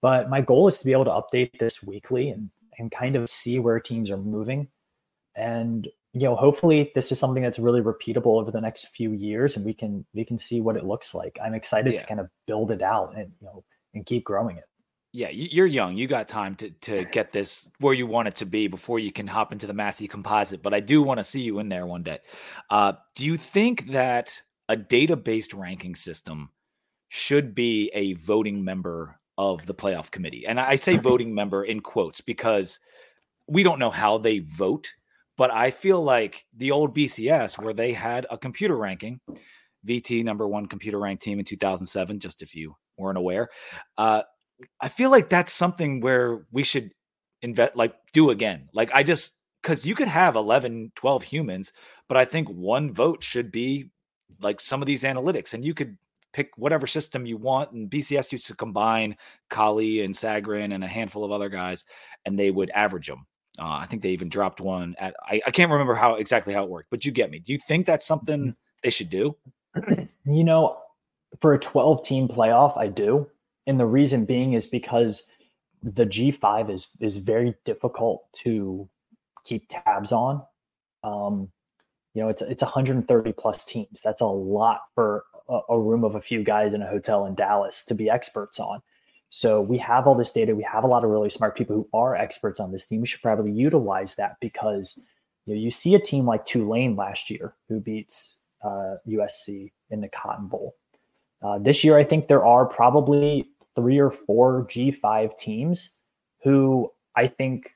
But 0.01 0.29
my 0.29 0.41
goal 0.41 0.67
is 0.67 0.79
to 0.79 0.85
be 0.85 0.91
able 0.91 1.05
to 1.05 1.11
update 1.11 1.57
this 1.59 1.81
weekly 1.83 2.29
and 2.29 2.49
and 2.79 2.91
kind 2.91 3.15
of 3.15 3.29
see 3.29 3.59
where 3.59 3.79
teams 3.79 4.11
are 4.11 4.17
moving. 4.17 4.67
And 5.35 5.87
you 6.13 6.23
know, 6.23 6.35
hopefully 6.35 6.91
this 6.95 7.11
is 7.11 7.19
something 7.19 7.43
that's 7.43 7.59
really 7.59 7.81
repeatable 7.81 8.39
over 8.39 8.49
the 8.51 8.61
next 8.61 8.87
few 8.87 9.11
years 9.13 9.55
and 9.55 9.65
we 9.65 9.73
can 9.73 10.05
we 10.13 10.25
can 10.25 10.39
see 10.39 10.61
what 10.61 10.77
it 10.77 10.85
looks 10.85 11.13
like. 11.13 11.37
I'm 11.43 11.53
excited 11.53 11.93
yeah. 11.93 12.01
to 12.01 12.07
kind 12.07 12.19
of 12.19 12.29
build 12.45 12.71
it 12.71 12.81
out 12.81 13.15
and 13.15 13.31
you 13.39 13.47
know 13.47 13.63
and 13.93 14.05
keep 14.05 14.23
growing 14.23 14.57
it. 14.57 14.63
Yeah, 15.13 15.29
you're 15.29 15.67
young. 15.67 15.97
You 15.97 16.05
got 16.07 16.27
time 16.27 16.55
to 16.55 16.69
to 16.69 17.05
get 17.05 17.31
this 17.31 17.67
where 17.79 17.93
you 17.93 18.05
want 18.05 18.27
it 18.27 18.35
to 18.35 18.45
be 18.45 18.67
before 18.67 18.99
you 18.99 19.11
can 19.11 19.25
hop 19.25 19.51
into 19.51 19.65
the 19.65 19.73
Massey 19.73 20.07
composite. 20.07 20.61
But 20.61 20.73
I 20.73 20.79
do 20.79 21.01
want 21.01 21.19
to 21.19 21.23
see 21.23 21.41
you 21.41 21.59
in 21.59 21.69
there 21.69 21.85
one 21.85 22.03
day. 22.03 22.19
Uh, 22.69 22.93
do 23.15 23.25
you 23.25 23.37
think 23.37 23.91
that 23.91 24.39
a 24.69 24.75
data-based 24.75 25.53
ranking 25.53 25.95
system 25.95 26.49
should 27.07 27.55
be 27.55 27.89
a 27.93 28.13
voting 28.13 28.63
member 28.63 29.19
of 29.37 29.65
the 29.65 29.75
playoff 29.75 30.11
committee. 30.11 30.45
And 30.47 30.59
I 30.59 30.75
say 30.75 30.97
voting 30.97 31.33
member 31.33 31.63
in 31.63 31.79
quotes 31.79 32.21
because 32.21 32.79
we 33.47 33.63
don't 33.63 33.79
know 33.79 33.91
how 33.91 34.17
they 34.17 34.39
vote, 34.39 34.93
but 35.37 35.51
I 35.51 35.71
feel 35.71 36.01
like 36.01 36.45
the 36.55 36.71
old 36.71 36.95
BCS 36.95 37.61
where 37.61 37.73
they 37.73 37.93
had 37.93 38.25
a 38.29 38.37
computer 38.37 38.75
ranking, 38.75 39.19
VT 39.87 40.23
number 40.23 40.47
one 40.47 40.65
computer 40.65 40.99
ranked 40.99 41.23
team 41.23 41.39
in 41.39 41.45
2007, 41.45 42.19
just 42.19 42.41
if 42.41 42.55
you 42.55 42.75
weren't 42.97 43.17
aware. 43.17 43.49
Uh, 43.97 44.23
I 44.81 44.89
feel 44.89 45.11
like 45.11 45.29
that's 45.29 45.53
something 45.53 46.01
where 46.01 46.45
we 46.51 46.63
should 46.63 46.91
invest, 47.41 47.75
like 47.75 47.93
do 48.11 48.31
again. 48.31 48.69
Like 48.73 48.91
I 48.91 49.03
just, 49.03 49.35
because 49.61 49.85
you 49.85 49.93
could 49.93 50.07
have 50.07 50.35
11, 50.35 50.93
12 50.95 51.23
humans, 51.23 51.71
but 52.07 52.17
I 52.17 52.25
think 52.25 52.49
one 52.49 52.91
vote 52.91 53.23
should 53.23 53.51
be 53.51 53.91
like 54.41 54.59
some 54.59 54.81
of 54.81 54.87
these 54.87 55.03
analytics 55.03 55.53
and 55.53 55.63
you 55.63 55.73
could 55.73 55.97
pick 56.37 56.51
whatever 56.55 56.85
system 56.85 57.25
you 57.25 57.35
want. 57.35 57.71
And 57.71 57.89
BCS 57.89 58.31
used 58.31 58.45
to 58.45 58.55
combine 58.55 59.17
Colley 59.49 60.01
and 60.01 60.13
Sagarin 60.13 60.75
and 60.75 60.83
a 60.83 60.87
handful 60.87 61.25
of 61.25 61.31
other 61.31 61.49
guys, 61.49 61.83
and 62.25 62.37
they 62.37 62.51
would 62.51 62.69
average 62.69 63.07
them. 63.07 63.25
Uh, 63.59 63.79
I 63.81 63.87
think 63.87 64.03
they 64.03 64.11
even 64.11 64.29
dropped 64.29 64.61
one 64.61 64.95
at. 64.99 65.15
I, 65.23 65.41
I 65.47 65.51
can't 65.51 65.71
remember 65.71 65.95
how 65.95 66.13
exactly 66.13 66.53
how 66.53 66.63
it 66.63 66.69
worked, 66.69 66.91
but 66.91 67.03
you 67.05 67.11
get 67.11 67.31
me. 67.31 67.39
Do 67.39 67.51
you 67.51 67.57
think 67.57 67.87
that's 67.87 68.05
something 68.05 68.39
mm-hmm. 68.39 68.49
they 68.83 68.91
should 68.91 69.09
do? 69.09 69.35
You 70.29 70.43
know, 70.43 70.77
for 71.39 71.53
a 71.53 71.59
12 71.59 72.03
team 72.03 72.27
playoff, 72.27 72.77
I 72.77 72.87
do. 72.87 73.29
And 73.65 73.79
the 73.79 73.85
reason 73.85 74.25
being 74.25 74.53
is 74.53 74.67
because 74.67 75.31
the 75.81 76.05
G5 76.05 76.69
is 76.69 76.97
is 76.99 77.15
very 77.15 77.55
difficult 77.63 78.25
to 78.43 78.89
keep 79.45 79.65
tabs 79.69 80.11
on. 80.11 80.43
Um, 81.05 81.49
you 82.13 82.21
know, 82.21 82.27
it's 82.27 82.41
it's 82.41 82.61
130 82.61 83.31
plus 83.33 83.63
teams. 83.63 84.01
That's 84.03 84.21
a 84.21 84.25
lot 84.25 84.81
for 84.93 85.23
a, 85.49 85.59
a 85.69 85.79
room 85.79 86.03
of 86.03 86.15
a 86.15 86.21
few 86.21 86.43
guys 86.43 86.73
in 86.73 86.81
a 86.81 86.87
hotel 86.87 87.25
in 87.25 87.35
Dallas 87.35 87.85
to 87.85 87.95
be 87.95 88.09
experts 88.09 88.59
on. 88.59 88.81
So 89.29 89.61
we 89.61 89.77
have 89.79 90.07
all 90.07 90.15
this 90.15 90.31
data. 90.31 90.55
We 90.55 90.63
have 90.63 90.83
a 90.83 90.87
lot 90.87 91.03
of 91.03 91.09
really 91.09 91.29
smart 91.29 91.57
people 91.57 91.75
who 91.75 91.89
are 91.93 92.15
experts 92.15 92.59
on 92.59 92.71
this 92.71 92.87
team. 92.87 93.01
We 93.01 93.07
should 93.07 93.21
probably 93.21 93.51
utilize 93.51 94.15
that 94.15 94.37
because 94.39 95.01
you 95.45 95.53
know 95.53 95.59
you 95.59 95.69
see 95.69 95.95
a 95.95 95.99
team 95.99 96.25
like 96.25 96.45
Tulane 96.45 96.95
last 96.95 97.29
year 97.29 97.55
who 97.67 97.79
beats 97.79 98.35
uh, 98.63 98.95
USC 99.07 99.71
in 99.89 100.01
the 100.01 100.09
Cotton 100.09 100.47
Bowl. 100.47 100.75
Uh, 101.41 101.59
this 101.59 101.83
year, 101.83 101.97
I 101.97 102.03
think 102.03 102.27
there 102.27 102.45
are 102.45 102.65
probably 102.65 103.49
three 103.75 103.99
or 103.99 104.11
four 104.11 104.65
G5 104.69 105.37
teams 105.37 105.97
who 106.43 106.91
I 107.15 107.27
think 107.27 107.69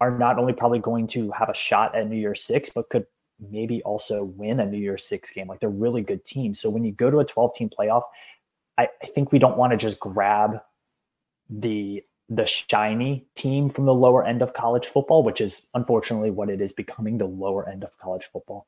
are 0.00 0.16
not 0.16 0.38
only 0.38 0.52
probably 0.52 0.78
going 0.78 1.06
to 1.08 1.30
have 1.32 1.48
a 1.48 1.54
shot 1.54 1.94
at 1.96 2.08
New 2.08 2.16
Year's 2.16 2.42
Six, 2.42 2.70
but 2.70 2.88
could 2.90 3.06
maybe 3.50 3.82
also 3.82 4.24
win 4.24 4.60
a 4.60 4.66
New 4.66 4.78
Year's 4.78 5.04
Six 5.04 5.30
game. 5.30 5.48
Like 5.48 5.60
they're 5.60 5.68
really 5.68 6.02
good 6.02 6.24
teams. 6.24 6.60
So 6.60 6.70
when 6.70 6.84
you 6.84 6.92
go 6.92 7.10
to 7.10 7.18
a 7.20 7.24
12 7.24 7.54
team 7.54 7.70
playoff, 7.70 8.02
I, 8.78 8.88
I 9.02 9.06
think 9.06 9.32
we 9.32 9.38
don't 9.38 9.56
want 9.56 9.72
to 9.72 9.76
just 9.76 10.00
grab 10.00 10.60
the 11.50 12.02
the 12.28 12.46
shiny 12.46 13.26
team 13.34 13.68
from 13.68 13.84
the 13.84 13.92
lower 13.92 14.24
end 14.24 14.40
of 14.40 14.54
college 14.54 14.86
football, 14.86 15.22
which 15.22 15.40
is 15.40 15.68
unfortunately 15.74 16.30
what 16.30 16.48
it 16.48 16.60
is 16.62 16.72
becoming 16.72 17.18
the 17.18 17.26
lower 17.26 17.68
end 17.68 17.84
of 17.84 17.90
college 17.98 18.28
football. 18.32 18.66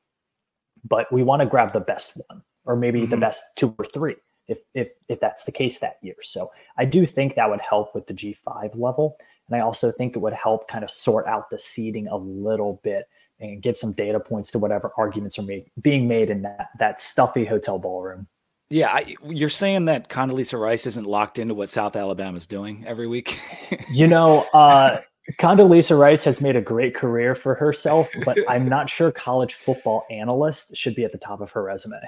But 0.87 1.11
we 1.11 1.23
want 1.23 1.41
to 1.41 1.47
grab 1.47 1.73
the 1.73 1.81
best 1.81 2.21
one, 2.29 2.43
or 2.67 2.77
maybe 2.77 3.01
mm-hmm. 3.01 3.11
the 3.11 3.17
best 3.17 3.43
two 3.57 3.75
or 3.79 3.87
three, 3.87 4.17
if 4.49 4.59
if 4.75 4.89
if 5.09 5.21
that's 5.21 5.45
the 5.45 5.53
case 5.53 5.79
that 5.79 5.99
year. 6.03 6.17
So 6.23 6.51
I 6.77 6.85
do 6.85 7.07
think 7.07 7.37
that 7.37 7.49
would 7.49 7.61
help 7.61 7.95
with 7.95 8.07
the 8.07 8.15
G5 8.15 8.79
level. 8.79 9.17
And 9.49 9.57
I 9.57 9.61
also 9.61 9.91
think 9.91 10.17
it 10.17 10.21
would 10.21 10.33
help 10.33 10.69
kind 10.69 10.85
of 10.85 10.91
sort 10.91 11.27
out 11.27 11.51
the 11.51 11.59
seeding 11.59 12.09
a 12.09 12.17
little 12.17 12.81
bit 12.83 13.07
and 13.53 13.63
give 13.63 13.77
some 13.77 13.93
data 13.93 14.21
points 14.21 14.51
to 14.53 14.59
whatever 14.59 14.91
arguments 14.97 15.39
are 15.39 15.43
made, 15.43 15.67
being 15.81 16.09
made 16.09 16.31
in 16.31 16.43
that 16.43 16.71
that 16.79 17.01
stuffy 17.01 17.45
hotel 17.45 17.79
ballroom. 17.79 18.27
Yeah, 18.71 18.91
I, 18.91 19.15
you're 19.25 19.51
saying 19.51 19.85
that 19.85 20.09
Condoleezza 20.09 20.59
Rice 20.59 20.87
isn't 20.87 21.07
locked 21.07 21.39
into 21.39 21.55
what 21.55 21.69
South 21.69 21.97
Alabama's 21.97 22.47
doing 22.47 22.85
every 22.87 23.07
week. 23.07 23.39
you 23.93 24.07
know, 24.07 24.47
uh, 24.55 25.01
Condoleezza 25.39 25.99
Rice 25.99 26.25
has 26.25 26.41
made 26.41 26.57
a 26.57 26.61
great 26.61 26.95
career 26.95 27.35
for 27.35 27.55
herself, 27.55 28.09
but 28.25 28.39
I'm 28.49 28.69
not 28.69 28.91
sure 28.91 29.13
college 29.13 29.55
football 29.55 30.05
analyst 30.11 30.77
should 30.77 30.95
be 30.95 31.05
at 31.05 31.13
the 31.13 31.19
top 31.19 31.41
of 31.41 31.51
her 31.53 31.63
resume. 31.63 32.01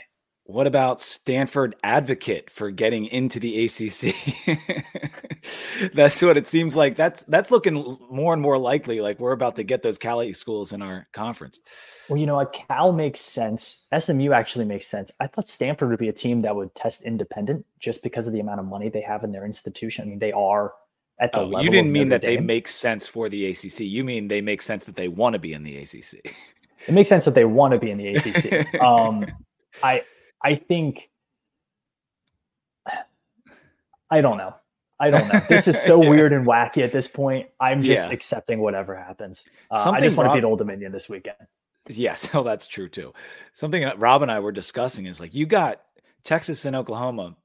What 0.48 0.68
about 0.68 1.00
Stanford 1.00 1.74
advocate 1.82 2.50
for 2.50 2.70
getting 2.70 3.06
into 3.06 3.40
the 3.40 3.64
ACC? 3.64 4.14
that's 5.92 6.22
what 6.22 6.36
it 6.36 6.46
seems 6.46 6.76
like. 6.76 6.94
That's 6.94 7.24
that's 7.24 7.50
looking 7.50 7.98
more 8.10 8.32
and 8.32 8.40
more 8.40 8.56
likely. 8.56 9.00
Like 9.00 9.18
we're 9.18 9.32
about 9.32 9.56
to 9.56 9.64
get 9.64 9.82
those 9.82 9.98
Cali 9.98 10.32
schools 10.32 10.72
in 10.72 10.82
our 10.82 11.08
conference. 11.12 11.58
Well, 12.08 12.18
you 12.18 12.26
know 12.26 12.36
what? 12.36 12.52
Cal 12.52 12.92
makes 12.92 13.20
sense. 13.20 13.88
SMU 13.98 14.30
actually 14.32 14.66
makes 14.66 14.86
sense. 14.86 15.10
I 15.18 15.26
thought 15.26 15.48
Stanford 15.48 15.90
would 15.90 15.98
be 15.98 16.10
a 16.10 16.12
team 16.12 16.42
that 16.42 16.54
would 16.54 16.72
test 16.76 17.02
independent 17.02 17.66
just 17.80 18.04
because 18.04 18.28
of 18.28 18.32
the 18.32 18.38
amount 18.38 18.60
of 18.60 18.66
money 18.66 18.88
they 18.88 19.00
have 19.00 19.24
in 19.24 19.32
their 19.32 19.44
institution. 19.44 20.04
I 20.04 20.08
mean, 20.10 20.20
they 20.20 20.32
are 20.32 20.74
at 21.18 21.32
the 21.32 21.40
oh, 21.40 21.46
level. 21.46 21.64
You 21.64 21.70
didn't 21.70 21.90
mean 21.90 22.08
that 22.10 22.22
Dame. 22.22 22.36
they 22.36 22.40
make 22.40 22.68
sense 22.68 23.08
for 23.08 23.28
the 23.28 23.46
ACC. 23.46 23.80
You 23.80 24.04
mean 24.04 24.28
they 24.28 24.40
make 24.40 24.62
sense 24.62 24.84
that 24.84 24.94
they 24.94 25.08
want 25.08 25.32
to 25.32 25.40
be 25.40 25.54
in 25.54 25.64
the 25.64 25.78
ACC. 25.78 26.24
it 26.86 26.94
makes 26.94 27.08
sense 27.08 27.24
that 27.24 27.34
they 27.34 27.46
want 27.46 27.72
to 27.72 27.80
be 27.80 27.90
in 27.90 27.98
the 27.98 28.14
ACC. 28.14 28.80
um, 28.80 29.26
I 29.82 30.04
I 30.42 30.56
think 30.56 31.10
I 34.10 34.20
don't 34.20 34.38
know. 34.38 34.54
I 34.98 35.10
don't 35.10 35.28
know. 35.28 35.40
This 35.48 35.68
is 35.68 35.80
so 35.82 35.98
weird 36.08 36.32
and 36.32 36.46
wacky 36.46 36.82
at 36.82 36.92
this 36.92 37.06
point. 37.06 37.48
I'm 37.60 37.82
just 37.82 38.08
yeah. 38.08 38.14
accepting 38.14 38.60
whatever 38.60 38.96
happens. 38.96 39.48
Uh, 39.70 39.92
I 39.92 40.00
just 40.00 40.16
want 40.16 40.28
to 40.28 40.34
be 40.34 40.40
beat 40.40 40.46
Old 40.46 40.58
Dominion 40.58 40.92
this 40.92 41.08
weekend. 41.08 41.36
Yes, 41.88 42.28
well, 42.34 42.44
that's 42.44 42.66
true 42.66 42.88
too. 42.88 43.12
Something 43.52 43.82
that 43.82 43.98
Rob 43.98 44.22
and 44.22 44.30
I 44.30 44.40
were 44.40 44.52
discussing 44.52 45.06
is 45.06 45.20
like 45.20 45.34
you 45.34 45.46
got 45.46 45.82
Texas 46.24 46.64
and 46.64 46.74
Oklahoma 46.74 47.36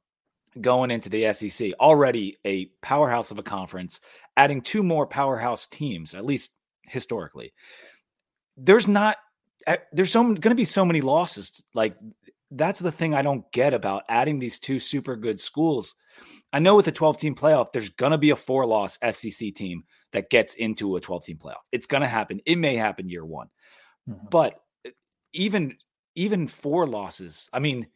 going 0.59 0.91
into 0.91 1.09
the 1.09 1.31
SEC, 1.33 1.71
already 1.79 2.37
a 2.45 2.65
powerhouse 2.81 3.31
of 3.31 3.39
a 3.39 3.43
conference, 3.43 4.01
adding 4.37 4.61
two 4.61 4.83
more 4.83 5.05
powerhouse 5.05 5.67
teams, 5.67 6.13
at 6.13 6.25
least 6.25 6.51
historically. 6.83 7.53
There's 8.55 8.87
not 8.87 9.17
eh, 9.67 9.77
there's 9.91 10.11
so 10.11 10.23
going 10.23 10.35
to 10.35 10.55
be 10.55 10.65
so 10.65 10.85
many 10.85 11.01
losses. 11.01 11.63
Like 11.73 11.97
that's 12.51 12.79
the 12.79 12.91
thing 12.91 13.15
I 13.15 13.21
don't 13.21 13.49
get 13.51 13.73
about 13.73 14.03
adding 14.09 14.39
these 14.39 14.59
two 14.59 14.79
super 14.79 15.15
good 15.15 15.39
schools. 15.39 15.95
I 16.53 16.59
know 16.59 16.75
with 16.75 16.87
a 16.87 16.91
12 16.91 17.17
team 17.17 17.35
playoff, 17.35 17.71
there's 17.71 17.89
going 17.89 18.11
to 18.11 18.17
be 18.17 18.31
a 18.31 18.35
four 18.35 18.65
loss 18.65 18.99
SEC 19.09 19.53
team 19.53 19.83
that 20.11 20.29
gets 20.29 20.55
into 20.55 20.97
a 20.97 21.01
12 21.01 21.25
team 21.25 21.37
playoff. 21.37 21.61
It's 21.71 21.85
going 21.85 22.01
to 22.01 22.07
happen. 22.07 22.41
It 22.45 22.57
may 22.57 22.75
happen 22.75 23.09
year 23.09 23.25
one. 23.25 23.47
Mm-hmm. 24.09 24.27
But 24.29 24.59
uh, 24.85 24.91
even 25.33 25.77
even 26.15 26.47
four 26.47 26.85
losses, 26.87 27.49
I 27.53 27.59
mean, 27.59 27.87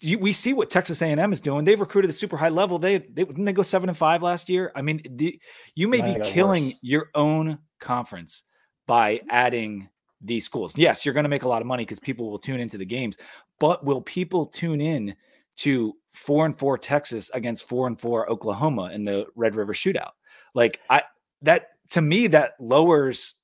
you, 0.00 0.18
we 0.18 0.32
see 0.32 0.52
what 0.52 0.68
Texas 0.68 1.00
A&M 1.00 1.32
is 1.32 1.40
doing. 1.40 1.64
They've 1.64 1.80
recruited 1.80 2.10
a 2.10 2.14
super 2.14 2.36
high 2.36 2.50
level. 2.50 2.78
They, 2.78 2.98
they 2.98 3.24
didn't 3.24 3.44
they 3.44 3.52
go 3.52 3.62
seven 3.62 3.88
and 3.88 3.96
five 3.96 4.22
last 4.22 4.48
year. 4.48 4.72
I 4.74 4.82
mean, 4.82 5.02
the, 5.08 5.40
you 5.74 5.88
may 5.88 6.02
be 6.02 6.20
killing 6.22 6.66
worse. 6.66 6.78
your 6.82 7.10
own 7.14 7.58
conference 7.80 8.44
by 8.86 9.20
adding 9.30 9.88
these 10.24 10.44
schools. 10.44 10.76
Yes, 10.76 11.04
you're 11.04 11.14
going 11.14 11.24
to 11.24 11.30
make 11.30 11.42
a 11.42 11.48
lot 11.48 11.62
of 11.62 11.66
money 11.66 11.84
because 11.84 12.00
people 12.00 12.30
will 12.30 12.38
tune 12.38 12.60
into 12.60 12.78
the 12.78 12.84
games, 12.84 13.16
but 13.60 13.84
will 13.84 14.00
people 14.00 14.46
tune 14.46 14.80
in 14.80 15.14
to 15.56 15.94
four 16.08 16.46
and 16.46 16.56
four 16.56 16.76
Texas 16.78 17.30
against 17.34 17.68
four 17.68 17.86
and 17.86 18.00
four 18.00 18.28
Oklahoma 18.30 18.90
in 18.92 19.04
the 19.04 19.26
Red 19.36 19.54
River 19.54 19.72
shootout? 19.72 20.12
Like 20.54 20.80
I 20.90 21.02
that 21.42 21.68
to 21.90 22.00
me 22.00 22.26
that 22.28 22.54
lowers 22.58 23.34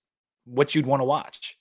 what 0.45 0.75
you'd 0.75 0.87
want 0.87 1.01
to 1.01 1.05
watch. 1.05 1.59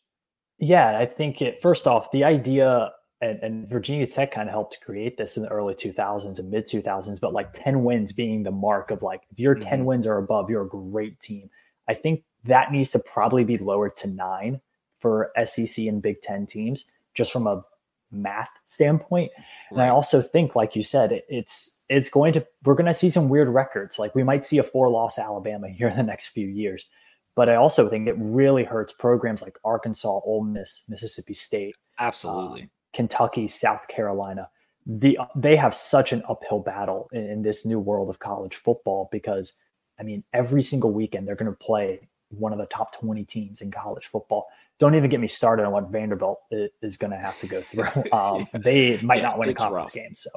Yeah, 0.58 0.98
I 0.98 1.06
think 1.06 1.42
it. 1.42 1.62
First 1.62 1.88
off, 1.88 2.12
the 2.12 2.24
idea 2.24 2.92
and, 3.22 3.40
and 3.42 3.70
Virginia 3.70 4.08
Tech 4.08 4.32
kind 4.32 4.48
of 4.48 4.54
helped 4.54 4.80
create 4.82 5.18
this 5.18 5.38
in 5.38 5.44
the 5.44 5.50
early 5.50 5.74
2000s 5.74 6.40
and 6.40 6.50
mid 6.50 6.68
2000s, 6.68 7.20
but 7.20 7.34
like 7.34 7.52
10 7.54 7.84
wins 7.84 8.12
being 8.12 8.44
the 8.44 8.52
mark 8.52 8.92
of 8.92 9.02
like, 9.02 9.22
if 9.32 9.40
you're 9.40 9.56
mm-hmm. 9.56 9.70
10 9.70 9.86
wins 9.86 10.08
or 10.08 10.18
above, 10.18 10.50
you're 10.50 10.64
a 10.64 10.68
great 10.68 11.20
team. 11.20 11.50
I 11.88 11.94
think 11.94 12.24
that 12.46 12.72
needs 12.72 12.92
to 12.92 13.00
probably 13.00 13.44
be 13.44 13.58
lowered 13.58 13.98
to 13.98 14.08
nine 14.08 14.62
for 15.00 15.32
SEC 15.46 15.86
and 15.86 16.02
Big 16.02 16.22
Ten 16.22 16.46
teams, 16.46 16.86
just 17.14 17.32
from 17.32 17.48
a 17.48 17.64
math 18.12 18.50
standpoint. 18.66 19.32
And 19.72 19.82
I 19.82 19.90
also 19.90 20.22
think, 20.22 20.56
like 20.56 20.76
you 20.76 20.84
said, 20.84 21.12
it, 21.12 21.26
it's 21.30 21.72
it's 21.90 22.10
going 22.10 22.34
to 22.34 22.46
we're 22.64 22.76
going 22.76 22.86
to 22.86 22.94
see 22.94 23.10
some 23.10 23.30
weird 23.30 23.50
records. 23.50 24.00
Like 24.00 24.16
we 24.16 24.24
might 24.24 24.46
see 24.46 24.58
a 24.58 24.64
four 24.64 24.90
loss 24.90 25.18
Alabama 25.18 25.70
here 25.78 25.90
in 25.90 25.98
the 25.98 26.04
next 26.04 26.28
few 26.28 26.48
years. 26.48 26.88
But 27.36 27.50
I 27.50 27.56
also 27.56 27.88
think 27.88 28.08
it 28.08 28.16
really 28.18 28.64
hurts 28.64 28.92
programs 28.92 29.42
like 29.42 29.58
Arkansas, 29.64 30.20
Ole 30.26 30.44
Miss, 30.44 30.84
Mississippi 30.90 31.34
State, 31.34 31.76
absolutely, 32.00 32.64
um, 32.64 32.70
Kentucky, 32.94 33.48
South 33.48 33.88
Carolina. 33.88 34.50
The 34.86 35.18
they 35.36 35.56
have 35.56 35.76
such 35.76 36.12
an 36.12 36.24
uphill 36.28 36.60
battle 36.60 37.10
in, 37.14 37.30
in 37.30 37.42
this 37.42 37.66
new 37.66 37.80
world 37.80 38.10
of 38.10 38.20
college 38.20 38.56
football 38.56 39.10
because 39.12 39.54
I 40.00 40.04
mean 40.04 40.24
every 40.34 40.64
single 40.64 40.92
weekend 40.92 41.28
they're 41.28 41.36
going 41.36 41.52
to 41.52 41.58
play 41.58 42.08
one 42.30 42.54
of 42.54 42.60
the 42.60 42.66
top 42.68 42.94
20 43.00 43.24
teams 43.26 43.62
in 43.62 43.72
college 43.72 44.06
football. 44.06 44.48
Don't 44.80 44.96
even 44.96 45.10
get 45.10 45.20
me 45.20 45.28
started 45.28 45.66
on 45.66 45.74
what 45.74 45.90
Vanderbilt 45.90 46.40
is 46.52 46.98
going 46.98 47.12
to 47.12 47.18
have 47.18 47.40
to 47.42 47.48
go 47.48 47.62
through. 47.62 48.04
Um, 48.14 48.48
they 48.54 49.00
might 49.02 49.18
yeah, 49.18 49.24
not 49.24 49.38
win 49.38 49.50
a 49.50 49.54
conference 49.54 49.88
rough. 49.88 49.94
game, 49.94 50.16
so 50.16 50.30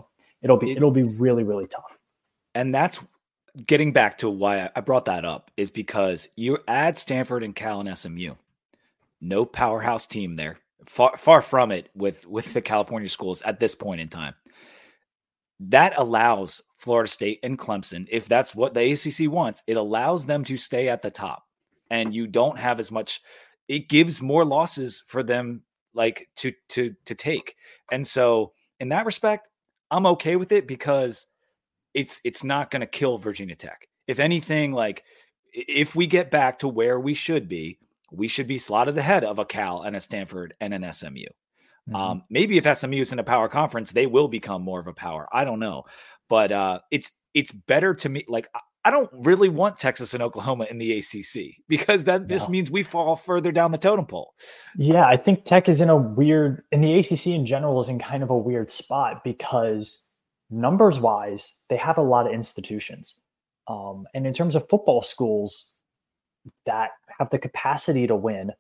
it'll 0.43 0.57
be 0.57 0.73
it, 0.73 0.83
will 0.83 0.91
be 0.91 1.05
really 1.05 1.45
really 1.45 1.67
tough. 1.67 1.97
And 2.55 2.75
that's 2.75 3.01
getting 3.67 3.93
back 3.93 4.19
to 4.19 4.29
why 4.29 4.71
I 4.75 4.81
brought 4.81 5.05
that 5.07 5.25
up 5.25 5.51
is 5.57 5.71
because 5.71 6.29
you 6.37 6.59
add 6.69 6.99
Stanford 6.99 7.43
and 7.43 7.55
Cal 7.55 7.81
and 7.81 7.97
SMU, 7.97 8.35
no 9.21 9.45
powerhouse 9.45 10.07
team 10.07 10.35
there, 10.35 10.59
far 10.87 11.17
far 11.17 11.43
from 11.43 11.71
it 11.71 11.89
with 11.95 12.27
with 12.27 12.53
the 12.53 12.61
California 12.63 13.09
schools 13.09 13.43
at 13.43 13.61
this 13.61 13.75
point 13.75 14.01
in 14.01 14.09
time. 14.09 14.35
That 15.61 15.95
allows 15.97 16.61
Florida 16.77 17.09
State 17.09 17.39
and 17.45 17.57
Clemson, 17.57 18.09
if 18.11 18.27
that's 18.27 18.57
what 18.57 18.75
the 18.75 18.93
ACC 18.93 19.31
wants, 19.31 19.63
it 19.69 19.77
allows 19.77 20.27
them 20.27 20.43
to 20.45 20.57
stay 20.57 20.89
at 20.89 21.01
the 21.01 21.13
top, 21.13 21.45
and 21.91 22.13
you 22.13 22.27
don't 22.27 22.59
have 22.59 22.81
as 22.81 22.91
much. 22.91 23.21
It 23.73 23.89
gives 23.89 24.21
more 24.21 24.45
losses 24.45 25.03
for 25.07 25.23
them, 25.23 25.63
like 25.95 26.29
to 26.37 26.53
to 26.71 26.95
to 27.07 27.15
take, 27.15 27.57
and 27.91 28.07
so 28.07 28.53
in 28.81 28.91
that 28.91 29.07
respect, 29.07 29.49
I'm 29.91 30.05
okay 30.07 30.37
with 30.37 30.53
it 30.53 30.69
because 30.69 31.25
it's 31.95 32.21
it's 32.23 32.45
not 32.45 32.71
going 32.71 32.81
to 32.81 32.87
kill 32.87 33.17
Virginia 33.17 33.57
Tech. 33.57 33.89
If 34.07 34.19
anything, 34.19 34.73
like 34.73 35.05
if 35.55 35.95
we 35.95 36.07
get 36.07 36.31
back 36.31 36.59
to 36.59 36.69
where 36.69 37.01
we 37.01 37.15
should 37.15 37.49
be, 37.49 37.79
we 38.11 38.29
should 38.29 38.47
be 38.47 38.59
slotted 38.59 38.99
ahead 38.99 39.25
of 39.25 39.39
a 39.39 39.47
Cal 39.47 39.83
and 39.83 39.97
a 39.97 40.01
Stanford 40.01 40.53
and 40.61 40.75
an 40.75 40.93
SMU. 40.93 41.25
Mm-hmm. 41.89 41.97
Um, 41.97 42.25
maybe 42.29 42.59
if 42.59 42.77
SMU 42.77 43.01
is 43.01 43.13
in 43.13 43.19
a 43.19 43.25
power 43.25 43.49
conference, 43.49 43.91
they 43.91 44.07
will 44.07 44.29
become 44.29 44.63
more 44.63 44.81
of 44.81 44.87
a 44.87 44.93
power. 44.93 45.29
I 45.33 45.47
don't 45.47 45.61
know, 45.61 45.85
but 46.29 46.53
uh, 46.53 46.81
it's 46.91 47.11
it's 47.33 47.53
better 47.53 47.95
to 47.95 48.09
me. 48.11 48.27
Like 48.29 48.49
I 48.85 48.91
don't 48.91 49.11
really 49.13 49.49
want 49.49 49.77
Texas 49.77 50.13
and 50.13 50.23
Oklahoma 50.23 50.67
in 50.69 50.79
the 50.79 50.99
ACC 50.99 51.57
because 51.69 52.05
that 52.05 52.29
no. 52.29 52.49
means 52.49 52.71
we 52.71 52.83
fall 52.83 53.15
further 53.15 53.53
down 53.53 53.71
the 53.71 53.79
totem 53.79 54.07
pole. 54.07 54.35
Yeah, 54.77 55.07
I 55.07 55.17
think 55.17 55.45
Tech 55.45 55.69
is 55.69 55.81
in 55.81 55.89
a 55.89 55.97
weird, 55.97 56.65
and 56.73 56.83
the 56.83 56.99
ACC 56.99 57.29
in 57.29 57.47
general 57.47 57.81
is 57.81 57.89
in 57.89 58.01
kind 58.01 58.25
of 58.25 58.31
a 58.31 58.37
weird 58.37 58.71
spot 58.71 59.23
because 59.23 60.05
numbers 60.51 60.99
wise, 60.99 61.53
they 61.71 61.77
have 61.77 61.97
a 61.97 62.03
lot 62.03 62.27
of 62.27 62.33
institutions. 62.33 63.15
Um, 63.69 64.07
and 64.15 64.27
in 64.27 64.33
terms 64.33 64.57
of 64.57 64.69
football 64.69 65.03
schools 65.03 65.77
that 66.67 66.91
have 67.19 67.31
the 67.31 67.39
capacity 67.39 68.09
to 68.09 68.17
win, 68.17 68.51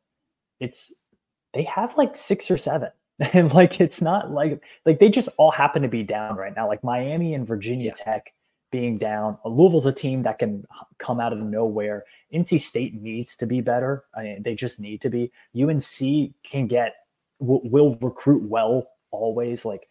it's 0.60 0.92
they 1.52 1.64
have 1.64 1.96
like 1.96 2.16
six 2.16 2.50
or 2.50 2.58
seven. 2.58 2.90
And 3.32 3.52
like 3.54 3.80
it's 3.80 4.00
not 4.00 4.30
like 4.30 4.62
like 4.86 4.98
they 4.98 5.08
just 5.08 5.28
all 5.36 5.50
happen 5.50 5.82
to 5.82 5.88
be 5.88 6.02
down 6.02 6.36
right 6.36 6.54
now. 6.56 6.68
Like 6.68 6.82
Miami 6.84 7.34
and 7.34 7.46
Virginia 7.46 7.92
yeah. 7.96 8.04
Tech 8.04 8.32
being 8.72 8.98
down. 8.98 9.38
Louisville's 9.44 9.86
a 9.86 9.92
team 9.92 10.24
that 10.24 10.40
can 10.40 10.66
come 10.98 11.20
out 11.20 11.32
of 11.32 11.38
nowhere. 11.38 12.04
NC 12.34 12.60
State 12.60 12.94
needs 12.94 13.36
to 13.36 13.46
be 13.46 13.60
better. 13.60 14.04
I 14.16 14.22
mean, 14.22 14.42
they 14.42 14.56
just 14.56 14.80
need 14.80 15.00
to 15.02 15.10
be. 15.10 15.30
UNC 15.56 16.32
can 16.42 16.66
get 16.66 16.94
will, 17.38 17.60
will 17.62 17.96
recruit 18.00 18.42
well 18.42 18.88
always. 19.12 19.64
Like 19.64 19.88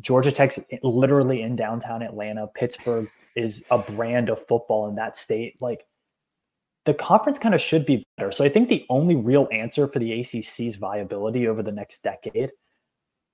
Georgia 0.00 0.32
Tech's 0.32 0.58
literally 0.82 1.42
in 1.42 1.56
downtown 1.56 2.00
Atlanta. 2.00 2.46
Pittsburgh 2.46 3.08
is 3.36 3.64
a 3.70 3.78
brand 3.78 4.30
of 4.30 4.46
football 4.46 4.88
in 4.88 4.94
that 4.94 5.18
state. 5.18 5.60
Like 5.60 5.84
the 6.86 6.94
conference 6.94 7.38
kind 7.38 7.54
of 7.54 7.60
should 7.60 7.84
be 7.84 8.06
better. 8.16 8.32
So 8.32 8.44
I 8.44 8.48
think 8.48 8.68
the 8.68 8.86
only 8.88 9.16
real 9.16 9.48
answer 9.52 9.88
for 9.88 9.98
the 9.98 10.20
ACC's 10.20 10.76
viability 10.76 11.48
over 11.48 11.62
the 11.62 11.72
next 11.72 12.02
decade, 12.02 12.52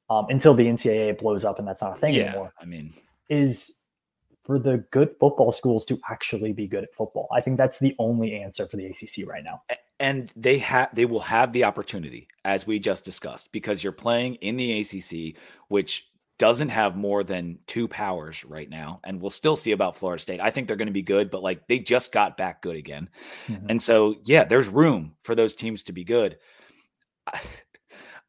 um, 0.09 0.26
until 0.30 0.55
the 0.55 0.66
NCAA 0.66 1.18
blows 1.18 1.45
up 1.45 1.59
and 1.59 1.68
that's 1.68 1.82
not 1.82 1.97
a 1.97 2.01
thing 2.01 2.14
yeah, 2.14 2.28
anymore. 2.28 2.53
I 2.61 2.64
mean, 2.64 2.93
is 3.28 3.72
for 4.51 4.59
the 4.59 4.78
good 4.90 5.14
football 5.20 5.53
schools 5.53 5.84
to 5.84 6.01
actually 6.11 6.53
be 6.53 6.66
good 6.66 6.82
at 6.82 6.92
football. 6.92 7.28
I 7.32 7.40
think 7.40 7.57
that's 7.57 7.78
the 7.78 7.94
only 8.01 8.34
answer 8.34 8.66
for 8.66 8.78
the 8.78 8.86
ACC 8.86 9.24
right 9.24 9.44
now. 9.44 9.62
And 10.01 10.32
they 10.34 10.59
have 10.59 10.92
they 10.92 11.05
will 11.05 11.20
have 11.20 11.53
the 11.53 11.62
opportunity 11.62 12.26
as 12.44 12.66
we 12.66 12.80
just 12.80 13.05
discussed 13.05 13.53
because 13.53 13.84
you're 13.84 13.92
playing 13.92 14.34
in 14.36 14.57
the 14.57 14.80
ACC 14.80 15.40
which 15.68 16.09
doesn't 16.40 16.70
have 16.70 16.96
more 16.96 17.22
than 17.22 17.61
two 17.68 17.86
powers 17.86 18.44
right 18.44 18.68
now 18.68 18.98
and 19.05 19.20
we'll 19.20 19.30
still 19.30 19.55
see 19.55 19.70
about 19.70 19.96
Florida 19.96 20.20
State. 20.20 20.40
I 20.40 20.51
think 20.51 20.66
they're 20.66 20.76
going 20.76 20.86
to 20.86 20.92
be 20.92 21.01
good 21.01 21.30
but 21.30 21.44
like 21.44 21.68
they 21.68 21.78
just 21.78 22.11
got 22.11 22.36
back 22.36 22.61
good 22.61 22.74
again. 22.74 23.09
Mm-hmm. 23.46 23.66
And 23.68 23.80
so 23.80 24.16
yeah, 24.24 24.42
there's 24.42 24.66
room 24.66 25.14
for 25.22 25.36
those 25.36 25.55
teams 25.55 25.84
to 25.84 25.92
be 25.92 26.03
good. 26.03 26.38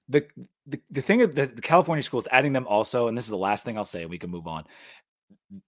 The 0.09 0.27
the, 0.67 0.79
the 0.91 1.01
thing 1.01 1.21
of 1.21 1.35
the, 1.35 1.45
the 1.47 1.61
California 1.61 2.03
schools 2.03 2.27
adding 2.31 2.53
them 2.53 2.67
also 2.67 3.07
and 3.07 3.17
this 3.17 3.25
is 3.25 3.31
the 3.31 3.37
last 3.37 3.65
thing 3.65 3.77
I'll 3.77 3.85
say 3.85 4.01
and 4.01 4.09
we 4.09 4.19
can 4.19 4.29
move 4.29 4.45
on. 4.45 4.65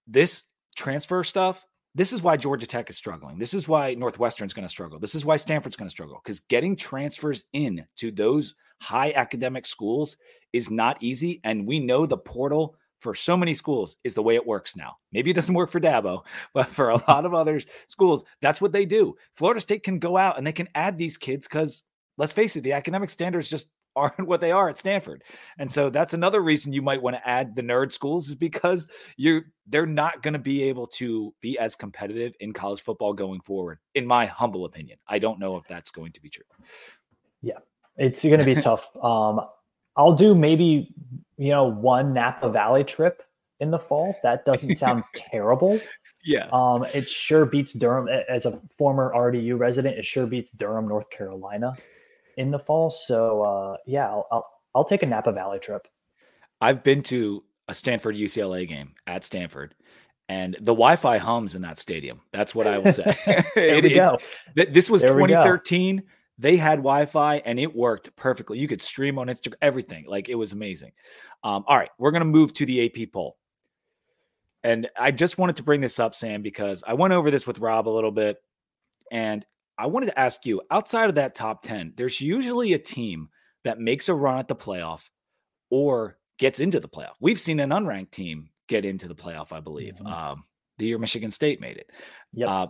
This 0.06 0.44
transfer 0.76 1.22
stuff 1.24 1.64
this 1.96 2.12
is 2.12 2.22
why 2.22 2.36
Georgia 2.36 2.66
Tech 2.66 2.90
is 2.90 2.96
struggling. 2.96 3.38
This 3.38 3.54
is 3.54 3.68
why 3.68 3.94
Northwestern's 3.94 4.52
going 4.52 4.64
to 4.64 4.70
struggle. 4.70 4.98
This 4.98 5.14
is 5.14 5.24
why 5.24 5.36
Stanford's 5.36 5.76
going 5.76 5.86
to 5.86 5.94
struggle 5.94 6.20
because 6.22 6.40
getting 6.40 6.74
transfers 6.74 7.44
in 7.52 7.86
to 7.96 8.10
those 8.10 8.54
high 8.80 9.12
academic 9.12 9.64
schools 9.64 10.16
is 10.52 10.70
not 10.70 11.00
easy. 11.00 11.40
And 11.44 11.66
we 11.66 11.78
know 11.78 12.04
the 12.04 12.18
portal 12.18 12.74
for 12.98 13.14
so 13.14 13.36
many 13.36 13.54
schools 13.54 13.98
is 14.02 14.14
the 14.14 14.22
way 14.22 14.34
it 14.34 14.46
works 14.46 14.74
now. 14.74 14.96
Maybe 15.12 15.30
it 15.30 15.34
doesn't 15.34 15.54
work 15.54 15.70
for 15.70 15.80
Dabo, 15.80 16.24
but 16.54 16.68
for 16.68 16.90
a 16.90 17.00
lot 17.08 17.26
of 17.26 17.34
other 17.34 17.60
schools, 17.86 18.24
that's 18.42 18.60
what 18.60 18.72
they 18.72 18.86
do. 18.86 19.14
Florida 19.32 19.60
State 19.60 19.84
can 19.84 20.00
go 20.00 20.16
out 20.16 20.36
and 20.36 20.46
they 20.46 20.52
can 20.52 20.68
add 20.74 20.98
these 20.98 21.16
kids 21.16 21.46
because 21.46 21.82
let's 22.18 22.32
face 22.32 22.56
it, 22.56 22.62
the 22.62 22.72
academic 22.72 23.10
standards 23.10 23.48
just 23.48 23.68
aren't 23.96 24.18
what 24.26 24.40
they 24.40 24.52
are 24.52 24.68
at 24.68 24.78
Stanford. 24.78 25.22
And 25.58 25.70
so 25.70 25.90
that's 25.90 26.14
another 26.14 26.40
reason 26.40 26.72
you 26.72 26.82
might 26.82 27.02
want 27.02 27.16
to 27.16 27.28
add 27.28 27.54
the 27.54 27.62
nerd 27.62 27.92
schools 27.92 28.28
is 28.28 28.34
because 28.34 28.88
you 29.16 29.42
they're 29.66 29.86
not 29.86 30.22
going 30.22 30.34
to 30.34 30.38
be 30.38 30.62
able 30.64 30.86
to 30.86 31.34
be 31.40 31.58
as 31.58 31.74
competitive 31.74 32.34
in 32.40 32.52
college 32.52 32.82
football 32.82 33.12
going 33.12 33.40
forward 33.40 33.78
in 33.94 34.06
my 34.06 34.26
humble 34.26 34.64
opinion. 34.64 34.98
I 35.08 35.18
don't 35.18 35.38
know 35.38 35.56
if 35.56 35.64
that's 35.66 35.90
going 35.90 36.12
to 36.12 36.20
be 36.20 36.28
true. 36.28 36.44
Yeah. 37.40 37.58
It's 37.96 38.22
going 38.22 38.38
to 38.38 38.44
be 38.44 38.54
tough. 38.60 38.90
Um 39.02 39.40
I'll 39.96 40.14
do 40.14 40.34
maybe 40.34 40.92
you 41.36 41.50
know 41.50 41.64
one 41.64 42.12
Napa 42.12 42.50
Valley 42.50 42.84
trip 42.84 43.22
in 43.60 43.70
the 43.70 43.78
fall. 43.78 44.16
That 44.22 44.44
doesn't 44.44 44.78
sound 44.78 45.04
terrible. 45.14 45.80
Yeah. 46.24 46.48
Um, 46.52 46.84
it 46.94 47.08
sure 47.08 47.44
beats 47.44 47.74
Durham 47.74 48.08
as 48.08 48.46
a 48.46 48.58
former 48.78 49.12
RDU 49.14 49.58
resident. 49.58 49.98
It 49.98 50.06
sure 50.06 50.26
beats 50.26 50.50
Durham, 50.56 50.88
North 50.88 51.10
Carolina 51.10 51.76
in 52.36 52.50
the 52.50 52.58
fall. 52.58 52.90
So 52.90 53.42
uh, 53.42 53.76
yeah, 53.86 54.08
I'll, 54.08 54.26
I'll, 54.30 54.46
I'll 54.74 54.84
take 54.84 55.02
a 55.02 55.06
Napa 55.06 55.32
Valley 55.32 55.58
trip. 55.58 55.86
I've 56.60 56.82
been 56.82 57.02
to 57.04 57.44
a 57.68 57.74
Stanford 57.74 58.16
UCLA 58.16 58.68
game 58.68 58.92
at 59.06 59.24
Stanford, 59.24 59.74
and 60.28 60.54
the 60.54 60.72
Wi-Fi 60.72 61.18
hums 61.18 61.54
in 61.54 61.62
that 61.62 61.78
stadium. 61.78 62.20
That's 62.32 62.54
what 62.54 62.66
I 62.66 62.78
will 62.78 62.92
say. 62.92 63.16
there 63.54 63.82
we 63.82 63.94
go. 63.94 64.18
It, 64.56 64.72
this 64.72 64.90
was 64.90 65.02
there 65.02 65.14
2013. 65.14 66.02
They 66.36 66.56
had 66.56 66.78
Wi-Fi 66.78 67.36
and 67.44 67.60
it 67.60 67.74
worked 67.74 68.14
perfectly. 68.16 68.58
You 68.58 68.66
could 68.66 68.82
stream 68.82 69.18
on 69.20 69.28
Instagram, 69.28 69.54
everything. 69.62 70.04
Like 70.06 70.28
it 70.28 70.34
was 70.34 70.52
amazing. 70.52 70.92
Um, 71.44 71.64
all 71.68 71.76
right, 71.76 71.90
we're 71.98 72.10
gonna 72.10 72.24
move 72.24 72.52
to 72.54 72.66
the 72.66 72.86
AP 72.86 73.12
poll. 73.12 73.36
And 74.64 74.88
I 74.98 75.10
just 75.10 75.36
wanted 75.36 75.56
to 75.56 75.62
bring 75.62 75.82
this 75.82 76.00
up, 76.00 76.14
Sam, 76.14 76.40
because 76.40 76.82
I 76.86 76.94
went 76.94 77.12
over 77.12 77.30
this 77.30 77.46
with 77.46 77.58
Rob 77.58 77.86
a 77.86 77.90
little 77.90 78.10
bit. 78.10 78.38
And 79.12 79.44
I 79.78 79.86
wanted 79.86 80.06
to 80.06 80.18
ask 80.18 80.46
you 80.46 80.62
outside 80.70 81.08
of 81.08 81.16
that 81.16 81.34
top 81.34 81.62
10, 81.62 81.94
there's 81.96 82.20
usually 82.20 82.72
a 82.72 82.78
team 82.78 83.28
that 83.64 83.78
makes 83.78 84.08
a 84.08 84.14
run 84.14 84.38
at 84.38 84.48
the 84.48 84.56
playoff 84.56 85.08
or 85.70 86.18
gets 86.38 86.60
into 86.60 86.80
the 86.80 86.88
playoff. 86.88 87.14
We've 87.20 87.38
seen 87.38 87.60
an 87.60 87.70
unranked 87.70 88.10
team 88.10 88.50
get 88.68 88.84
into 88.84 89.08
the 89.08 89.14
playoff, 89.14 89.52
I 89.52 89.60
believe. 89.60 89.96
Mm-hmm. 89.96 90.06
Um, 90.06 90.44
the 90.78 90.86
year 90.86 90.98
Michigan 90.98 91.30
State 91.30 91.60
made 91.60 91.76
it. 91.76 91.90
Yep. 92.32 92.48
Uh, 92.48 92.66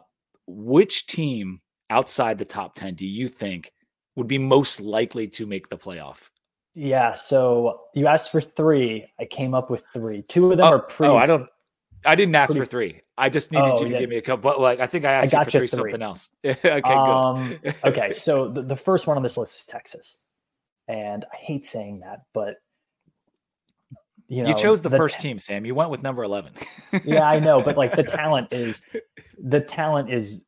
which 0.47 1.07
team 1.07 1.61
outside 1.91 2.39
the 2.39 2.45
top 2.45 2.75
10 2.75 2.95
do 2.95 3.07
you 3.07 3.29
think 3.29 3.73
would 4.17 4.29
be 4.29 4.39
most 4.39 4.81
likely 4.81 5.29
to 5.29 5.47
make 5.47 5.69
the 5.69 5.79
playoff? 5.79 6.31
Yeah. 6.75 7.15
So 7.15 7.81
you 7.95 8.07
asked 8.07 8.31
for 8.31 8.41
three. 8.41 9.07
I 9.19 9.25
came 9.27 9.55
up 9.55 9.71
with 9.71 9.85
three. 9.93 10.23
Two 10.23 10.51
of 10.51 10.59
them 10.59 10.67
oh, 10.67 10.71
are 10.71 10.79
pretty. 10.81 11.13
Oh, 11.13 11.17
I 11.17 11.27
don't. 11.27 11.49
I 12.05 12.15
didn't 12.15 12.35
ask 12.35 12.51
Pretty- 12.51 12.65
for 12.65 12.71
three. 12.71 13.01
I 13.17 13.29
just 13.29 13.53
needed 13.53 13.67
Oh, 13.67 13.81
you 13.81 13.89
to 13.89 13.95
yeah. 13.95 14.01
give 14.01 14.11
me 14.11 14.17
a 14.17 14.23
couple. 14.23 14.51
But 14.51 14.61
like, 14.61 14.81
I 14.81 14.87
think 14.87 15.05
I 15.05 15.13
asked 15.13 15.33
got 15.33 15.47
you 15.47 15.61
for 15.61 15.63
you 15.65 15.69
three, 15.69 15.79
three. 15.83 15.91
something 15.93 16.03
else. 16.03 16.31
okay, 16.45 16.81
good. 16.81 16.91
Um, 16.91 17.59
okay, 17.85 18.13
so 18.13 18.49
the, 18.49 18.63
the 18.63 18.77
first 18.77 19.07
one 19.07 19.17
on 19.17 19.23
this 19.23 19.37
list 19.37 19.55
is 19.55 19.65
Texas, 19.65 20.21
and 20.89 21.25
I 21.33 21.37
hate 21.37 21.65
saying 21.67 22.01
that, 22.01 22.23
but 22.33 22.57
you 24.29 24.43
know, 24.43 24.49
you 24.49 24.55
chose 24.55 24.83
the, 24.83 24.89
the 24.89 24.97
first 24.97 25.21
team, 25.21 25.39
Sam. 25.39 25.65
You 25.65 25.75
went 25.75 25.91
with 25.91 26.03
number 26.03 26.25
eleven. 26.25 26.53
yeah, 27.05 27.29
I 27.29 27.39
know, 27.39 27.63
but 27.63 27.77
like 27.77 27.95
the 27.95 28.03
talent 28.03 28.53
is 28.53 28.87
the 29.39 29.61
talent 29.61 30.13
is 30.13 30.45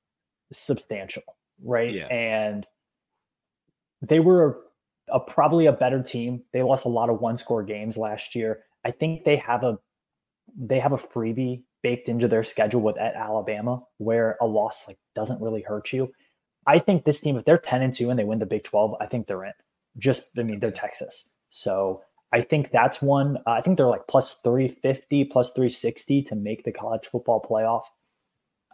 substantial, 0.52 1.22
right? 1.62 1.92
Yeah. 1.92 2.06
And 2.06 2.66
they 4.02 4.20
were 4.20 4.58
a, 5.12 5.20
probably 5.20 5.66
a 5.66 5.72
better 5.72 6.02
team. 6.02 6.42
They 6.52 6.62
lost 6.62 6.84
a 6.84 6.88
lot 6.88 7.10
of 7.10 7.20
one 7.20 7.36
score 7.36 7.62
games 7.62 7.96
last 7.96 8.34
year. 8.34 8.64
I 8.84 8.90
think 8.90 9.24
they 9.24 9.36
have 9.36 9.62
a 9.62 9.78
they 10.58 10.78
have 10.80 10.92
a 10.92 10.98
freebie 10.98 11.62
baked 11.86 12.08
into 12.08 12.26
their 12.26 12.42
schedule 12.42 12.80
with 12.80 12.98
at 12.98 13.14
Alabama 13.14 13.80
where 13.98 14.36
a 14.40 14.44
loss 14.44 14.88
like 14.88 14.98
doesn't 15.14 15.40
really 15.40 15.62
hurt 15.62 15.92
you. 15.92 16.12
I 16.66 16.80
think 16.80 17.04
this 17.04 17.20
team, 17.20 17.36
if 17.36 17.44
they're 17.44 17.58
10 17.58 17.80
and 17.80 17.94
2 17.94 18.10
and 18.10 18.18
they 18.18 18.24
win 18.24 18.40
the 18.40 18.44
Big 18.44 18.64
12, 18.64 18.96
I 19.00 19.06
think 19.06 19.28
they're 19.28 19.44
in. 19.44 19.52
Just 19.96 20.36
I 20.36 20.42
mean, 20.42 20.58
they're 20.58 20.72
Texas. 20.72 21.36
So 21.50 22.02
I 22.32 22.40
think 22.40 22.72
that's 22.72 23.00
one. 23.00 23.36
Uh, 23.46 23.50
I 23.50 23.60
think 23.60 23.76
they're 23.76 23.86
like 23.86 24.08
plus 24.08 24.40
350, 24.42 25.26
plus 25.26 25.52
360 25.52 26.22
to 26.24 26.34
make 26.34 26.64
the 26.64 26.72
college 26.72 27.06
football 27.06 27.40
playoff. 27.40 27.84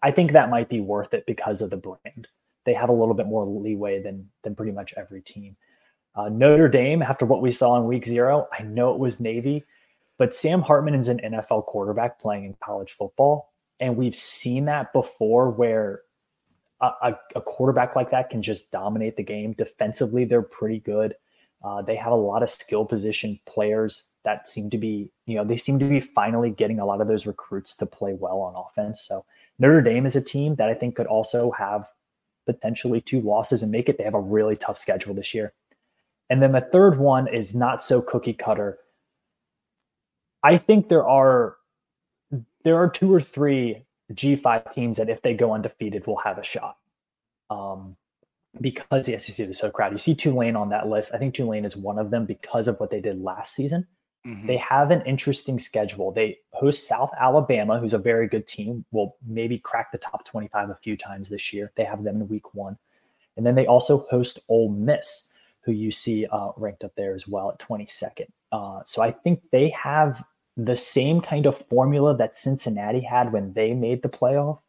I 0.03 0.11
think 0.11 0.33
that 0.33 0.49
might 0.49 0.71
be 0.71 0.81
worth 0.81 1.13
it 1.13 1.27
because 1.27 1.61
of 1.61 1.69
the 1.69 1.77
brand. 1.77 2.29
They 2.65 2.73
have 2.73 2.89
a 2.89 2.95
little 2.95 3.13
bit 3.13 3.27
more 3.27 3.45
leeway 3.45 4.03
than 4.03 4.31
than 4.43 4.55
pretty 4.55 4.73
much 4.73 4.95
every 4.97 5.21
team. 5.21 5.55
Uh, 6.15 6.31
Notre 6.31 6.71
Dame, 6.71 7.03
after 7.03 7.27
what 7.27 7.43
we 7.43 7.53
saw 7.53 7.77
in 7.77 7.85
week 7.85 8.07
zero, 8.07 8.49
I 8.59 8.63
know 8.63 8.95
it 8.95 8.99
was 8.99 9.21
Navy, 9.21 9.67
but 10.23 10.33
Sam 10.33 10.63
Hartman 10.63 10.95
is 10.95 11.09
an 11.09 11.19
NFL 11.19 11.67
quarterback 11.67 12.21
playing 12.21 12.45
in 12.45 12.55
college 12.63 12.93
football. 12.93 13.51
And 13.81 13.97
we've 13.97 14.15
seen 14.15 14.67
that 14.67 14.93
before 14.93 15.51
where 15.51 16.03
a, 16.81 17.15
a, 17.35 17.41
quarterback 17.41 17.97
like 17.97 18.13
that 18.13 18.31
can 18.31 18.41
just 18.41 18.71
dominate 18.71 19.17
the 19.17 19.25
game. 19.25 19.53
Defensively, 19.55 20.25
they're 20.25 20.41
pretty 20.41 20.79
good. 20.79 21.17
Uh, 21.65 21.83
they 21.83 21.97
have 21.97 22.13
a 22.13 22.15
lot 22.15 22.45
of 22.45 22.51
skill 22.51 22.85
position 22.85 23.41
players 23.47 24.11
that 24.25 24.49
seem 24.49 24.71
to 24.71 24.79
be, 24.79 25.11
you 25.27 25.35
know, 25.35 25.45
they 25.45 25.57
seem 25.57 25.81
to 25.81 25.87
be 25.87 25.99
finally 25.99 26.51
getting 26.51 26.79
a 26.79 26.87
lot 26.87 27.01
of 27.01 27.09
those 27.09 27.27
recruits 27.27 27.75
to 27.79 27.85
play 27.85 28.15
well 28.15 28.39
on 28.43 28.55
offense. 28.55 29.05
So 29.05 29.25
Notre 29.59 29.83
Dame 29.83 30.07
is 30.07 30.15
a 30.15 30.23
team 30.23 30.55
that 30.55 30.69
I 30.69 30.75
think 30.75 30.95
could 30.95 31.09
also 31.09 31.51
have 31.51 31.89
potentially 32.47 33.01
two 33.01 33.21
losses 33.23 33.61
and 33.61 33.73
make 33.73 33.89
it. 33.89 33.99
They 33.99 34.05
have 34.05 34.15
a 34.15 34.21
really 34.21 34.55
tough 34.55 34.79
schedule 34.79 35.15
this 35.15 35.35
year. 35.35 35.53
And 36.31 36.41
then 36.41 36.53
the 36.53 36.61
third 36.61 37.01
one 37.01 37.27
is 37.27 37.57
not 37.57 37.83
so 37.83 38.01
cookie 38.01 38.35
cutter. 38.35 38.79
I 40.43 40.59
think 40.59 40.89
there 40.89 41.07
are 41.07 41.57
there 42.65 42.77
are 42.77 42.89
two 42.89 43.13
or 43.13 43.21
three 43.21 43.85
G5 44.13 44.73
teams 44.73 44.97
that 44.97 45.09
if 45.09 45.23
they 45.23 45.35
go 45.35 45.53
undefeated 45.53 46.07
will 46.07 46.19
have 46.19 46.39
a 46.39 46.45
shot. 46.45 46.77
Um, 47.51 47.97
because 48.61 49.07
the 49.07 49.19
SEC 49.19 49.49
is 49.49 49.59
so 49.59 49.71
crowded. 49.71 49.95
You 49.95 49.99
see 49.99 50.15
Tulane 50.15 50.57
on 50.57 50.69
that 50.71 50.89
list. 50.89 51.15
I 51.15 51.19
think 51.19 51.35
Tulane 51.35 51.65
is 51.65 51.77
one 51.77 51.99
of 51.99 52.11
them 52.11 52.27
because 52.27 52.69
of 52.69 52.79
what 52.79 52.91
they 52.91 53.01
did 53.01 53.23
last 53.23 53.55
season. 53.55 53.87
Mhm. 54.27 54.47
They 54.47 54.59
have 54.59 54.91
an 54.91 55.03
interesting 55.03 55.59
schedule. 55.59 56.13
They 56.13 56.39
host 56.53 56.87
South 56.87 57.11
Alabama, 57.19 57.79
who's 57.79 57.95
a 57.95 57.99
very 57.99 58.29
good 58.29 58.47
team, 58.47 58.85
will 58.93 59.17
maybe 59.27 59.59
crack 59.59 59.91
the 59.91 59.99
top 59.99 60.25
25 60.25 60.71
a 60.71 60.75
few 60.77 60.97
times 60.97 61.29
this 61.29 61.53
year. 61.53 61.73
They 61.75 61.85
have 61.85 62.05
them 62.05 62.21
in 62.21 62.29
week 62.29 62.55
one. 62.55 62.79
And 63.37 63.47
then 63.47 63.55
they 63.55 63.67
also 63.67 64.07
host 64.11 64.39
Ole 64.49 64.69
Miss, 64.69 65.33
who 65.63 65.73
you 65.73 65.91
see 65.91 66.27
uh, 66.27 66.53
ranked 66.57 66.85
up 66.85 66.95
there 66.95 67.15
as 67.15 67.27
well 67.27 67.51
at 67.51 67.59
22nd. 67.59 68.29
Uh, 68.53 68.83
so 68.85 69.03
I 69.03 69.11
think 69.11 69.43
they 69.51 69.71
have 69.71 70.23
the 70.57 70.77
same 70.77 71.21
kind 71.21 71.47
of 71.47 71.63
formula 71.69 72.17
that 72.17 72.37
Cincinnati 72.37 73.01
had 73.01 73.33
when 73.33 73.53
they 73.55 73.73
made 73.73 74.03
the 74.03 74.09
playoff. 74.09 74.61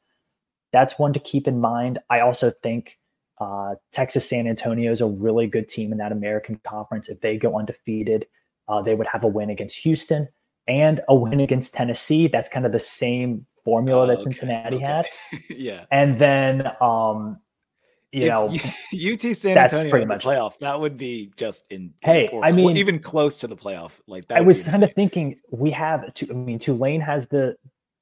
That's 0.72 0.98
one 0.98 1.14
to 1.14 1.20
keep 1.20 1.48
in 1.48 1.60
mind. 1.60 2.00
I 2.10 2.22
also 2.22 2.50
think 2.50 2.98
uh, 3.40 3.76
Texas 3.92 4.28
San 4.28 4.48
Antonio 4.48 4.92
is 4.92 5.02
a 5.02 5.08
really 5.08 5.48
good 5.48 5.68
team 5.68 5.92
in 5.92 5.98
that 5.98 6.12
American 6.12 6.60
Conference. 6.66 7.10
If 7.10 7.22
they 7.22 7.38
go 7.38 7.58
undefeated, 7.58 8.26
uh, 8.68 8.82
they 8.82 8.96
would 8.96 9.08
have 9.08 9.24
a 9.24 9.28
win 9.28 9.50
against 9.50 9.78
Houston 9.80 10.30
and 10.68 11.02
a 11.10 11.16
win 11.16 11.40
against 11.40 11.74
Tennessee. 11.74 12.28
That's 12.28 12.50
kind 12.50 12.66
of 12.66 12.72
the 12.72 12.80
same 12.80 13.46
formula 13.66 14.04
Oh, 14.04 14.08
that 14.08 14.14
okay, 14.20 14.24
Cincinnati 14.24 14.78
okay. 14.78 14.86
had. 14.86 15.08
yeah. 15.50 15.86
And 15.92 16.20
then, 16.20 16.72
um, 16.82 17.40
you 18.14 18.24
If 18.24 18.30
know, 18.30 18.50
U- 18.92 19.14
UT 19.14 19.22
San 19.36 19.56
that's 19.56 19.74
Antonio 19.74 19.90
pretty 19.90 20.06
much 20.06 20.24
playoff, 20.24 20.58
that 20.60 20.80
would 20.80 20.98
be 20.98 21.32
just 21.36 21.64
in. 21.70 21.94
Hey, 22.02 22.30
or 22.32 22.46
I 22.46 22.52
mean- 22.52 22.78
even 22.78 23.00
close 23.00 23.36
to 23.38 23.48
the 23.48 23.56
playoff. 23.58 24.00
Like 24.08 24.28
that. 24.28 24.38
I 24.38 24.42
was 24.42 24.68
kind 24.68 24.84
of 24.84 24.94
thinking 24.94 25.40
we 25.52 25.72
have. 25.72 26.14
Tu- 26.14 26.28
I 26.30 26.34
mean, 26.34 26.60
Tulane 26.60 27.02
has 27.02 27.28
the 27.28 27.56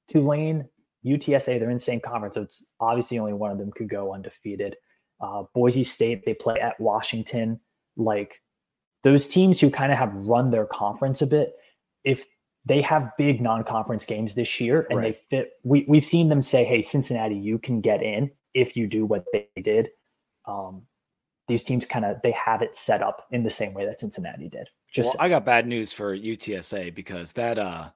Tulane, 0.09 0.68
UTSA. 1.05 1.59
They're 1.59 1.70
in 1.70 1.76
the 1.78 1.80
same 1.80 1.99
conference, 2.01 2.36
so 2.36 2.41
it's 2.41 2.66
obviously 2.80 3.18
only 3.20 3.34
one 3.34 3.51
of 3.51 3.57
them 3.57 3.72
could 3.72 3.89
go 3.89 4.14
undefeated. 4.14 4.76
Uh, 5.22 5.43
Boise 5.53 5.84
State, 5.84 6.26
they 6.26 6.34
play 6.34 6.59
at 6.59 6.80
Washington. 6.80 7.59
Like 7.95 8.41
those 9.03 9.28
teams 9.28 9.59
who 9.59 9.70
kind 9.72 9.91
of 9.91 9.97
have 9.97 10.14
run 10.14 10.51
their 10.51 10.66
conference 10.66 11.22
a 11.22 11.28
bit, 11.28 11.53
if 12.03 12.26
they 12.66 12.82
have 12.82 13.12
big 13.18 13.41
non-conference 13.41 14.05
games 14.05 14.36
this 14.36 14.59
year 14.59 14.86
and 14.89 14.99
Right. 14.99 15.18
they 15.30 15.38
fit, 15.38 15.51
we 15.64 15.86
we've 15.88 16.05
seen 16.05 16.30
them 16.30 16.41
say, 16.43 16.64
"Hey, 16.64 16.82
Cincinnati, 16.82 17.36
you 17.36 17.57
can 17.59 17.82
get 17.82 18.03
in 18.03 18.30
if 18.53 18.76
you 18.76 18.88
do 18.88 19.05
what 19.05 19.26
they 19.32 19.47
did." 19.62 19.89
Um, 20.52 20.84
these 21.47 21.64
teams 21.64 21.86
kind 21.86 22.06
of 22.06 22.18
they 22.22 22.32
have 22.32 22.62
it 22.62 22.76
set 22.76 23.02
up 23.02 23.28
in 23.32 23.43
the 23.43 23.49
same 23.49 23.74
way 23.74 23.86
that 23.86 23.99
Cincinnati 23.99 24.49
did. 24.49 24.68
Just 24.91 25.16
well, 25.16 25.26
I 25.26 25.30
got 25.30 25.45
bad 25.45 25.68
news 25.68 25.91
for 25.93 26.16
UTSA 26.16 26.93
because 26.95 27.32
that 27.34 27.58
uh 27.60 27.89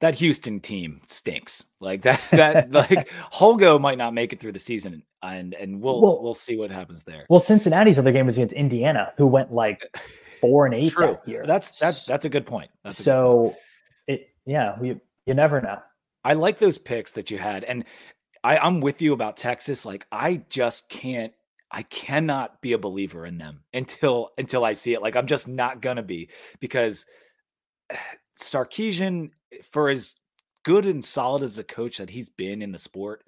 that 0.00 0.14
Houston 0.16 0.60
team 0.60 1.00
stinks. 1.06 1.64
Like 1.80 2.02
that 2.02 2.20
that 2.32 2.70
like 2.72 3.10
Holgo 3.32 3.78
might 3.80 3.98
not 3.98 4.14
make 4.14 4.32
it 4.32 4.40
through 4.40 4.52
the 4.52 4.58
season, 4.58 5.02
and 5.22 5.54
and 5.54 5.80
we'll 5.80 6.00
Well- 6.00 6.22
we'll 6.22 6.34
see 6.34 6.56
what 6.56 6.70
happens 6.70 7.02
there. 7.04 7.26
Well, 7.28 7.40
Cincinnati's 7.40 7.98
other 7.98 8.12
game 8.12 8.26
was 8.26 8.38
against 8.38 8.54
Indiana, 8.54 9.12
who 9.16 9.26
went 9.26 9.52
like 9.52 9.82
four 10.40 10.66
and 10.66 10.74
eight 10.74 10.90
True. 10.90 11.18
that 11.24 11.28
year. 11.28 11.44
That's 11.46 11.78
that's 11.78 12.06
that's 12.06 12.24
a 12.24 12.28
good 12.28 12.46
point. 12.46 12.70
That's 12.84 12.98
good 12.98 13.04
point. 13.10 13.54
so 13.54 13.56
it 14.06 14.28
yeah, 14.46 14.78
we 14.80 15.00
you 15.26 15.34
never 15.34 15.60
know. 15.60 15.78
I 16.24 16.34
like 16.34 16.58
those 16.58 16.78
picks 16.78 17.12
that 17.12 17.30
you 17.30 17.38
had, 17.38 17.64
and 17.64 17.84
I, 18.44 18.58
I'm 18.58 18.80
with 18.80 19.02
you 19.02 19.12
about 19.12 19.36
Texas. 19.36 19.84
Like 19.86 20.06
I 20.12 20.42
just 20.48 20.88
can't, 20.88 21.32
I 21.72 21.82
cannot 21.84 22.60
be 22.60 22.74
a 22.74 22.78
believer 22.78 23.26
in 23.26 23.38
them 23.38 23.64
until 23.72 24.30
until 24.38 24.64
I 24.64 24.74
see 24.74 24.92
it. 24.92 25.02
Like 25.02 25.16
I'm 25.16 25.26
just 25.26 25.48
not 25.48 25.80
gonna 25.80 26.02
be 26.02 26.30
because 26.60 27.06
Sarkisian, 28.38 29.30
for 29.70 29.88
as 29.88 30.14
good 30.64 30.86
and 30.86 31.04
solid 31.04 31.42
as 31.42 31.58
a 31.58 31.64
coach 31.64 31.98
that 31.98 32.10
he's 32.10 32.30
been 32.30 32.62
in 32.62 32.72
the 32.72 32.78
sport, 32.78 33.24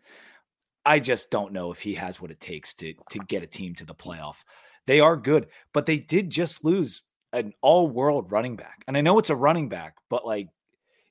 I 0.85 0.99
just 0.99 1.31
don't 1.31 1.53
know 1.53 1.73
if 1.73 1.81
he 1.81 1.95
has 1.95 2.21
what 2.21 2.31
it 2.31 2.41
takes 2.41 2.75
to 2.75 2.95
to 3.11 3.19
get 3.21 3.43
a 3.43 3.47
team 3.47 3.75
to 3.77 3.87
the 3.87 3.95
playoff. 3.95 4.43
They 4.87 5.01
are 5.01 5.17
good, 5.17 5.49
but 5.73 5.87
they 5.87 5.99
did 5.99 6.29
just 6.29 6.65
lose 6.65 7.03
an 7.33 7.53
all-world 7.63 8.31
running 8.31 8.57
back, 8.57 8.85
and 8.87 8.97
I 8.97 9.01
know 9.01 9.19
it's 9.19 9.31
a 9.31 9.37
running 9.37 9.69
back, 9.69 9.97
but 10.09 10.27
like 10.27 10.49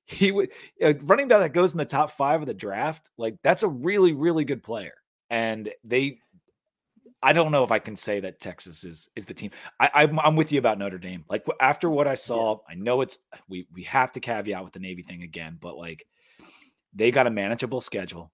he 0.06 0.48
a 0.82 0.94
running 1.04 1.28
back 1.28 1.40
that 1.40 1.54
goes 1.54 1.72
in 1.72 1.78
the 1.78 1.86
top 1.86 2.12
five 2.12 2.42
of 2.42 2.48
the 2.48 2.54
draft, 2.54 3.10
like 3.18 3.36
that's 3.44 3.64
a 3.64 3.68
really, 3.68 4.14
really 4.14 4.44
good 4.44 4.64
player. 4.64 4.94
And 5.30 5.70
they, 5.84 6.20
I 7.24 7.32
don't 7.32 7.52
know 7.52 7.64
if 7.64 7.72
I 7.72 7.80
can 7.80 7.96
say 7.96 8.20
that 8.20 8.42
Texas 8.42 8.84
is 8.84 9.08
is 9.16 9.26
the 9.26 9.34
team. 9.34 9.52
I, 9.80 9.90
I'm 9.94 10.20
I'm 10.20 10.36
with 10.36 10.52
you 10.52 10.60
about 10.60 10.78
Notre 10.78 10.98
Dame. 10.98 11.24
Like 11.30 11.46
after 11.62 11.90
what 11.90 12.06
I 12.06 12.16
saw, 12.16 12.60
I 12.70 12.76
know 12.76 13.00
it's 13.02 13.18
we 13.48 13.66
we 13.74 13.84
have 13.84 14.12
to 14.12 14.20
caveat 14.20 14.64
with 14.64 14.74
the 14.74 14.80
Navy 14.80 15.04
thing 15.04 15.24
again, 15.24 15.58
but 15.60 15.78
like 15.78 16.06
they 16.94 17.12
got 17.12 17.26
a 17.26 17.32
manageable 17.32 17.80
schedule. 17.80 18.32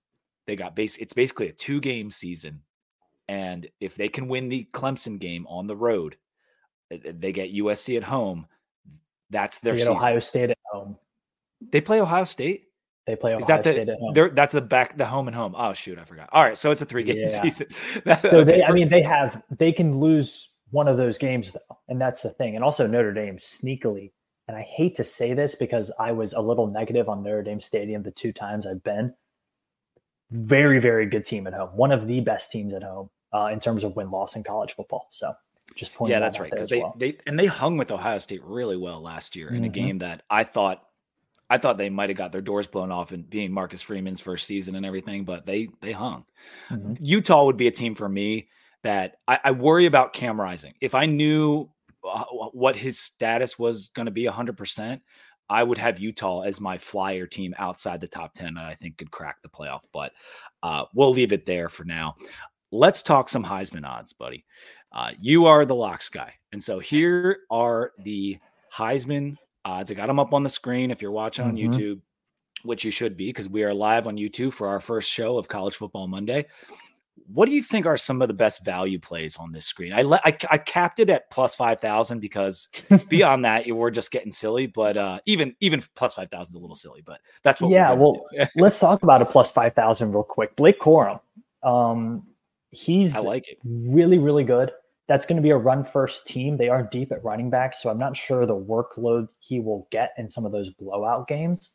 They 0.47 0.55
got 0.55 0.75
base. 0.75 0.97
It's 0.97 1.13
basically 1.13 1.49
a 1.49 1.53
two 1.53 1.79
game 1.79 2.09
season, 2.09 2.63
and 3.27 3.67
if 3.79 3.95
they 3.95 4.09
can 4.09 4.27
win 4.27 4.49
the 4.49 4.67
Clemson 4.73 5.19
game 5.19 5.45
on 5.47 5.67
the 5.67 5.77
road, 5.77 6.17
uh, 6.91 6.97
they 7.13 7.31
get 7.31 7.53
USC 7.53 7.95
at 7.95 8.03
home. 8.03 8.47
That's 9.29 9.59
their 9.59 9.75
They. 9.75 9.87
Ohio 9.87 10.19
State 10.19 10.49
at 10.49 10.57
home. 10.71 10.97
They 11.61 11.81
play 11.81 12.01
Ohio 12.01 12.23
State. 12.23 12.68
They 13.09 13.15
play 13.15 13.31
Ohio 13.31 13.39
Is 13.39 13.47
that 13.47 13.61
State 13.65 13.85
the 13.87 13.93
at 13.93 13.99
home. 13.99 14.13
they're, 14.13 14.29
that's 14.29 14.53
the 14.53 14.61
back 14.61 14.95
the 14.95 15.05
home 15.07 15.27
and 15.27 15.35
home? 15.35 15.55
Oh 15.57 15.73
shoot, 15.73 15.97
I 15.97 16.03
forgot. 16.03 16.29
All 16.31 16.43
right, 16.43 16.55
so 16.55 16.69
it's 16.69 16.83
a 16.83 16.85
three 16.85 17.01
game 17.03 17.17
Yeah. 17.17 17.25
season. 17.41 17.65
That's, 18.05 18.21
So 18.21 18.41
okay, 18.41 18.43
they, 18.57 18.63
I 18.63 18.71
mean, 18.71 18.87
they 18.87 19.01
have 19.01 19.41
they 19.57 19.71
can 19.71 19.97
lose 19.97 20.51
one 20.69 20.87
of 20.87 20.97
those 20.97 21.17
games 21.17 21.51
though, 21.53 21.77
and 21.87 21.99
that's 21.99 22.21
the 22.21 22.29
thing. 22.29 22.53
And 22.55 22.63
also 22.63 22.85
Notre 22.85 23.11
Dame 23.11 23.37
sneakily, 23.37 24.11
and 24.47 24.55
I 24.55 24.61
hate 24.61 24.95
to 24.97 25.03
say 25.03 25.33
this 25.33 25.55
because 25.55 25.91
I 25.99 26.11
was 26.11 26.33
a 26.33 26.39
little 26.39 26.67
negative 26.67 27.09
on 27.09 27.23
Notre 27.23 27.41
Dame 27.41 27.59
Stadium 27.59 28.03
the 28.03 28.11
two 28.11 28.31
times 28.31 28.67
I've 28.67 28.83
been. 28.83 29.11
Very, 30.29 30.77
very 30.77 31.07
good 31.07 31.25
team 31.25 31.47
at 31.47 31.53
home. 31.53 31.69
One 31.75 31.91
of 31.91 32.05
the 32.05 32.19
best 32.19 32.51
teams 32.51 32.73
at 32.73 32.83
home 32.83 33.09
uh, 33.33 33.49
in 33.51 33.59
terms 33.59 33.83
of 33.83 33.95
win 33.95 34.11
loss 34.11 34.35
in 34.35 34.43
college 34.43 34.75
football. 34.75 35.07
So 35.09 35.33
just 35.75 35.95
pointing 35.95 36.11
yeah, 36.13 36.19
that 36.19 36.27
that's 36.27 36.39
right. 36.39 36.51
Because 36.51 36.69
they 36.69 36.79
well. 36.81 36.93
they 36.95 37.17
and 37.25 37.39
they 37.39 37.47
hung 37.47 37.77
with 37.77 37.89
Ohio 37.89 38.19
State 38.19 38.43
really 38.43 38.77
well 38.77 39.01
last 39.01 39.35
year 39.35 39.49
in 39.51 39.65
a 39.65 39.67
Mhm. 39.69 39.73
game 39.73 39.97
that 39.99 40.21
I 40.29 40.43
thought 40.43 40.83
I 41.49 41.57
thought 41.57 41.77
they 41.77 41.89
might 41.89 42.09
have 42.09 42.17
got 42.17 42.31
their 42.31 42.41
doors 42.41 42.67
blown 42.67 42.91
off 42.91 43.11
and 43.11 43.27
being 43.29 43.51
Marcus 43.51 43.81
Freeman's 43.81 44.21
first 44.21 44.45
season 44.45 44.75
and 44.75 44.85
everything, 44.85 45.25
but 45.25 45.45
they 45.45 45.69
they 45.81 45.91
hung. 45.91 46.25
Mhm. 46.69 46.97
Utah 46.99 47.45
would 47.45 47.57
be 47.57 47.67
a 47.67 47.71
team 47.71 47.95
for 47.95 48.07
me 48.07 48.49
that 48.83 49.17
I, 49.27 49.39
I 49.45 49.51
worry 49.51 49.85
about 49.85 50.13
Cam 50.13 50.39
Rising. 50.39 50.73
If 50.79 50.95
I 50.95 51.05
knew 51.05 51.69
uh, 52.03 52.23
what 52.53 52.75
his 52.75 52.99
status 52.99 53.59
was 53.59 53.89
going 53.89 54.05
to 54.05 54.11
be 54.11 54.23
100%, 54.25 55.01
I 55.49 55.63
would 55.63 55.77
have 55.77 55.99
Utah 55.99 56.41
as 56.41 56.61
my 56.61 56.77
flyer 56.77 57.25
team 57.25 57.53
outside 57.57 57.99
the 57.99 58.07
top 58.07 58.33
10 58.33 58.47
and 58.47 58.59
I 58.59 58.75
think 58.75 58.97
could 58.97 59.11
crack 59.11 59.41
the 59.41 59.49
playoff, 59.49 59.81
but 59.91 60.13
uh, 60.63 60.85
we'll 60.93 61.11
leave 61.11 61.33
it 61.33 61.45
there 61.45 61.67
for 61.69 61.83
now. 61.83 62.15
Let's 62.71 63.01
talk 63.01 63.29
some 63.29 63.43
Heisman 63.43 63.83
odds, 63.85 64.13
buddy. 64.13 64.45
Uh, 64.91 65.11
you 65.19 65.45
are 65.47 65.65
the 65.65 65.75
locks 65.75 66.07
guy. 66.07 66.33
And 66.51 66.61
so 66.61 66.79
here 66.79 67.39
are 67.49 67.91
the 68.03 68.37
Heisman 68.73 69.37
odds. 69.65 69.91
I 69.91 69.93
got 69.93 70.07
them 70.07 70.19
up 70.19 70.33
on 70.33 70.43
the 70.43 70.49
screen 70.49 70.91
if 70.91 71.01
you're 71.01 71.11
watching 71.11 71.45
on 71.45 71.55
Mhm. 71.55 71.69
YouTube, 71.73 72.01
which 72.63 72.83
you 72.83 72.91
should 72.91 73.15
be 73.17 73.27
because 73.27 73.49
we 73.49 73.63
are 73.63 73.73
live 73.73 74.07
on 74.07 74.15
YouTube 74.17 74.53
for 74.53 74.67
our 74.67 74.79
first 74.79 75.09
show 75.11 75.37
of 75.37 75.47
College 75.47 75.75
Football 75.75 76.07
Monday. 76.07 76.45
What 77.31 77.45
do 77.45 77.51
you 77.51 77.61
think 77.61 77.85
are 77.85 77.97
some 77.97 78.21
of 78.23 78.27
the 78.27 78.33
best 78.33 78.65
value 78.65 78.97
plays 78.97 79.37
on 79.37 79.51
this 79.51 79.65
screen? 79.67 79.93
I 79.93 80.01
le- 80.01 80.21
I, 80.23 80.35
I 80.49 80.57
capped 80.57 80.99
it 80.99 81.09
at 81.11 81.29
plus 81.29 81.53
five 81.55 81.79
thousand 81.79 82.21
because 82.21 82.69
beyond 83.09 83.45
that, 83.45 83.67
you 83.67 83.75
were 83.75 83.91
just 83.91 84.09
getting 84.09 84.31
silly. 84.31 84.65
But 84.65 84.97
uh, 84.97 85.19
even 85.25 85.55
even 85.59 85.83
plus 85.95 86.15
five 86.15 86.31
thousand 86.31 86.51
is 86.51 86.55
a 86.55 86.59
little 86.59 86.75
silly. 86.75 87.01
But 87.05 87.19
that's 87.43 87.61
what. 87.61 87.69
Yeah, 87.71 87.91
well. 87.91 88.25
Let's 88.55 88.79
talk 88.79 89.03
about 89.03 89.21
a 89.21 89.25
plus 89.25 89.51
5,000 89.51 90.11
real 90.11 90.23
quick. 90.23 90.55
Blake 90.55 90.79
Corum. 90.79 91.19
Um, 91.61 92.25
he's 92.71 93.15
I 93.15 93.19
like 93.19 93.47
it. 93.49 93.59
really, 93.63 94.17
really 94.17 94.43
good. 94.45 94.71
That's 95.09 95.25
going 95.25 95.37
to 95.37 95.41
be 95.41 95.49
a 95.49 95.57
run 95.57 95.83
first 95.83 96.27
team. 96.27 96.55
They 96.55 96.69
are 96.69 96.83
deep 96.83 97.11
at 97.11 97.23
running 97.23 97.49
back, 97.49 97.75
so 97.75 97.89
I'm 97.89 97.97
not 97.97 98.15
sure 98.15 98.45
the 98.45 98.55
workload 98.55 99.27
he 99.39 99.59
will 99.59 99.87
get 99.91 100.13
in 100.19 100.29
some 100.29 100.45
of 100.45 100.51
those 100.51 100.69
blowout 100.69 101.27
games. 101.27 101.71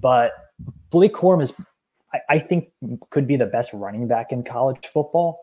But 0.00 0.30
Blake 0.90 1.12
Corum 1.12 1.42
is, 1.42 1.52
I, 2.14 2.20
I 2.30 2.38
think, 2.38 2.68
could 3.10 3.26
be 3.26 3.34
the 3.34 3.46
best 3.46 3.72
running 3.72 4.06
back 4.06 4.30
in 4.30 4.44
college 4.44 4.86
football. 4.86 5.40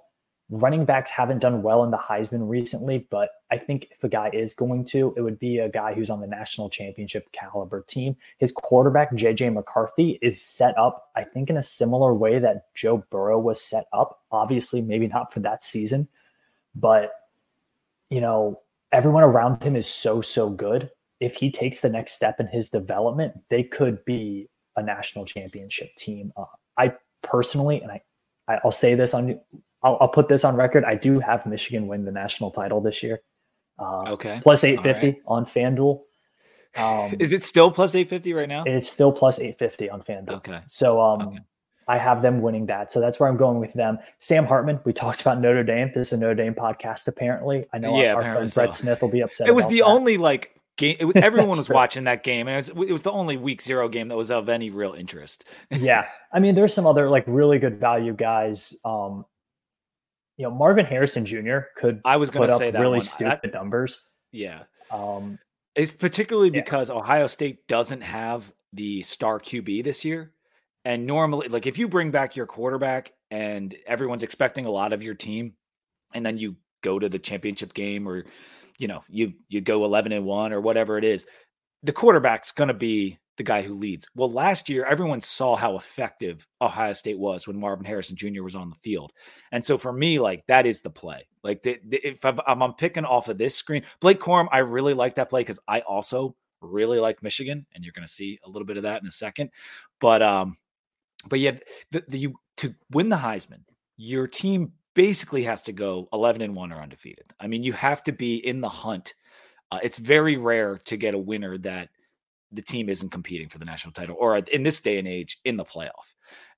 Running 0.49 0.85
backs 0.85 1.11
haven't 1.11 1.39
done 1.39 1.61
well 1.61 1.83
in 1.83 1.91
the 1.91 1.97
Heisman 1.97 2.47
recently, 2.47 3.05
but 3.11 3.29
I 3.51 3.57
think 3.57 3.87
if 3.91 4.03
a 4.03 4.09
guy 4.09 4.29
is 4.31 4.53
going 4.53 4.85
to, 4.85 5.13
it 5.17 5.21
would 5.21 5.37
be 5.37 5.59
a 5.59 5.69
guy 5.69 5.93
who's 5.93 6.09
on 6.09 6.21
the 6.21 6.27
national 6.27 6.69
championship 6.69 7.29
caliber 7.33 7.83
team. 7.87 8.15
His 8.37 8.53
quarterback, 8.53 9.11
JJ 9.11 9.53
McCarthy, 9.53 10.17
is 10.21 10.41
set 10.41 10.75
up, 10.77 11.09
I 11.17 11.23
think, 11.23 11.49
in 11.49 11.57
a 11.57 11.63
similar 11.63 12.13
way 12.13 12.39
that 12.39 12.73
Joe 12.75 13.03
Burrow 13.11 13.39
was 13.39 13.61
set 13.61 13.85
up. 13.91 14.21
Obviously, 14.31 14.81
maybe 14.81 15.07
not 15.07 15.33
for 15.33 15.41
that 15.41 15.63
season, 15.63 16.07
but 16.75 17.11
you 18.09 18.21
know, 18.21 18.59
everyone 18.91 19.23
around 19.23 19.61
him 19.63 19.75
is 19.75 19.87
so, 19.87 20.21
so 20.21 20.49
good. 20.49 20.89
If 21.19 21.35
he 21.35 21.51
takes 21.51 21.81
the 21.81 21.89
next 21.89 22.13
step 22.13 22.39
in 22.39 22.47
his 22.47 22.69
development, 22.69 23.33
they 23.49 23.63
could 23.63 24.03
be 24.05 24.49
a 24.75 24.81
national 24.81 25.25
championship 25.25 25.93
team. 25.95 26.31
Uh, 26.35 26.45
I 26.77 26.93
personally, 27.21 27.81
and 27.81 27.91
I, 27.91 28.01
I'll 28.63 28.71
say 28.71 28.95
this 28.95 29.13
on, 29.13 29.39
I'll, 29.83 29.97
I'll 30.01 30.07
put 30.07 30.27
this 30.27 30.43
on 30.43 30.55
record. 30.55 30.85
I 30.85 30.95
do 30.95 31.19
have 31.19 31.45
Michigan 31.45 31.87
win 31.87 32.05
the 32.05 32.11
national 32.11 32.51
title 32.51 32.81
this 32.81 33.03
year. 33.03 33.21
Uh, 33.77 34.13
Okay. 34.13 34.39
plus 34.41 34.63
850 34.63 35.21
on 35.27 35.45
FanDuel. 35.45 36.01
Um, 36.77 37.15
Is 37.19 37.33
it 37.33 37.43
still 37.43 37.71
plus 37.71 37.95
eight 37.95 38.09
fifty 38.09 38.31
right 38.31 38.47
now? 38.47 38.63
it's 38.63 38.87
still 38.87 39.11
plus 39.11 39.39
850 39.39 39.89
on 39.89 40.01
FanDuel. 40.03 40.35
Okay. 40.37 40.59
So 40.67 41.01
um 41.01 41.21
Okay. 41.29 41.39
I 41.89 41.97
have 41.97 42.21
them 42.21 42.41
winning 42.41 42.67
that. 42.67 42.91
So 42.91 43.01
that's 43.01 43.19
where 43.19 43.27
I'm 43.27 43.35
going 43.35 43.59
with 43.59 43.73
them. 43.73 43.97
Sam 44.19 44.45
Hartman, 44.45 44.79
we 44.85 44.93
talked 44.93 45.21
about 45.21 45.41
Notre 45.41 45.63
Dame. 45.63 45.91
This 45.95 46.07
is 46.07 46.13
a 46.13 46.17
Notre 46.17 46.35
Dame 46.35 46.53
podcast, 46.53 47.07
apparently. 47.07 47.65
I 47.73 47.79
know 47.79 47.99
Yeah, 47.99 48.13
our, 48.13 48.21
friend 48.21 48.53
Brett. 48.53 48.75
Smith 48.75 49.01
will 49.01 49.09
be 49.09 49.21
upset. 49.21 49.47
It 49.47 49.51
was 49.55 49.67
the 49.67 49.79
that. 49.79 49.85
only 49.85 50.17
like 50.17 50.55
game. 50.77 50.95
It 50.99 51.05
was, 51.11 51.15
everyone 51.17 51.57
was 51.57 51.65
true. 51.65 51.73
watching 51.75 52.03
that 52.05 52.23
game, 52.23 52.47
and 52.47 52.53
it 52.55 52.75
was, 52.75 52.89
it 52.89 52.93
was 52.93 53.03
the 53.03 53.11
only 53.11 53.37
week 53.37 53.61
zero 53.61 53.89
game 53.89 54.07
that 54.09 54.15
was 54.15 54.29
of 54.31 54.49
any 54.49 54.69
real 54.69 54.93
interest. 54.93 55.45
yeah. 55.71 56.07
I 56.31 56.39
mean, 56.39 56.53
there's 56.55 56.73
some 56.73 56.85
other 56.85 57.09
like 57.09 57.23
really 57.27 57.57
good 57.59 57.79
value 57.79 58.13
guys. 58.13 58.77
Um, 58.85 59.25
you 60.37 60.43
know, 60.43 60.51
Marvin 60.51 60.85
Harrison 60.85 61.25
Jr. 61.25 61.59
could 61.75 62.01
I 62.05 62.17
was 62.17 62.29
going 62.29 62.47
to 62.47 62.55
say 62.55 62.71
that 62.71 62.79
really 62.79 62.99
one. 62.99 63.01
stupid 63.01 63.39
That- 63.43 63.53
numbers. 63.53 64.05
yeah, 64.31 64.63
Um, 64.91 65.37
it's 65.75 65.91
particularly 65.91 66.49
Yeah. 66.49 66.61
because 66.61 66.89
Ohio 66.89 67.27
State 67.27 67.67
doesn't 67.67 68.01
have 68.01 68.51
the 68.73 69.01
star 69.01 69.39
QB 69.39 69.83
this 69.83 70.05
year, 70.05 70.31
and 70.89 71.05
normally, 71.05 71.49
like 71.49 71.67
if 71.67 71.77
you 71.77 71.87
bring 71.87 72.09
back 72.09 72.35
your 72.35 72.47
quarterback 72.47 73.13
and 73.29 73.75
everyone's 73.85 74.23
expecting 74.23 74.65
a 74.65 74.71
lot 74.71 74.91
of 74.91 75.03
your 75.03 75.13
team, 75.13 75.53
and 76.15 76.25
then 76.25 76.39
you 76.39 76.55
go 76.81 76.97
to 76.97 77.07
the 77.07 77.19
championship 77.19 77.75
game 77.75 78.07
or 78.07 78.25
you 78.79 78.87
know 78.87 79.03
you 79.07 79.33
you 79.49 79.61
go 79.61 79.85
11 79.85 80.11
and 80.11 80.25
1 80.25 80.51
or 80.51 80.61
whatever 80.61 80.97
it 80.97 81.03
is 81.03 81.27
the 81.83 81.91
quarterback's 81.93 82.51
going 82.51 82.69
to 82.69 82.73
be 82.73 83.19
the 83.37 83.43
guy 83.43 83.61
who 83.61 83.75
leads. 83.75 84.07
Well 84.15 84.31
last 84.31 84.67
year 84.67 84.83
everyone 84.83 85.21
saw 85.21 85.55
how 85.55 85.77
effective 85.77 86.47
ohio 86.59 86.93
state 86.93 87.19
was 87.19 87.45
when 87.47 87.59
marvin 87.59 87.85
harrison 87.85 88.15
jr 88.15 88.41
was 88.41 88.55
on 88.55 88.69
the 88.71 88.75
field. 88.77 89.11
And 89.51 89.63
so 89.63 89.77
for 89.77 89.93
me 89.93 90.17
like 90.19 90.43
that 90.47 90.65
is 90.65 90.81
the 90.81 90.89
play. 90.89 91.27
Like 91.43 91.61
the, 91.61 91.79
the- 91.85 92.07
if 92.07 92.25
I'm, 92.25 92.39
I'm 92.47 92.73
picking 92.73 93.05
off 93.05 93.29
of 93.29 93.37
this 93.37 93.55
screen 93.55 93.83
blake 94.01 94.19
corum 94.19 94.47
i 94.51 94.57
really 94.59 94.95
like 94.95 95.15
that 95.15 95.29
play 95.29 95.41
because 95.41 95.59
i 95.67 95.81
also 95.81 96.35
really 96.61 96.99
like 96.99 97.21
michigan 97.21 97.65
and 97.75 97.83
you're 97.83 97.93
going 97.93 98.07
to 98.07 98.11
see 98.11 98.39
a 98.43 98.49
little 98.49 98.65
bit 98.65 98.77
of 98.77 98.83
that 98.83 99.01
in 99.01 99.07
a 99.07 99.11
second. 99.11 99.51
But 99.99 100.23
um 100.23 100.57
but 101.27 101.39
yet 101.39 101.63
the, 101.91 102.03
the 102.07 102.19
you 102.19 102.39
to 102.57 102.73
win 102.91 103.09
the 103.09 103.15
heisman 103.15 103.61
your 103.99 104.27
team 104.27 104.71
basically 104.93 105.43
has 105.43 105.61
to 105.61 105.73
go 105.73 106.07
11 106.13 106.41
and 106.41 106.55
1 106.55 106.71
or 106.71 106.81
undefeated. 106.81 107.33
I 107.39 107.47
mean, 107.47 107.63
you 107.63 107.73
have 107.73 108.01
to 108.03 108.13
be 108.13 108.37
in 108.37 108.61
the 108.61 108.69
hunt. 108.69 109.13
Uh, 109.71 109.79
it's 109.83 109.97
very 109.97 110.37
rare 110.37 110.79
to 110.85 110.97
get 110.97 111.13
a 111.13 111.17
winner 111.17 111.57
that 111.59 111.89
the 112.53 112.61
team 112.61 112.87
isn't 112.87 113.09
competing 113.09 113.49
for 113.49 113.59
the 113.59 113.65
national 113.65 113.91
title 113.91 114.15
or 114.17 114.37
in 114.37 114.63
this 114.63 114.79
day 114.79 114.97
and 114.97 115.07
age 115.07 115.39
in 115.43 115.57
the 115.57 115.65
playoff. 115.65 116.15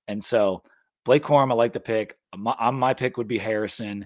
And 0.07 0.24
so 0.24 0.64
Blake 1.03 1.24
Corum, 1.24 1.51
I 1.51 1.55
like 1.55 1.74
the 1.74 1.80
pick. 1.80 2.18
My, 2.38 2.55
um, 2.59 2.78
my 2.78 2.93
pick 2.93 3.18
would 3.18 3.28
be 3.28 3.39
Harrison. 3.39 4.05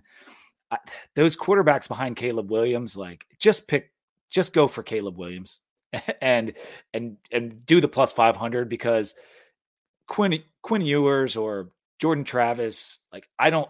I, 0.72 0.78
those 1.14 1.36
quarterbacks 1.36 1.90
behind 1.90 2.16
Caleb 2.16 2.50
Williams, 2.50 2.96
like 2.96 3.26
just 3.38 3.68
pick, 3.68 3.92
just 4.30 4.54
go 4.54 4.68
for 4.68 4.82
Caleb 4.82 5.18
Williams 5.18 5.60
and 6.22 6.54
and 6.94 7.18
and 7.32 7.66
do 7.66 7.82
the 7.82 7.88
plus 7.88 8.14
500 8.14 8.70
because 8.70 9.14
Quinn 10.08 10.44
Quinn 10.62 10.82
Ewers 10.82 11.36
or 11.36 11.72
Jordan 12.00 12.24
Travis, 12.24 13.00
like 13.12 13.28
I 13.40 13.50
don't 13.50 13.70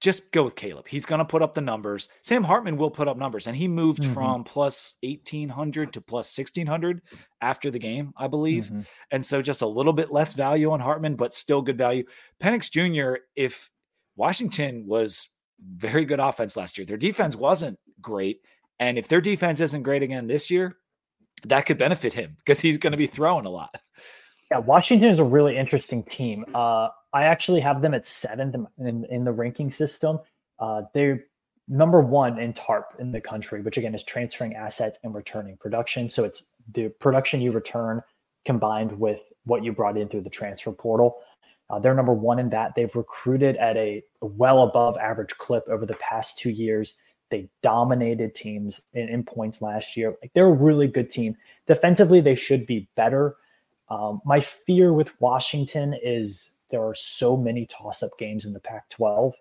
just 0.00 0.30
go 0.30 0.44
with 0.44 0.54
Caleb. 0.54 0.86
He's 0.86 1.06
going 1.06 1.18
to 1.18 1.24
put 1.24 1.42
up 1.42 1.54
the 1.54 1.60
numbers. 1.60 2.08
Sam 2.22 2.44
Hartman 2.44 2.76
will 2.76 2.90
put 2.90 3.08
up 3.08 3.16
numbers, 3.16 3.48
and 3.48 3.56
he 3.56 3.66
moved 3.66 4.02
Mhm. 4.04 4.14
from 4.14 4.44
plus 4.44 4.94
1800 5.02 5.92
to 5.94 6.00
plus 6.00 6.28
1600 6.30 7.02
after 7.40 7.68
the 7.70 7.80
game, 7.80 8.12
I 8.16 8.28
believe. 8.28 8.66
mhm. 8.66 8.86
And 9.10 9.26
so 9.26 9.42
just 9.42 9.60
a 9.62 9.66
little 9.66 9.92
bit 9.92 10.12
less 10.12 10.34
value 10.34 10.70
on 10.70 10.78
Hartman, 10.78 11.16
but 11.16 11.34
still 11.34 11.62
good 11.62 11.76
value. 11.78 12.04
Penix 12.40 12.70
Jr., 12.70 13.22
if 13.34 13.70
Washington 14.14 14.86
was 14.86 15.28
very 15.60 16.04
good 16.04 16.20
offense 16.20 16.56
last 16.56 16.78
year, 16.78 16.86
their 16.86 16.96
defense 16.96 17.34
wasn't 17.34 17.80
great. 18.00 18.40
And 18.78 18.98
if 18.98 19.08
their 19.08 19.20
defense 19.20 19.58
isn't 19.58 19.82
great 19.82 20.04
again 20.04 20.28
this 20.28 20.48
year, 20.48 20.76
that 21.42 21.66
could 21.66 21.78
benefit 21.78 22.12
him 22.12 22.36
because 22.38 22.60
he's 22.60 22.78
going 22.78 22.92
to 22.92 22.96
be 22.96 23.08
throwing 23.08 23.46
a 23.46 23.50
lot. 23.50 23.74
Yeah, 24.50 24.58
Washington 24.58 25.10
is 25.10 25.18
a 25.18 25.24
really 25.24 25.56
interesting 25.56 26.02
team. 26.02 26.44
Uh, 26.54 26.88
I 27.12 27.24
actually 27.24 27.60
have 27.60 27.82
them 27.82 27.94
at 27.94 28.06
seventh 28.06 28.54
in, 28.78 29.04
in, 29.04 29.24
the 29.24 29.32
ranking 29.32 29.70
system. 29.70 30.18
Uh, 30.58 30.82
they're 30.94 31.24
number 31.68 32.00
one 32.00 32.38
in 32.38 32.54
TARP 32.54 32.94
in 32.98 33.12
the 33.12 33.20
country, 33.20 33.60
which 33.60 33.76
again 33.76 33.94
is 33.94 34.02
transferring 34.02 34.54
assets 34.54 34.98
and 35.04 35.14
returning 35.14 35.56
production. 35.58 36.08
So 36.08 36.24
it's 36.24 36.46
the 36.72 36.88
production 36.88 37.40
you 37.40 37.52
return 37.52 38.02
combined 38.46 38.98
with 38.98 39.20
what 39.44 39.64
you 39.64 39.72
brought 39.72 39.98
in 39.98 40.08
through 40.08 40.22
the 40.22 40.30
transfer 40.30 40.72
portal. 40.72 41.18
Uh, 41.70 41.78
they're 41.78 41.94
number 41.94 42.14
one 42.14 42.38
in 42.38 42.48
that. 42.50 42.72
They've 42.74 42.94
recruited 42.94 43.56
at 43.56 43.76
a 43.76 44.02
well 44.22 44.62
above 44.62 44.96
average 44.96 45.36
clip 45.36 45.64
over 45.68 45.84
the 45.84 45.96
past 45.96 46.38
two 46.38 46.50
years. 46.50 46.94
They 47.30 47.50
dominated 47.62 48.34
teams 48.34 48.80
in, 48.94 49.08
in 49.08 49.22
points 49.22 49.60
last 49.60 49.94
year. 49.94 50.16
Like 50.22 50.32
they're 50.34 50.46
a 50.46 50.52
really 50.52 50.88
good 50.88 51.10
team. 51.10 51.36
Defensively, 51.66 52.22
they 52.22 52.34
should 52.34 52.66
be 52.66 52.88
better. 52.96 53.36
Um, 53.90 54.20
my 54.24 54.40
fear 54.40 54.92
with 54.92 55.10
Washington 55.20 55.94
is 56.02 56.50
there 56.70 56.82
are 56.82 56.94
so 56.94 57.36
many 57.36 57.66
toss-up 57.66 58.10
games 58.18 58.44
in 58.44 58.52
the 58.52 58.60
Pac-12. 58.60 59.32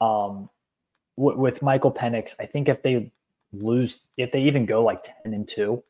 Um, 0.00 0.48
w- 1.16 1.38
with 1.38 1.62
Michael 1.62 1.92
Penix, 1.92 2.34
I 2.40 2.46
think 2.46 2.68
if 2.68 2.82
they 2.82 3.10
lose, 3.52 4.00
if 4.16 4.30
they 4.30 4.42
even 4.42 4.66
go 4.66 4.84
like 4.84 5.02
ten 5.02 5.34
and 5.34 5.48
two, 5.48 5.82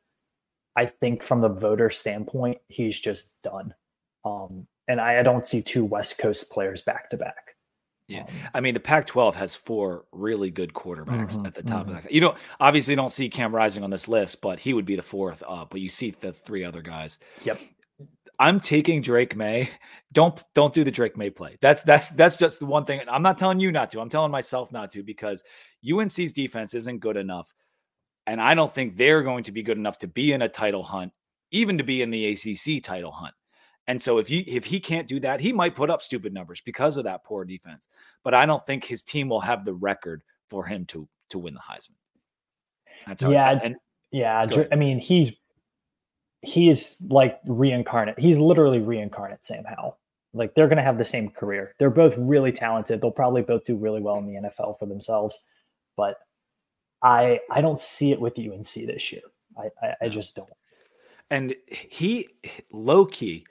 I 0.77 0.87
think 0.87 1.23
from 1.23 1.41
the 1.41 1.49
voter 1.49 1.91
standpoint, 1.91 2.59
he's 2.69 2.99
just 2.99 3.43
done. 3.43 3.75
Um, 4.25 4.67
and 4.87 5.01
I, 5.01 5.21
I 5.21 5.23
don't 5.23 5.47
see 5.47 5.61
two 5.61 5.85
West 5.85 6.19
Coast 6.19 6.51
players 6.51 6.81
back 6.81 7.11
to 7.11 7.17
back. 7.17 7.48
Yeah. 8.09 8.23
Um, 8.23 8.27
I 8.55 8.61
mean, 8.61 8.75
the 8.75 8.81
Pac-12 8.81 9.35
has 9.35 9.55
four 9.55 10.07
really 10.13 10.51
good 10.51 10.73
quarterbacks 10.73 11.37
Mhm, 11.37 11.47
at 11.47 11.55
the 11.55 11.63
top 11.63 11.87
mhm. 11.87 11.97
of 11.97 12.03
that. 12.03 12.11
You 12.11 12.21
don't 12.21 12.37
obviously 12.59 12.97
don't 12.97 13.13
see 13.13 13.29
Cam 13.29 13.55
Rising 13.55 13.85
on 13.85 13.91
this 13.91 14.09
list, 14.09 14.41
but 14.41 14.59
he 14.59 14.73
would 14.73 14.87
be 14.87 14.97
the 14.97 15.03
fourth 15.03 15.43
up. 15.47 15.71
But 15.71 15.81
you 15.81 15.91
see 15.91 16.11
the 16.11 16.33
three 16.33 16.65
other 16.65 16.81
guys. 16.83 17.19
Yep. 17.45 17.61
I'm 18.41 18.61
taking 18.61 19.03
Drake 19.03 19.37
Maye. 19.37 19.69
Don't 20.13 20.43
don't 20.55 20.73
do 20.73 20.85
the 20.85 20.91
Drake 20.91 21.17
Maye 21.17 21.31
play. 21.31 21.59
That's 21.61 21.83
that's 21.83 22.11
that's 22.11 22.37
just 22.37 22.61
the 22.61 22.67
one 22.67 22.85
thing. 22.85 23.01
I'm 23.09 23.23
not 23.23 23.37
telling 23.37 23.61
you 23.61 23.71
not 23.73 23.91
to. 23.91 24.01
I'm 24.01 24.09
telling 24.09 24.31
myself 24.31 24.73
not 24.73 24.91
to 24.93 25.03
because 25.03 25.43
UNC's 25.85 26.33
defense 26.33 26.73
isn't 26.75 27.01
good 27.01 27.17
enough, 27.17 27.53
and 28.27 28.41
I 28.41 28.55
don't 28.55 28.73
think 28.73 28.97
they're 28.97 29.23
going 29.23 29.45
to 29.45 29.53
be 29.53 29.63
good 29.63 29.77
enough 29.77 29.99
to 29.99 30.07
be 30.07 30.33
in 30.33 30.41
a 30.41 30.49
title 30.49 30.83
hunt, 30.85 31.13
even 31.51 31.79
to 31.79 31.85
be 31.85 32.01
in 32.01 32.11
the 32.11 32.27
ACC 32.27 32.83
title 32.83 33.11
hunt. 33.13 33.35
And 33.89 34.01
so 34.01 34.19
if 34.19 34.29
you 34.29 34.45
if 34.47 34.67
he 34.67 34.79
can't 34.79 35.09
do 35.09 35.19
that, 35.21 35.41
he 35.41 35.53
might 35.53 35.75
put 35.75 35.89
up 35.89 36.03
stupid 36.03 36.33
numbers 36.33 36.61
because 36.61 36.99
of 36.99 37.05
that 37.05 37.25
poor 37.25 37.45
defense. 37.45 37.89
But 38.23 38.35
I 38.35 38.45
don't 38.45 38.65
think 38.67 38.85
his 38.85 39.03
team 39.03 39.31
will 39.31 39.41
have 39.41 39.65
the 39.65 39.73
record 39.73 40.23
for 40.49 40.65
him 40.65 40.85
to 40.87 41.09
to 41.31 41.39
win 41.39 41.55
the 41.55 41.61
Heisman. 41.61 41.97
That's 43.07 43.23
Yeah, 43.23 43.59
and 43.63 43.77
Yeah, 44.11 44.47
I 44.71 44.77
mean, 44.77 44.99
he's 44.99 45.33
he's 46.43 47.01
like 47.09 47.41
reincarnate. 47.47 48.19
He's 48.19 48.37
literally 48.37 48.81
reincarnate 48.81 49.45
Sam 49.45 49.65
Howell. 49.65 49.99
Like 50.35 50.55
they're 50.55 50.69
going 50.69 50.77
to 50.77 50.83
have 50.83 50.99
the 50.99 51.05
same 51.07 51.31
career. 51.31 51.75
They're 51.79 51.89
both 51.89 52.15
really 52.19 52.53
talented. 52.53 53.01
They'll 53.01 53.11
probably 53.11 53.41
both 53.41 53.65
do 53.65 53.75
really 53.77 54.03
well 54.03 54.19
in 54.19 54.27
the 54.27 54.49
NFL 54.49 54.79
for 54.79 54.85
themselves. 54.85 55.39
But 55.97 56.19
I 57.03 57.41
I 57.51 57.63
don't 57.63 57.81
see 57.81 58.13
it 58.13 58.21
with 58.21 58.39
UNC 58.39 58.69
this 58.75 59.13
year. 59.13 59.23
I 59.57 59.71
I, 59.83 59.95
I 60.03 60.09
just 60.11 60.37
don't. 60.37 60.51
And 61.31 61.55
he 61.67 62.29
low 62.73 63.05
key, 63.07 63.45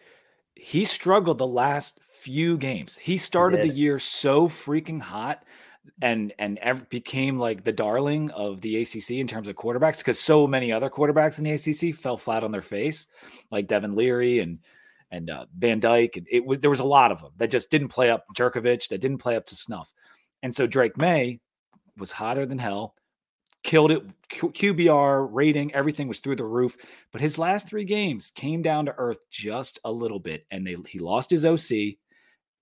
he 0.59 0.85
struggled 0.85 1.37
the 1.37 1.47
last 1.47 1.99
few 2.01 2.57
games. 2.57 2.97
He 2.97 3.17
started 3.17 3.63
he 3.63 3.69
the 3.69 3.75
year 3.75 3.99
so 3.99 4.47
freaking 4.47 5.01
hot 5.01 5.43
and 6.01 6.33
and 6.39 6.57
ev- 6.59 6.89
became 6.89 7.39
like 7.39 7.63
the 7.63 7.71
darling 7.71 8.29
of 8.31 8.61
the 8.61 8.81
ACC 8.81 9.11
in 9.11 9.27
terms 9.27 9.47
of 9.47 9.55
quarterbacks 9.55 9.99
because 9.99 10.19
so 10.19 10.47
many 10.47 10.71
other 10.71 10.89
quarterbacks 10.89 11.37
in 11.37 11.43
the 11.43 11.51
ACC 11.51 11.95
fell 11.95 12.17
flat 12.17 12.43
on 12.43 12.51
their 12.51 12.61
face, 12.61 13.07
like 13.51 13.67
Devin 13.67 13.95
Leary 13.95 14.39
and 14.39 14.59
and 15.11 15.29
uh, 15.29 15.45
Van 15.57 15.79
Dyke. 15.79 16.17
And 16.17 16.27
it 16.29 16.45
was 16.45 16.59
there 16.59 16.69
was 16.69 16.79
a 16.79 16.85
lot 16.85 17.11
of 17.11 17.21
them 17.21 17.31
that 17.37 17.51
just 17.51 17.71
didn't 17.71 17.89
play 17.89 18.09
up. 18.09 18.25
Jurkovec 18.35 18.89
that 18.89 19.01
didn't 19.01 19.19
play 19.19 19.35
up 19.35 19.45
to 19.47 19.55
snuff, 19.55 19.91
and 20.43 20.53
so 20.53 20.67
Drake 20.67 20.97
Maye 20.97 21.39
was 21.97 22.11
hotter 22.11 22.45
than 22.45 22.59
hell, 22.59 22.93
killed 23.67 23.91
it. 23.91 24.01
Q- 24.29 24.51
QBR 24.51 25.27
rating, 25.29 25.73
everything 25.75 26.07
was 26.07 26.19
through 26.19 26.37
the 26.37 26.45
roof. 26.45 26.77
But 27.11 27.21
his 27.21 27.37
last 27.37 27.67
three 27.67 27.83
games 27.83 28.31
came 28.31 28.61
down 28.61 28.85
to 28.85 28.95
earth 28.97 29.29
just 29.29 29.77
a 29.83 29.91
little 29.91 30.19
bit, 30.19 30.45
and 30.49 30.65
they 30.65 30.77
he 30.87 30.99
lost 30.99 31.29
his 31.29 31.45
OC, 31.45 31.97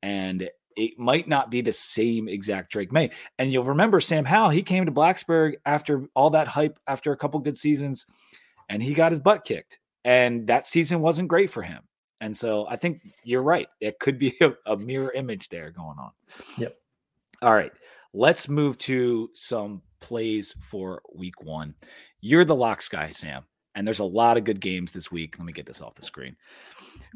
and 0.02 0.50
it 0.76 1.00
might 1.00 1.28
not 1.28 1.52
be 1.52 1.62
the 1.62 1.72
same 1.72 2.28
exact 2.28 2.72
Drake 2.72 2.92
Maye. 2.92 3.12
And 3.38 3.54
you'll 3.54 3.64
remember 3.64 4.02
Sam 4.02 4.26
Howell, 4.26 4.50
he 4.50 4.64
came 4.64 4.86
to 4.88 4.92
Blacksburg 4.92 5.54
after 5.66 6.08
all 6.16 6.32
that 6.32 6.48
hype, 6.48 6.80
after 6.88 7.12
a 7.14 7.18
couple 7.18 7.40
good 7.40 7.58
seasons, 7.58 8.08
and 8.68 8.82
he 8.82 8.94
got 8.94 9.12
his 9.12 9.20
butt 9.20 9.46
kicked. 9.46 9.80
And 10.04 10.48
that 10.48 10.68
season 10.68 11.02
wasn't 11.02 11.30
great 11.30 11.52
for 11.52 11.62
him. 11.62 11.84
And 12.20 12.36
so 12.36 12.66
I 12.68 12.78
think 12.78 13.02
you're 13.24 13.44
right. 13.44 13.68
It 13.80 14.00
could 14.00 14.18
be 14.18 14.36
a, 14.42 14.54
a 14.66 14.76
mirror 14.76 15.12
image 15.14 15.50
there 15.50 15.70
going 15.70 16.00
on. 16.00 16.12
Yep. 16.58 16.74
All 17.44 17.54
right. 17.54 17.72
Let's 18.16 18.48
move 18.48 18.78
to 18.80 19.30
some 19.34 19.82
plays 20.00 20.56
for 20.62 21.02
week 21.14 21.42
one. 21.44 21.76
You're 22.22 22.46
the 22.46 22.56
locks 22.56 22.88
guy, 22.88 23.10
Sam. 23.10 23.44
And 23.76 23.86
there's 23.86 24.00
a 24.00 24.06
lot 24.06 24.38
of 24.38 24.46
good 24.46 24.62
games 24.62 24.94
this 24.94 25.12
week. 25.12 25.38
Let 25.38 25.46
me 25.46 25.52
get 25.52 25.66
this 25.66 25.82
off 25.82 25.96
the 25.96 26.02
screen. 26.02 26.38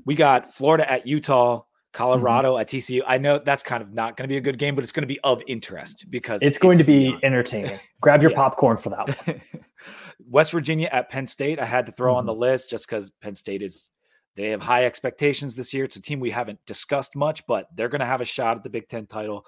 We 0.05 0.15
got 0.15 0.53
Florida 0.53 0.91
at 0.91 1.07
Utah, 1.07 1.63
Mm-hmm. 1.89 2.03
Colorado 2.03 2.53
mm-hmm. 2.53 2.61
at 2.61 2.69
TCU. 2.69 3.01
I 3.07 3.17
know 3.17 3.39
that's 3.39 3.63
kind 3.63 3.81
of 3.81 3.93
not 3.93 4.15
going 4.15 4.27
to 4.27 4.31
be 4.31 4.37
a 4.37 4.41
good 4.41 4.59
game, 4.59 4.75
but 4.75 4.83
it's 4.83 4.91
going 4.91 5.01
to 5.01 5.07
be 5.07 5.19
of 5.21 5.41
interest 5.47 6.05
because 6.09 6.41
it's 6.43 6.59
going 6.59 6.73
it's 6.73 6.81
to 6.81 6.85
be 6.85 7.05
beyond. 7.07 7.23
entertaining. 7.23 7.79
Grab 7.99 8.21
your 8.21 8.31
popcorn 8.35 8.77
for 8.77 8.89
that 8.89 9.25
one. 9.25 9.41
West 10.29 10.51
Virginia 10.51 10.87
at 10.91 11.09
Penn 11.09 11.25
State. 11.25 11.59
I 11.59 11.65
had 11.65 11.87
to 11.87 11.91
throw 11.91 12.11
mm-hmm. 12.11 12.19
on 12.19 12.25
the 12.27 12.33
list 12.35 12.69
just 12.69 12.87
because 12.87 13.09
Penn 13.21 13.33
State 13.33 13.63
is 13.63 13.89
they 14.35 14.49
have 14.49 14.61
high 14.61 14.85
expectations 14.85 15.55
this 15.55 15.73
year. 15.73 15.83
It's 15.83 15.95
a 15.95 16.01
team 16.01 16.19
we 16.19 16.29
haven't 16.29 16.59
discussed 16.67 17.15
much, 17.15 17.45
but 17.47 17.67
they're 17.75 17.89
going 17.89 17.99
to 18.01 18.05
have 18.05 18.21
a 18.21 18.25
shot 18.25 18.57
at 18.57 18.63
the 18.63 18.69
Big 18.69 18.87
Ten 18.87 19.07
title. 19.07 19.45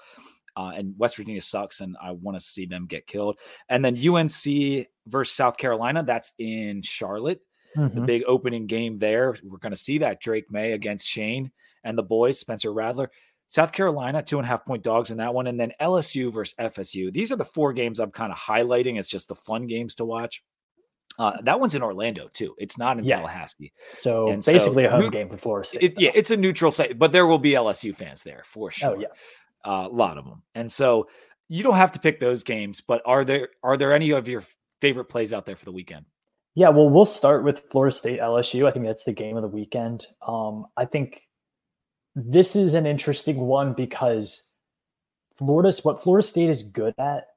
Uh, 0.56 0.72
and 0.76 0.96
West 0.98 1.18
Virginia 1.18 1.42
sucks, 1.42 1.82
and 1.82 1.96
I 2.02 2.12
want 2.12 2.38
to 2.38 2.44
see 2.44 2.66
them 2.66 2.86
get 2.88 3.08
killed. 3.08 3.40
And 3.70 3.84
then 3.84 3.96
UNC 3.96 4.88
versus 5.08 5.36
South 5.36 5.58
Carolina. 5.58 6.04
That's 6.04 6.34
in 6.38 6.82
Charlotte. 6.82 7.42
Mm-hmm. 7.78 8.00
The 8.00 8.06
big 8.06 8.24
opening 8.28 8.68
game 8.68 9.00
there. 9.00 9.36
We're 9.44 9.58
going 9.58 9.74
to 9.74 9.80
see 9.80 10.00
that 10.00 10.20
Drake 10.20 10.52
Maye 10.52 10.74
against 10.74 11.08
Shane 11.08 11.52
and 11.84 11.98
the 11.98 12.04
boys, 12.04 12.40
Spencer 12.40 12.74
Rattler. 12.74 13.10
South 13.48 13.74
Carolina, 13.74 14.24
two 14.24 14.38
and 14.38 14.46
a 14.46 14.48
half 14.48 14.66
point 14.66 14.82
dogs 14.82 15.12
in 15.12 15.18
that 15.18 15.34
one. 15.34 15.48
And 15.48 15.60
then 15.60 15.74
LSU 15.82 16.32
versus 16.32 16.56
FSU. 16.58 17.12
These 17.12 17.34
are 17.34 17.36
the 17.36 17.44
four 17.44 17.74
games 17.74 18.00
I'm 18.00 18.12
kind 18.12 18.32
of 18.32 18.38
highlighting. 18.38 18.98
It's 18.98 19.10
just 19.10 19.28
the 19.28 19.36
fun 19.36 19.68
games 19.68 19.96
to 19.96 20.06
watch. 20.06 20.42
Uh, 21.20 21.34
that 21.44 21.60
one's 21.60 21.76
in 21.76 21.84
Orlando 21.84 22.30
too. 22.32 22.56
It's 22.58 22.78
not 22.78 22.98
in 22.98 23.04
yeah. 23.04 23.18
Tallahassee. 23.18 23.74
So 23.94 24.30
and 24.30 24.44
basically 24.44 24.86
so, 24.86 24.90
a 24.90 24.92
home 24.92 25.12
game 25.12 25.30
for 25.30 25.38
Florida 25.38 25.68
State. 25.68 25.84
It, 25.84 26.00
yeah, 26.00 26.12
it's 26.16 26.32
a 26.32 26.38
neutral 26.38 26.72
site, 26.72 26.98
but 26.98 27.12
there 27.12 27.28
will 27.28 27.40
be 27.40 27.52
LSU 27.52 27.94
fans 27.94 28.24
there 28.24 28.44
for 28.46 28.68
oh, 28.68 28.70
sure. 28.70 28.96
Oh 28.96 29.00
yeah, 29.00 29.08
uh, 29.64 29.88
a 29.90 29.94
lot 29.94 30.18
of 30.18 30.26
them. 30.26 30.44
And 30.56 30.72
so 30.72 31.08
you 31.50 31.64
don't 31.64 31.76
have 31.76 31.92
to 31.92 32.00
pick 32.00 32.20
those 32.20 32.44
games, 32.44 32.82
but 32.82 33.02
are 33.06 33.26
there 33.26 33.50
are 33.64 33.78
there 33.78 33.94
any 33.94 34.12
of 34.12 34.28
your 34.28 34.44
favorite 34.80 35.06
plays 35.06 35.34
out 35.34 35.46
there 35.46 35.56
for 35.56 35.66
the 35.66 35.72
weekend? 35.72 36.06
Yeah, 36.56 36.70
well, 36.70 36.90
we'll 36.90 37.06
start 37.06 37.44
with 37.44 37.62
Florida 37.70 37.96
State 37.96 38.20
LSU. 38.20 38.68
I 38.68 38.72
think 38.72 38.86
that's 38.86 39.06
the 39.06 39.14
game 39.14 39.38
of 39.38 39.42
the 39.42 39.48
weekend. 39.48 40.06
Um, 40.26 40.66
I 40.76 40.86
think 40.86 41.22
this 42.16 42.56
is 42.56 42.74
an 42.74 42.86
interesting 42.86 43.38
one 43.38 43.74
because 43.74 44.50
Florida's 45.38 45.84
what 45.86 46.04
Florida 46.04 46.28
State 46.28 46.50
is 46.50 46.64
good 46.64 46.94
at, 46.98 47.28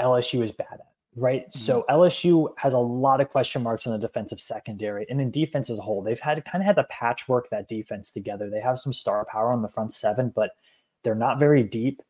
LSU 0.00 0.42
is 0.42 0.50
bad 0.50 0.66
at, 0.72 0.92
right? 1.14 1.48
Mm-hmm. 1.48 1.58
So 1.58 1.84
LSU 1.88 2.52
has 2.56 2.72
a 2.72 2.78
lot 2.78 3.20
of 3.20 3.30
question 3.30 3.62
marks 3.62 3.86
in 3.86 3.92
the 3.92 3.98
defensive 3.98 4.40
secondary 4.40 5.06
and 5.08 5.20
in 5.20 5.30
defense 5.30 5.70
as 5.70 5.78
a 5.78 5.82
whole. 5.82 6.02
They've 6.02 6.18
had 6.18 6.44
kind 6.44 6.62
of 6.62 6.66
had 6.66 6.76
to 6.76 6.84
patchwork 6.84 7.48
that 7.50 7.68
defense 7.68 8.10
together. 8.10 8.50
They 8.50 8.60
have 8.60 8.80
some 8.80 8.92
star 8.92 9.24
power 9.24 9.52
on 9.52 9.62
the 9.62 9.68
front 9.68 9.92
seven, 9.92 10.32
but 10.34 10.50
they're 11.04 11.14
not 11.14 11.38
very 11.38 11.62
deep. 11.62 12.02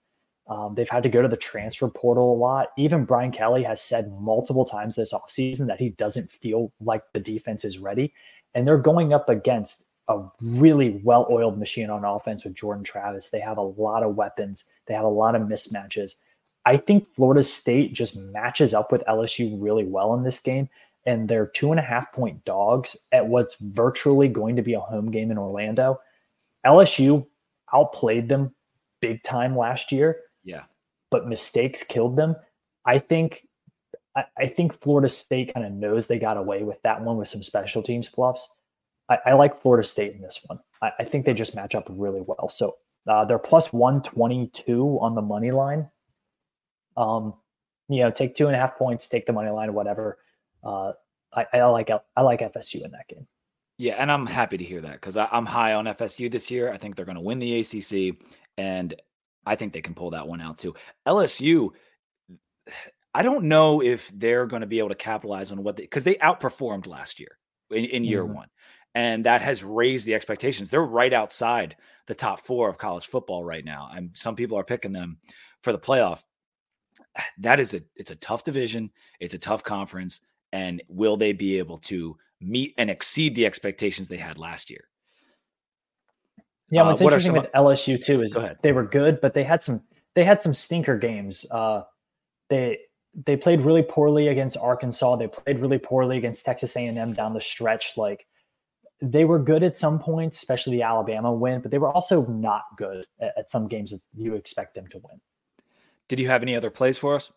Um, 0.46 0.74
they've 0.74 0.88
had 0.88 1.02
to 1.04 1.08
go 1.08 1.22
to 1.22 1.28
the 1.28 1.36
transfer 1.36 1.88
portal 1.88 2.34
a 2.34 2.36
lot. 2.36 2.68
Even 2.76 3.04
Brian 3.04 3.32
Kelly 3.32 3.62
has 3.62 3.80
said 3.80 4.12
multiple 4.20 4.64
times 4.64 4.96
this 4.96 5.12
offseason 5.12 5.66
that 5.66 5.80
he 5.80 5.90
doesn't 5.90 6.30
feel 6.30 6.72
like 6.80 7.02
the 7.12 7.20
defense 7.20 7.64
is 7.64 7.78
ready. 7.78 8.12
And 8.54 8.66
they're 8.66 8.78
going 8.78 9.12
up 9.12 9.28
against 9.28 9.84
a 10.08 10.22
really 10.42 11.00
well 11.02 11.26
oiled 11.30 11.58
machine 11.58 11.88
on 11.88 12.04
offense 12.04 12.44
with 12.44 12.54
Jordan 12.54 12.84
Travis. 12.84 13.30
They 13.30 13.40
have 13.40 13.56
a 13.56 13.62
lot 13.62 14.02
of 14.02 14.16
weapons, 14.16 14.64
they 14.86 14.94
have 14.94 15.04
a 15.04 15.08
lot 15.08 15.34
of 15.34 15.42
mismatches. 15.42 16.16
I 16.66 16.76
think 16.76 17.06
Florida 17.14 17.44
State 17.44 17.92
just 17.92 18.16
matches 18.32 18.74
up 18.74 18.92
with 18.92 19.02
LSU 19.08 19.56
really 19.60 19.84
well 19.84 20.14
in 20.14 20.22
this 20.22 20.40
game. 20.40 20.68
And 21.06 21.28
they're 21.28 21.46
two 21.46 21.70
and 21.70 21.78
a 21.78 21.82
half 21.82 22.10
point 22.12 22.42
dogs 22.46 22.96
at 23.12 23.26
what's 23.26 23.56
virtually 23.56 24.28
going 24.28 24.56
to 24.56 24.62
be 24.62 24.72
a 24.72 24.80
home 24.80 25.10
game 25.10 25.30
in 25.30 25.36
Orlando. 25.36 26.00
LSU 26.64 27.26
outplayed 27.74 28.28
them 28.28 28.54
big 29.06 29.22
time 29.22 29.56
last 29.56 29.92
year. 29.92 30.20
Yeah. 30.44 30.62
But 31.10 31.28
mistakes 31.28 31.82
killed 31.82 32.16
them. 32.16 32.36
I 32.86 32.98
think 32.98 33.46
I, 34.16 34.24
I 34.38 34.46
think 34.46 34.80
Florida 34.80 35.08
State 35.08 35.52
kind 35.54 35.66
of 35.66 35.72
knows 35.72 36.06
they 36.06 36.18
got 36.18 36.36
away 36.36 36.62
with 36.62 36.80
that 36.82 37.02
one 37.02 37.16
with 37.16 37.28
some 37.28 37.42
special 37.42 37.82
teams 37.82 38.08
bluffs. 38.08 38.48
I, 39.08 39.18
I 39.26 39.32
like 39.34 39.60
Florida 39.60 39.86
State 39.86 40.14
in 40.14 40.22
this 40.22 40.40
one. 40.46 40.58
I, 40.80 40.92
I, 41.00 41.04
think 41.04 41.26
they 41.26 41.34
just 41.34 41.54
match 41.54 41.74
up 41.74 41.86
really 41.90 42.22
well. 42.22 42.48
So 42.48 42.76
uh, 43.06 43.24
they're 43.26 43.38
plus 43.38 43.72
122 43.72 44.98
on 45.00 45.14
the 45.14 45.22
money 45.22 45.50
line. 45.50 45.90
Um, 46.96 47.34
you 47.88 48.00
know, 48.00 48.10
take 48.10 48.34
two 48.34 48.46
and 48.46 48.56
a 48.56 48.58
half 48.58 48.76
points, 48.76 49.08
take 49.08 49.26
the 49.26 49.32
money 49.32 49.50
line, 49.50 49.74
whatever. 49.74 50.18
Uh, 50.62 50.92
I, 51.34 51.46
I 51.52 51.62
like 51.64 51.90
I 52.16 52.22
like 52.22 52.40
FSU 52.40 52.82
in 52.82 52.92
that 52.92 53.08
game. 53.08 53.26
Yeah, 53.76 53.94
and 53.94 54.10
I'm 54.10 54.26
happy 54.26 54.56
to 54.56 54.64
hear 54.64 54.80
that 54.82 54.92
because 54.92 55.16
I'm 55.16 55.46
high 55.46 55.74
on 55.74 55.86
FSU 55.86 56.30
this 56.30 56.50
year. 56.50 56.72
I 56.72 56.78
think 56.78 56.94
they're 56.94 57.04
going 57.04 57.16
to 57.16 57.20
win 57.20 57.40
the 57.40 57.60
ACC, 57.60 58.16
and 58.56 58.94
I 59.46 59.56
think 59.56 59.72
they 59.72 59.82
can 59.82 59.94
pull 59.94 60.10
that 60.10 60.28
one 60.28 60.40
out 60.40 60.58
too. 60.58 60.74
LSU, 61.06 61.70
I 63.14 63.22
don't 63.22 63.44
know 63.44 63.82
if 63.82 64.10
they're 64.14 64.46
going 64.46 64.62
to 64.62 64.66
be 64.66 64.78
able 64.78 64.88
to 64.90 64.94
capitalize 64.94 65.52
on 65.52 65.62
what 65.62 65.76
they 65.76 65.82
because 65.82 66.04
they 66.04 66.14
outperformed 66.16 66.86
last 66.86 67.20
year 67.20 67.38
in, 67.70 67.84
in 67.84 68.04
year 68.04 68.24
mm-hmm. 68.24 68.34
one 68.34 68.48
and 68.94 69.24
that 69.26 69.42
has 69.42 69.64
raised 69.64 70.06
the 70.06 70.14
expectations. 70.14 70.70
They're 70.70 70.82
right 70.82 71.12
outside 71.12 71.76
the 72.06 72.14
top 72.14 72.40
four 72.40 72.68
of 72.68 72.78
college 72.78 73.06
football 73.06 73.42
right 73.42 73.64
now, 73.64 73.90
and 73.92 74.10
some 74.14 74.36
people 74.36 74.58
are 74.58 74.64
picking 74.64 74.92
them 74.92 75.18
for 75.62 75.72
the 75.72 75.78
playoff. 75.78 76.22
That 77.38 77.60
is 77.60 77.74
a 77.74 77.80
it's 77.96 78.10
a 78.10 78.16
tough 78.16 78.44
division. 78.44 78.90
It's 79.20 79.34
a 79.34 79.38
tough 79.38 79.64
conference, 79.64 80.20
and 80.52 80.82
will 80.88 81.16
they 81.16 81.32
be 81.32 81.58
able 81.58 81.78
to 81.78 82.16
meet 82.40 82.74
and 82.78 82.90
exceed 82.90 83.34
the 83.34 83.46
expectations 83.46 84.08
they 84.08 84.16
had 84.16 84.38
last 84.38 84.70
year? 84.70 84.88
Yeah, 86.74 86.82
what's 86.82 87.00
uh, 87.00 87.04
what 87.04 87.12
interesting 87.12 87.40
with 87.40 87.52
LSU 87.52 88.02
too 88.02 88.20
is 88.20 88.36
they 88.62 88.72
were 88.72 88.84
good, 88.84 89.20
but 89.20 89.32
they 89.32 89.44
had 89.44 89.62
some 89.62 89.80
they 90.14 90.24
had 90.24 90.42
some 90.42 90.52
stinker 90.52 90.98
games. 90.98 91.46
Uh, 91.52 91.82
they 92.50 92.80
they 93.14 93.36
played 93.36 93.60
really 93.60 93.82
poorly 93.82 94.26
against 94.26 94.56
Arkansas. 94.56 95.14
They 95.16 95.28
played 95.28 95.60
really 95.60 95.78
poorly 95.78 96.16
against 96.16 96.44
Texas 96.44 96.76
A&M 96.76 97.12
down 97.12 97.32
the 97.32 97.40
stretch. 97.40 97.96
Like 97.96 98.26
they 99.00 99.24
were 99.24 99.38
good 99.38 99.62
at 99.62 99.78
some 99.78 100.00
points, 100.00 100.38
especially 100.38 100.76
the 100.76 100.82
Alabama 100.82 101.32
win, 101.32 101.60
but 101.60 101.70
they 101.70 101.78
were 101.78 101.92
also 101.92 102.26
not 102.26 102.64
good 102.76 103.06
at, 103.20 103.38
at 103.38 103.50
some 103.50 103.68
games 103.68 103.92
that 103.92 104.00
you 104.12 104.34
expect 104.34 104.74
them 104.74 104.88
to 104.88 104.98
win. 104.98 105.20
Did 106.08 106.18
you 106.18 106.26
have 106.26 106.42
any 106.42 106.56
other 106.56 106.70
plays 106.70 106.98
for 106.98 107.14
us? 107.14 107.30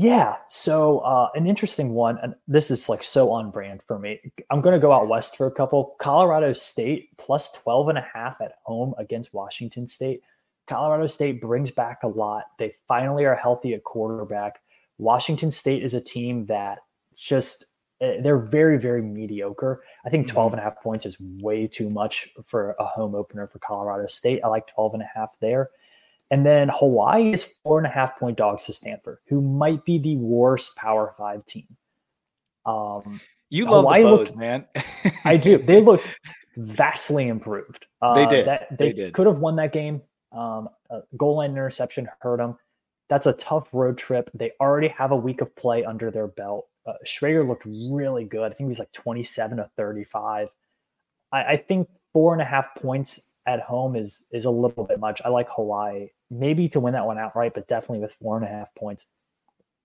Yeah. 0.00 0.36
So 0.48 1.00
uh, 1.00 1.28
an 1.34 1.46
interesting 1.46 1.92
one, 1.92 2.18
and 2.22 2.34
this 2.48 2.70
is 2.70 2.88
like 2.88 3.02
so 3.02 3.30
on 3.32 3.50
brand 3.50 3.82
for 3.86 3.98
me. 3.98 4.18
I'm 4.50 4.62
going 4.62 4.72
to 4.72 4.80
go 4.80 4.92
out 4.92 5.08
west 5.08 5.36
for 5.36 5.46
a 5.46 5.50
couple. 5.50 5.94
Colorado 6.00 6.54
State 6.54 7.14
plus 7.18 7.52
12 7.52 7.90
and 7.90 7.98
a 7.98 8.06
half 8.14 8.40
at 8.40 8.52
home 8.62 8.94
against 8.96 9.34
Washington 9.34 9.86
State. 9.86 10.22
Colorado 10.66 11.06
State 11.06 11.42
brings 11.42 11.70
back 11.70 11.98
a 12.02 12.08
lot. 12.08 12.44
They 12.58 12.74
finally 12.88 13.26
are 13.26 13.34
healthy 13.34 13.74
at 13.74 13.84
quarterback. 13.84 14.60
Washington 14.96 15.50
State 15.50 15.82
is 15.82 15.92
a 15.92 16.00
team 16.00 16.46
that 16.46 16.78
just 17.14 17.66
Eh, 18.00 18.20
they're 18.22 18.38
very 18.38 18.78
very 18.78 19.02
mediocre 19.02 19.82
i 20.06 20.10
think 20.10 20.26
mm-hmm. 20.26 20.34
12 20.34 20.52
and 20.54 20.60
a 20.60 20.64
half 20.64 20.80
points 20.82 21.04
is 21.04 21.18
way 21.40 21.66
too 21.66 21.90
much 21.90 22.30
for 22.46 22.74
a 22.78 22.84
home 22.84 23.14
opener 23.14 23.46
for 23.46 23.58
colorado 23.58 24.06
state 24.06 24.40
i 24.42 24.48
like 24.48 24.66
12 24.66 24.94
and 24.94 25.02
a 25.02 25.10
half 25.14 25.30
there 25.40 25.68
and 26.30 26.44
then 26.44 26.68
hawaii 26.68 27.32
is 27.32 27.48
four 27.62 27.78
and 27.78 27.86
a 27.86 27.90
half 27.90 28.18
point 28.18 28.36
dogs 28.36 28.64
to 28.64 28.72
stanford 28.72 29.18
who 29.28 29.40
might 29.40 29.84
be 29.84 29.98
the 29.98 30.16
worst 30.16 30.76
power 30.76 31.14
five 31.18 31.44
team 31.46 31.66
um 32.66 33.20
You 33.50 33.64
love 33.64 33.84
Hawaii 33.84 34.02
the 34.02 34.08
bows, 34.08 34.18
looked, 34.28 34.36
man. 34.36 34.64
I 35.24 35.36
do. 35.36 35.58
They 35.66 35.80
looked 35.80 36.06
vastly 36.56 37.26
improved. 37.28 37.86
Uh, 38.00 38.14
they 38.14 38.26
did. 38.26 38.46
That, 38.46 38.68
they, 38.78 38.88
they 38.88 38.92
did. 38.92 39.12
could 39.14 39.26
have 39.26 39.38
won 39.38 39.56
that 39.56 39.72
game. 39.72 40.02
Um, 40.32 40.68
goal 41.16 41.36
line 41.38 41.50
interception 41.50 42.08
hurt 42.20 42.38
them. 42.38 42.56
That's 43.08 43.26
a 43.26 43.32
tough 43.32 43.66
road 43.72 43.98
trip. 43.98 44.30
They 44.34 44.52
already 44.60 44.88
have 44.88 45.10
a 45.10 45.16
week 45.16 45.40
of 45.40 45.54
play 45.56 45.84
under 45.84 46.12
their 46.12 46.28
belt. 46.28 46.68
Uh, 46.86 46.92
Schager 47.04 47.42
looked 47.44 47.66
really 47.66 48.24
good. 48.24 48.44
I 48.44 48.54
think 48.54 48.68
he 48.68 48.74
was 48.74 48.78
like 48.78 48.92
27 48.92 49.56
to 49.58 49.68
35. 49.76 50.48
I, 51.32 51.44
I 51.44 51.56
think 51.56 51.88
four 52.12 52.32
and 52.32 52.40
a 52.40 52.44
half 52.44 52.66
points 52.76 53.18
at 53.46 53.60
home 53.60 53.96
is 53.96 54.24
is 54.30 54.44
a 54.44 54.50
little 54.50 54.84
bit 54.84 55.00
much. 55.00 55.20
I 55.24 55.28
like 55.28 55.48
Hawaii 55.50 56.10
maybe 56.30 56.68
to 56.70 56.80
win 56.80 56.94
that 56.94 57.06
one 57.06 57.18
outright, 57.18 57.52
but 57.54 57.68
definitely 57.68 58.00
with 58.00 58.14
four 58.14 58.36
and 58.36 58.46
a 58.46 58.48
half 58.48 58.74
points. 58.74 59.06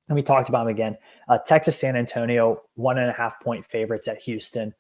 And 0.08 0.16
we 0.16 0.22
talked 0.22 0.50
about 0.50 0.66
them 0.66 0.74
again. 0.74 0.98
Uh, 1.28 1.39
Texas 1.39 1.80
San 1.80 1.96
Antonio, 1.96 2.62
one 2.76 2.98
and 2.98 3.10
a 3.10 3.14
half 3.14 3.39
point 3.41 3.66
favorites 3.66 4.08
at 4.08 4.20
Houston. 4.20 4.74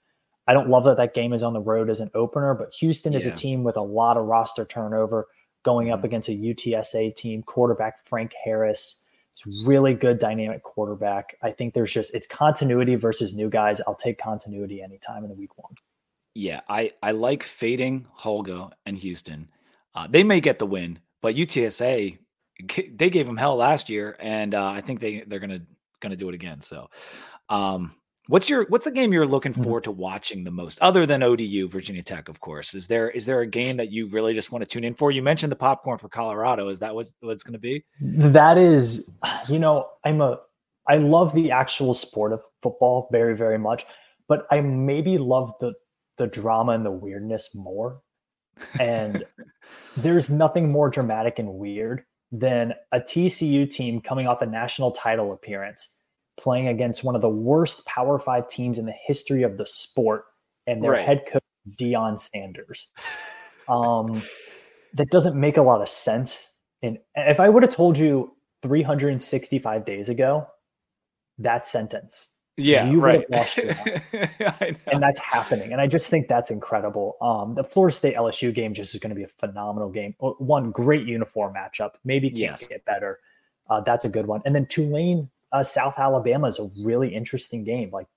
I 0.47 0.53
don't 0.53 0.69
love 0.69 0.83
that 0.83 0.97
that 0.97 1.15
game 1.15 1.33
is 1.33 1.41
on 1.41 1.53
the 1.53 1.59
road 1.59 1.89
as 1.89 1.99
an 1.99 2.11
opener, 2.13 2.53
but 2.53 2.73
Houston 2.75 3.13
yeah. 3.13 3.17
is 3.17 3.25
a 3.25 3.31
team 3.31 3.63
with 3.63 3.77
a 3.77 3.81
lot 3.81 4.17
of 4.17 4.25
roster 4.25 4.65
turnover 4.65 5.27
going 5.63 5.91
up 5.91 5.99
mm-hmm. 5.99 6.05
against 6.05 6.29
a 6.29 6.33
UTSA 6.33 7.15
team. 7.15 7.41
Quarterback 7.41 8.07
Frank 8.07 8.31
Harris 8.43 9.01
is 9.35 9.67
really 9.67 9.95
good 9.95 10.19
dynamic 10.19 10.61
quarterback. 10.61 11.35
I 11.41 11.51
think 11.51 11.73
there's 11.73 11.91
just 11.91 12.13
it's 12.13 12.27
continuity 12.27 12.95
versus 12.95 13.33
new 13.33 13.49
guys. 13.49 13.81
I'll 13.87 13.95
take 13.95 14.19
continuity 14.19 14.83
anytime 14.83 15.23
in 15.23 15.29
the 15.29 15.35
week 15.35 15.57
one. 15.57 15.73
Yeah, 16.35 16.61
I 16.69 16.91
I 17.01 17.11
like 17.11 17.43
fading 17.43 18.05
Holgo 18.11 18.71
and 18.85 18.97
Houston. 18.97 19.49
Uh, 19.95 20.07
they 20.07 20.23
may 20.23 20.41
get 20.41 20.59
the 20.59 20.65
win, 20.65 20.99
but 21.25 21.35
UTSA 21.35 22.19
they 22.93 23.09
gave 23.09 23.25
them 23.25 23.35
hell 23.35 23.55
last 23.55 23.89
year, 23.89 24.15
and 24.19 24.53
uh, 24.53 24.67
I 24.67 24.81
think 24.81 24.99
they 24.99 25.23
they're 25.25 25.39
gonna 25.39 25.61
gonna 26.01 26.15
do 26.15 26.29
it 26.29 26.35
again. 26.35 26.61
So, 26.61 26.87
um, 27.49 27.95
what's 28.27 28.47
your 28.47 28.67
what's 28.69 28.85
the 28.85 28.91
game 28.91 29.11
you're 29.11 29.25
looking 29.25 29.51
mm-hmm. 29.51 29.63
forward 29.63 29.85
to 29.85 29.91
watching 29.91 30.43
the 30.43 30.51
most, 30.51 30.79
other 30.81 31.07
than 31.07 31.23
ODU 31.23 31.67
Virginia 31.67 32.03
Tech, 32.03 32.29
of 32.29 32.39
course? 32.39 32.75
Is 32.75 32.85
there 32.85 33.09
is 33.09 33.25
there 33.25 33.41
a 33.41 33.47
game 33.47 33.75
that 33.77 33.91
you 33.91 34.05
really 34.09 34.35
just 34.35 34.51
want 34.51 34.61
to 34.61 34.67
tune 34.67 34.83
in 34.83 34.93
for? 34.93 35.09
You 35.09 35.23
mentioned 35.23 35.51
the 35.51 35.55
popcorn 35.55 35.97
for 35.97 36.09
Colorado. 36.09 36.69
Is 36.69 36.77
that 36.77 36.93
what 36.93 37.07
what 37.21 37.31
it's 37.31 37.43
going 37.43 37.53
to 37.53 37.59
be? 37.59 37.83
That 37.99 38.59
is, 38.59 39.09
you 39.49 39.57
know, 39.57 39.89
I'm 40.03 40.21
a 40.21 40.37
I 40.87 40.97
love 40.97 41.33
the 41.33 41.49
actual 41.49 41.95
sport 41.95 42.33
of 42.33 42.41
football 42.61 43.09
very 43.11 43.35
very 43.35 43.57
much, 43.57 43.87
but 44.27 44.45
I 44.51 44.61
maybe 44.61 45.17
love 45.17 45.53
the 45.59 45.73
the 46.19 46.27
drama 46.27 46.73
and 46.73 46.85
the 46.85 46.91
weirdness 46.91 47.55
more. 47.55 48.01
And 48.79 49.23
there's 49.97 50.29
nothing 50.29 50.71
more 50.71 50.89
dramatic 50.89 51.39
and 51.39 51.55
weird 51.55 52.03
than 52.31 52.73
a 52.91 52.99
TCU 52.99 53.69
team 53.69 54.01
coming 54.01 54.27
off 54.27 54.41
a 54.41 54.45
national 54.45 54.91
title 54.91 55.31
appearance 55.33 55.95
playing 56.37 56.67
against 56.67 57.03
one 57.03 57.15
of 57.15 57.21
the 57.21 57.29
worst 57.29 57.85
Power 57.85 58.19
Five 58.19 58.47
teams 58.47 58.77
in 58.77 58.85
the 58.85 58.95
history 59.05 59.43
of 59.43 59.57
the 59.57 59.65
sport 59.65 60.25
and 60.67 60.83
their 60.83 60.91
right. 60.91 61.05
head 61.05 61.23
coach, 61.31 61.43
Deion 61.79 62.19
Sanders. 62.19 62.87
Um, 63.69 64.21
that 64.93 65.09
doesn't 65.09 65.39
make 65.39 65.57
a 65.57 65.61
lot 65.61 65.81
of 65.81 65.89
sense. 65.89 66.53
And 66.81 66.99
if 67.15 67.39
I 67.39 67.49
would 67.49 67.63
have 67.63 67.73
told 67.73 67.97
you 67.97 68.35
365 68.63 69.85
days 69.85 70.09
ago 70.09 70.47
that 71.39 71.67
sentence, 71.67 72.34
yeah, 72.57 72.89
you 72.89 73.01
right. 73.01 73.29
lost 73.29 73.57
your 73.57 73.67
and 74.13 75.01
that's 75.01 75.19
happening. 75.19 75.73
And 75.73 75.81
I 75.81 75.87
just 75.87 76.09
think 76.09 76.27
that's 76.27 76.51
incredible. 76.51 77.17
Um, 77.21 77.55
the 77.55 77.63
Florida 77.63 77.95
State 77.95 78.15
LSU 78.15 78.53
game 78.53 78.73
just 78.73 78.95
is 78.95 79.01
going 79.01 79.09
to 79.09 79.15
be 79.15 79.23
a 79.23 79.29
phenomenal 79.39 79.89
game. 79.89 80.15
One 80.19 80.71
great 80.71 81.05
uniform 81.05 81.53
matchup. 81.53 81.91
Maybe 82.05 82.29
can't 82.29 82.39
yes. 82.39 82.67
get 82.67 82.85
better. 82.85 83.19
Uh, 83.69 83.81
that's 83.81 84.05
a 84.05 84.09
good 84.09 84.27
one. 84.27 84.41
And 84.45 84.55
then 84.55 84.67
Tulane, 84.67 85.29
uh, 85.51 85.63
South 85.63 85.95
Alabama 85.97 86.47
is 86.47 86.59
a 86.59 86.69
really 86.81 87.13
interesting 87.13 87.65
game. 87.65 87.89
Like, 87.91 88.07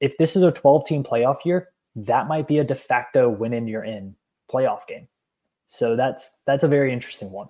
if 0.00 0.16
this 0.16 0.36
is 0.36 0.42
a 0.42 0.52
12 0.52 0.86
team 0.86 1.04
playoff 1.04 1.44
year, 1.44 1.68
that 1.96 2.28
might 2.28 2.48
be 2.48 2.58
a 2.58 2.64
de 2.64 2.74
facto 2.74 3.28
win 3.28 3.52
in 3.52 3.68
you're 3.68 3.84
in 3.84 4.14
playoff 4.50 4.86
game. 4.86 5.06
So 5.66 5.96
that's 5.96 6.30
that's 6.46 6.64
a 6.64 6.68
very 6.68 6.92
interesting 6.92 7.30
one. 7.30 7.48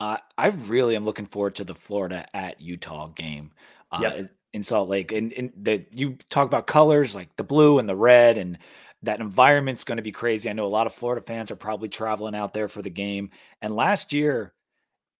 Uh, 0.00 0.18
I 0.36 0.48
really 0.48 0.94
am 0.94 1.04
looking 1.04 1.26
forward 1.26 1.56
to 1.56 1.64
the 1.64 1.74
Florida 1.74 2.26
at 2.34 2.60
Utah 2.60 3.08
game. 3.08 3.50
Uh, 3.90 4.00
yep 4.02 4.30
in 4.52 4.62
Salt 4.62 4.88
Lake. 4.88 5.12
And, 5.12 5.32
and 5.32 5.52
the 5.56 5.84
you 5.90 6.16
talk 6.28 6.46
about 6.46 6.66
colors 6.66 7.14
like 7.14 7.36
the 7.36 7.44
blue 7.44 7.78
and 7.78 7.88
the 7.88 7.96
red 7.96 8.38
and 8.38 8.58
that 9.02 9.20
environment's 9.20 9.84
going 9.84 9.98
to 9.98 10.02
be 10.02 10.12
crazy. 10.12 10.50
I 10.50 10.54
know 10.54 10.66
a 10.66 10.68
lot 10.68 10.86
of 10.86 10.94
Florida 10.94 11.24
fans 11.24 11.50
are 11.50 11.56
probably 11.56 11.88
traveling 11.88 12.34
out 12.34 12.52
there 12.52 12.68
for 12.68 12.82
the 12.82 12.90
game. 12.90 13.30
And 13.62 13.74
last 13.74 14.12
year, 14.12 14.52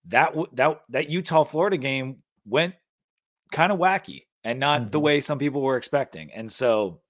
that 0.06 0.34
that 0.54 0.80
that 0.88 1.10
Utah 1.10 1.44
Florida 1.44 1.76
game 1.76 2.22
went 2.44 2.74
kind 3.52 3.72
of 3.72 3.78
wacky 3.78 4.24
and 4.44 4.58
not 4.58 4.80
mm-hmm. 4.80 4.90
the 4.90 5.00
way 5.00 5.20
some 5.20 5.38
people 5.38 5.62
were 5.62 5.76
expecting. 5.76 6.32
And 6.32 6.50
so 6.50 7.00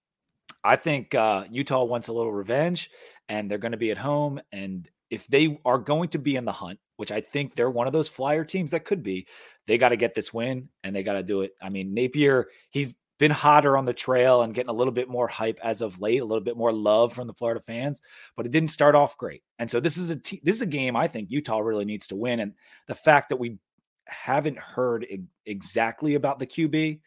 I 0.62 0.76
think 0.76 1.14
uh, 1.14 1.44
Utah 1.50 1.84
wants 1.84 2.08
a 2.08 2.12
little 2.12 2.32
revenge, 2.32 2.90
and 3.28 3.50
they're 3.50 3.58
going 3.58 3.72
to 3.72 3.78
be 3.78 3.90
at 3.90 3.98
home. 3.98 4.40
And 4.52 4.88
if 5.10 5.26
they 5.26 5.58
are 5.64 5.78
going 5.78 6.10
to 6.10 6.18
be 6.18 6.36
in 6.36 6.44
the 6.44 6.52
hunt, 6.52 6.80
which 6.98 7.12
I 7.12 7.20
think 7.20 7.54
they're 7.54 7.70
one 7.70 7.86
of 7.86 7.92
those 7.92 8.08
flyer 8.08 8.44
teams 8.44 8.72
that 8.72 8.84
could 8.84 9.04
be, 9.04 9.28
they 9.68 9.78
got 9.78 9.90
to 9.90 9.96
get 9.96 10.14
this 10.14 10.34
win 10.34 10.68
and 10.82 10.94
they 10.94 11.04
got 11.04 11.12
to 11.12 11.22
do 11.22 11.42
it. 11.42 11.52
I 11.62 11.68
mean, 11.68 11.94
Napier, 11.94 12.48
he's 12.70 12.92
been 13.18 13.30
hotter 13.30 13.76
on 13.76 13.84
the 13.84 13.92
trail 13.92 14.42
and 14.42 14.52
getting 14.52 14.68
a 14.68 14.74
little 14.74 14.92
bit 14.92 15.08
more 15.08 15.28
hype 15.28 15.60
as 15.62 15.80
of 15.80 16.00
late, 16.00 16.20
a 16.20 16.24
little 16.24 16.42
bit 16.42 16.56
more 16.56 16.72
love 16.72 17.12
from 17.12 17.28
the 17.28 17.34
Florida 17.34 17.60
fans, 17.60 18.02
but 18.36 18.46
it 18.46 18.52
didn't 18.52 18.70
start 18.70 18.96
off 18.96 19.16
great. 19.16 19.42
And 19.60 19.70
so 19.70 19.78
this 19.78 19.96
is 19.96 20.10
a 20.10 20.16
t- 20.16 20.40
this 20.42 20.56
is 20.56 20.62
a 20.62 20.66
game 20.66 20.96
I 20.96 21.06
think 21.06 21.30
Utah 21.30 21.60
really 21.60 21.84
needs 21.84 22.08
to 22.08 22.16
win. 22.16 22.40
And 22.40 22.54
the 22.88 22.96
fact 22.96 23.28
that 23.28 23.36
we 23.36 23.58
haven't 24.06 24.58
heard 24.58 25.04
e- 25.04 25.22
exactly 25.46 26.14
about 26.16 26.40
the 26.40 26.46
QB 26.46 26.98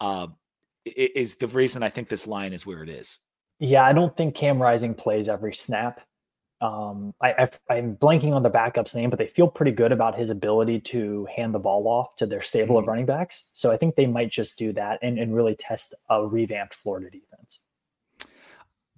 uh, 0.00 0.28
is 0.84 1.36
the 1.36 1.48
reason 1.48 1.82
I 1.82 1.88
think 1.88 2.08
this 2.08 2.26
line 2.26 2.52
is 2.52 2.64
where 2.64 2.84
it 2.84 2.88
is. 2.88 3.18
Yeah, 3.58 3.84
I 3.84 3.92
don't 3.92 4.16
think 4.16 4.36
Cam 4.36 4.62
Rising 4.62 4.94
plays 4.94 5.28
every 5.28 5.54
snap 5.54 6.00
um, 6.60 7.14
I, 7.22 7.48
I, 7.70 7.76
am 7.76 7.96
blanking 7.96 8.32
on 8.32 8.42
the 8.42 8.50
backup's 8.50 8.94
name, 8.94 9.08
but 9.08 9.18
they 9.18 9.28
feel 9.28 9.48
pretty 9.48 9.72
good 9.72 9.92
about 9.92 10.18
his 10.18 10.28
ability 10.28 10.80
to 10.80 11.26
hand 11.34 11.54
the 11.54 11.58
ball 11.58 11.88
off 11.88 12.16
to 12.16 12.26
their 12.26 12.42
stable 12.42 12.74
mm-hmm. 12.74 12.82
of 12.82 12.88
running 12.88 13.06
backs. 13.06 13.48
So 13.54 13.70
I 13.70 13.78
think 13.78 13.94
they 13.94 14.06
might 14.06 14.30
just 14.30 14.58
do 14.58 14.72
that 14.74 14.98
and, 15.02 15.18
and 15.18 15.34
really 15.34 15.56
test 15.56 15.94
a 16.10 16.26
revamped 16.26 16.74
Florida 16.74 17.08
defense. 17.10 17.60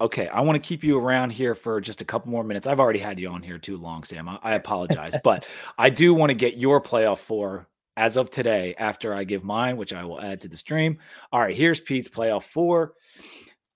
Okay, 0.00 0.26
I 0.26 0.40
want 0.40 0.60
to 0.60 0.68
keep 0.68 0.82
you 0.82 0.98
around 0.98 1.30
here 1.30 1.54
for 1.54 1.80
just 1.80 2.00
a 2.00 2.04
couple 2.04 2.32
more 2.32 2.42
minutes. 2.42 2.66
I've 2.66 2.80
already 2.80 2.98
had 2.98 3.20
you 3.20 3.28
on 3.28 3.42
here 3.42 3.58
too 3.58 3.76
long, 3.76 4.02
Sam. 4.02 4.28
I, 4.28 4.38
I 4.42 4.54
apologize, 4.54 5.16
but 5.24 5.46
I 5.78 5.90
do 5.90 6.12
want 6.14 6.30
to 6.30 6.34
get 6.34 6.56
your 6.56 6.80
playoff 6.80 7.18
four 7.18 7.68
as 7.96 8.16
of 8.16 8.28
today 8.28 8.74
after 8.76 9.14
I 9.14 9.22
give 9.22 9.44
mine, 9.44 9.76
which 9.76 9.92
I 9.92 10.04
will 10.04 10.20
add 10.20 10.40
to 10.40 10.48
the 10.48 10.56
stream. 10.56 10.98
All 11.30 11.40
right, 11.40 11.54
here's 11.54 11.78
Pete's 11.78 12.08
playoff 12.08 12.42
four. 12.42 12.94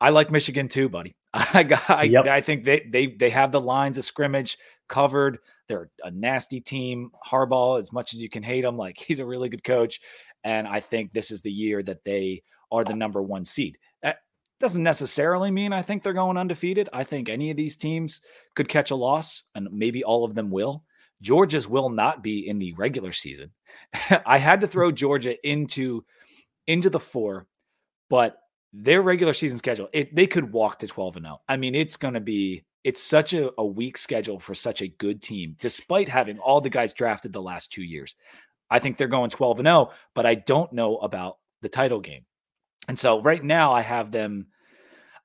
I 0.01 0.11
like 0.11 0.33
Michigan 0.33 0.67
too, 0.67 0.89
buddy. 0.89 1.15
I 1.55 1.63
got, 1.63 1.91
I, 1.91 2.03
yep. 2.05 2.27
I 2.27 2.41
think 2.41 2.65
they 2.65 2.81
they 2.89 3.07
they 3.07 3.31
have 3.31 3.53
the 3.53 3.61
lines 3.61 3.99
of 3.99 4.05
scrimmage 4.05 4.59
covered. 4.89 5.39
They're 5.69 5.91
a 6.03 6.11
nasty 6.11 6.61
team. 6.61 7.11
Harbaugh, 7.27 7.79
as 7.79 7.93
much 7.93 8.15
as 8.15 8.23
you 8.23 8.29
can 8.29 8.43
hate 8.43 8.65
him, 8.65 8.77
like 8.77 8.99
he's 9.07 9.21
a 9.21 9.27
really 9.27 9.49
good 9.49 9.65
coach, 9.65 10.01
and 10.45 10.67
I 10.67 10.81
think 10.81 11.13
this 11.13 11.31
is 11.31 11.43
the 11.43 11.53
year 11.53 11.83
that 11.83 12.05
they 12.05 12.43
are 12.73 12.85
the 12.85 12.95
number 12.95 13.23
one 13.23 13.45
seed. 13.45 13.79
That 14.03 14.19
doesn't 14.61 14.83
necessarily 14.83 15.51
mean 15.51 15.73
I 15.73 15.83
think 15.83 16.03
they're 16.03 16.13
going 16.13 16.37
undefeated. 16.37 16.89
I 16.93 17.05
think 17.05 17.29
any 17.29 17.51
of 17.51 17.57
these 17.57 17.77
teams 17.77 18.23
could 18.55 18.69
catch 18.69 18.91
a 18.91 18.97
loss, 18.97 19.45
and 19.55 19.69
maybe 19.73 20.05
all 20.05 20.25
of 20.25 20.35
them 20.35 20.51
will. 20.51 20.85
Georgia's 21.23 21.69
will 21.69 21.89
not 21.89 22.23
be 22.23 22.47
in 22.47 22.59
the 22.59 22.75
regular 22.75 23.13
season. 23.13 23.51
I 24.27 24.39
had 24.39 24.61
to 24.61 24.67
throw 24.67 24.93
Georgia 24.93 25.37
into 25.49 26.05
into 26.67 26.91
the 26.91 27.01
four, 27.01 27.47
but 28.11 28.37
their 28.73 29.03
regular 29.03 29.33
season 29.33 29.59
schedule, 29.59 29.89
it, 29.93 30.15
they 30.15 30.27
could 30.27 30.53
walk 30.53 30.79
to 30.81 30.87
12 30.87 31.17
and 31.17 31.27
0. 31.27 31.41
I 31.49 31.57
mean, 31.57 31.75
it's 31.75 31.97
going 31.97 32.15
to 32.15 32.21
be 32.21 32.65
it's 32.85 33.03
such 33.03 33.35
a, 33.35 33.51
a 33.59 33.67
weak 33.67 33.99
schedule 33.99 34.39
for 34.39 34.55
such 34.55 34.81
a 34.81 34.89
good 34.89 35.21
team, 35.21 35.57
despite 35.59 36.09
having 36.09 36.39
all 36.39 36.61
the 36.61 36.71
guys 36.71 36.93
drafted 36.93 37.33
the 37.33 37.43
last 37.43 37.73
two 37.73 37.83
years. 37.83 38.15
I 38.71 38.79
think 38.79 38.97
they're 38.97 39.09
going 39.09 39.31
12 39.31 39.61
and 39.61 39.67
0, 39.67 39.91
but 40.15 40.27
I 40.27 40.35
don't 40.35 40.73
know 40.73 40.99
about 40.99 41.39
the 41.63 41.69
title 41.69 42.01
game. 42.01 42.25
And 42.89 42.99
so 42.99 43.21
right 43.21 43.43
now 43.43 43.73
I 43.73 43.83
have 43.83 44.11
them 44.11 44.47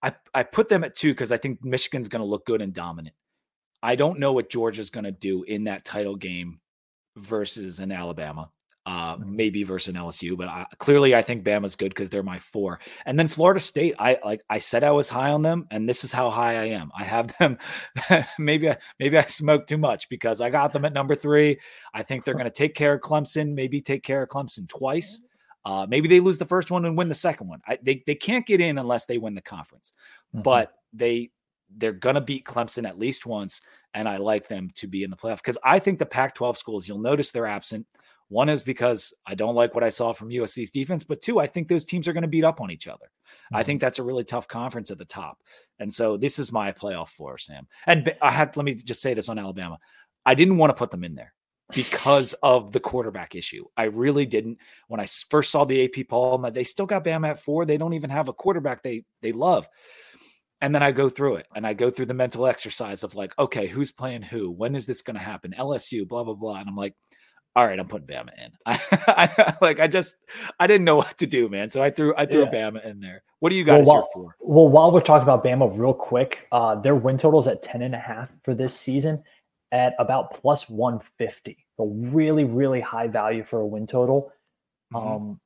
I, 0.03 0.15
I 0.33 0.43
put 0.43 0.69
them 0.69 0.83
at 0.83 0.95
two 0.95 1.11
because 1.11 1.31
I 1.31 1.37
think 1.37 1.63
Michigan's 1.63 2.07
going 2.07 2.21
to 2.21 2.25
look 2.25 2.45
good 2.45 2.61
and 2.61 2.73
dominant. 2.73 3.15
I 3.83 3.95
don't 3.95 4.19
know 4.19 4.33
what 4.33 4.49
Georgia's 4.49 4.89
going 4.89 5.03
to 5.03 5.11
do 5.11 5.43
in 5.43 5.65
that 5.65 5.85
title 5.85 6.15
game 6.15 6.59
versus 7.17 7.79
an 7.79 7.91
Alabama 7.91 8.49
uh, 8.85 9.15
mm-hmm. 9.15 9.35
maybe 9.35 9.63
versus 9.63 9.93
LSU, 9.93 10.35
but 10.35 10.47
I, 10.47 10.65
clearly 10.77 11.13
I 11.13 11.21
think 11.21 11.43
Bama's 11.43 11.75
good 11.75 11.89
because 11.89 12.09
they're 12.09 12.23
my 12.23 12.39
four. 12.39 12.79
And 13.05 13.17
then 13.17 13.27
Florida 13.27 13.59
State, 13.59 13.95
I 13.99 14.17
like 14.25 14.41
I 14.49 14.57
said 14.57 14.83
I 14.83 14.91
was 14.91 15.07
high 15.07 15.29
on 15.31 15.43
them, 15.43 15.67
and 15.69 15.87
this 15.87 16.03
is 16.03 16.11
how 16.11 16.29
high 16.29 16.55
I 16.55 16.65
am. 16.65 16.91
I 16.97 17.03
have 17.03 17.35
them. 17.39 17.57
maybe 18.39 18.69
I, 18.69 18.77
maybe 18.99 19.17
I 19.17 19.23
smoked 19.23 19.69
too 19.69 19.77
much 19.77 20.09
because 20.09 20.41
I 20.41 20.49
got 20.49 20.73
them 20.73 20.85
at 20.85 20.93
number 20.93 21.13
three. 21.13 21.59
I 21.93 22.03
think 22.03 22.23
they're 22.23 22.33
going 22.41 22.45
to 22.45 22.49
take 22.49 22.73
care 22.73 22.93
of 22.93 23.01
Clemson. 23.01 23.53
Maybe 23.53 23.81
take 23.81 24.03
care 24.03 24.23
of 24.23 24.29
Clemson 24.29 24.67
twice. 24.67 25.21
Uh, 25.63 25.85
maybe 25.87 26.07
they 26.07 26.19
lose 26.19 26.39
the 26.39 26.45
first 26.45 26.71
one 26.71 26.85
and 26.85 26.97
win 26.97 27.07
the 27.07 27.13
second 27.13 27.47
one. 27.47 27.61
I, 27.67 27.77
they 27.83 28.03
they 28.07 28.15
can't 28.15 28.47
get 28.47 28.61
in 28.61 28.79
unless 28.79 29.05
they 29.05 29.19
win 29.19 29.35
the 29.35 29.41
conference, 29.41 29.93
mm-hmm. 30.33 30.41
but 30.41 30.73
they 30.91 31.29
they're 31.77 31.91
going 31.91 32.15
to 32.15 32.21
beat 32.21 32.45
Clemson 32.45 32.87
at 32.87 32.97
least 32.97 33.27
once, 33.27 33.61
and 33.93 34.09
I 34.09 34.17
like 34.17 34.47
them 34.47 34.69
to 34.75 34.87
be 34.87 35.03
in 35.03 35.11
the 35.11 35.15
playoff 35.15 35.37
because 35.37 35.57
I 35.63 35.77
think 35.77 35.99
the 35.99 36.05
Pac-12 36.05 36.57
schools. 36.57 36.87
You'll 36.87 36.99
notice 36.99 37.31
they're 37.31 37.45
absent. 37.45 37.85
One 38.31 38.47
is 38.47 38.63
because 38.63 39.13
I 39.27 39.35
don't 39.35 39.55
like 39.55 39.75
what 39.75 39.83
I 39.83 39.89
saw 39.89 40.13
from 40.13 40.29
USC's 40.29 40.71
defense, 40.71 41.03
but 41.03 41.21
two, 41.21 41.41
I 41.41 41.47
think 41.47 41.67
those 41.67 41.83
teams 41.83 42.07
are 42.07 42.13
going 42.13 42.21
to 42.21 42.29
beat 42.29 42.45
up 42.45 42.61
on 42.61 42.71
each 42.71 42.87
other. 42.87 43.11
Mm-hmm. 43.27 43.57
I 43.57 43.63
think 43.63 43.81
that's 43.81 43.99
a 43.99 44.03
really 44.03 44.23
tough 44.23 44.47
conference 44.47 44.89
at 44.89 44.97
the 44.97 45.03
top. 45.03 45.37
And 45.79 45.91
so 45.91 46.15
this 46.15 46.39
is 46.39 46.49
my 46.49 46.71
playoff 46.71 47.09
floor, 47.09 47.37
Sam. 47.37 47.67
And 47.87 48.15
I 48.21 48.31
had 48.31 48.55
let 48.55 48.63
me 48.63 48.73
just 48.73 49.01
say 49.01 49.13
this 49.13 49.27
on 49.27 49.37
Alabama. 49.37 49.79
I 50.25 50.33
didn't 50.35 50.55
want 50.55 50.69
to 50.69 50.79
put 50.79 50.91
them 50.91 51.03
in 51.03 51.13
there 51.13 51.33
because 51.73 52.33
of 52.41 52.71
the 52.71 52.79
quarterback 52.79 53.35
issue. 53.35 53.65
I 53.75 53.85
really 53.85 54.25
didn't. 54.25 54.59
When 54.87 55.01
I 55.01 55.07
first 55.29 55.51
saw 55.51 55.65
the 55.65 55.83
AP 55.83 56.07
poll, 56.07 56.37
they 56.37 56.63
still 56.63 56.85
got 56.85 57.03
Bama 57.03 57.31
at 57.31 57.39
four. 57.39 57.65
They 57.65 57.77
don't 57.77 57.95
even 57.95 58.11
have 58.11 58.29
a 58.29 58.33
quarterback 58.33 58.81
they 58.81 59.03
they 59.21 59.33
love. 59.33 59.67
And 60.61 60.73
then 60.73 60.83
I 60.83 60.93
go 60.93 61.09
through 61.09 61.37
it 61.37 61.47
and 61.53 61.67
I 61.67 61.73
go 61.73 61.89
through 61.89 62.05
the 62.05 62.13
mental 62.13 62.47
exercise 62.47 63.03
of 63.03 63.13
like, 63.13 63.37
okay, 63.37 63.67
who's 63.67 63.91
playing 63.91 64.21
who? 64.21 64.51
When 64.51 64.73
is 64.73 64.85
this 64.85 65.01
going 65.01 65.15
to 65.15 65.21
happen? 65.21 65.53
LSU, 65.57 66.07
blah 66.07 66.23
blah 66.23 66.35
blah. 66.35 66.59
And 66.59 66.69
I'm 66.69 66.77
like, 66.77 66.95
all 67.55 67.67
right, 67.67 67.77
I'm 67.77 67.87
putting 67.87 68.07
Bama 68.07 68.29
in. 68.43 68.51
I, 68.65 68.79
I, 69.07 69.55
like 69.61 69.79
I 69.79 69.87
just 69.87 70.15
I 70.59 70.67
didn't 70.67 70.85
know 70.85 70.95
what 70.95 71.17
to 71.17 71.27
do, 71.27 71.49
man. 71.49 71.69
So 71.69 71.83
I 71.83 71.89
threw 71.89 72.13
I 72.17 72.25
threw 72.25 72.43
yeah. 72.43 72.51
Bama 72.51 72.85
in 72.85 73.01
there. 73.01 73.23
What 73.39 73.49
do 73.49 73.55
you 73.55 73.63
guys 73.63 73.85
well, 73.85 74.07
for? 74.13 74.35
Well, 74.39 74.69
while 74.69 74.91
we're 74.91 75.01
talking 75.01 75.23
about 75.23 75.43
Bama 75.43 75.77
real 75.77 75.93
quick, 75.93 76.47
uh, 76.51 76.75
their 76.75 76.95
win 76.95 77.17
totals 77.17 77.47
at 77.47 77.63
10 77.63 77.81
and 77.81 77.95
a 77.95 77.99
half 77.99 78.29
for 78.43 78.53
this 78.53 78.79
season 78.79 79.23
at 79.71 79.95
about 79.99 80.33
plus 80.33 80.69
150. 80.69 81.57
A 81.79 81.85
really, 81.87 82.43
really 82.43 82.79
high 82.79 83.07
value 83.07 83.43
for 83.43 83.59
a 83.59 83.65
win 83.65 83.87
total. 83.87 84.31
Mm-hmm. 84.93 85.07
Um, 85.07 85.39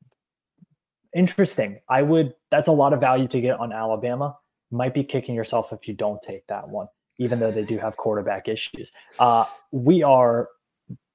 interesting. 1.16 1.80
I 1.90 2.02
would 2.02 2.34
that's 2.52 2.68
a 2.68 2.74
lot 2.74 2.94
of 2.94 3.00
value 3.00 3.28
to 3.30 3.42
get 3.42 3.60
on 3.60 3.74
Alabama. 3.74 4.38
Might 4.72 4.94
be 4.94 5.04
kicking 5.04 5.34
yourself 5.34 5.72
if 5.72 5.88
you 5.88 5.94
don't 5.94 6.22
take 6.22 6.46
that 6.48 6.68
one, 6.68 6.88
even 7.18 7.40
though 7.40 7.52
they 7.52 7.64
do 7.64 7.78
have 7.78 7.98
quarterback 7.98 8.48
issues. 8.48 8.92
Uh, 9.18 9.46
we 9.72 10.04
are 10.04 10.50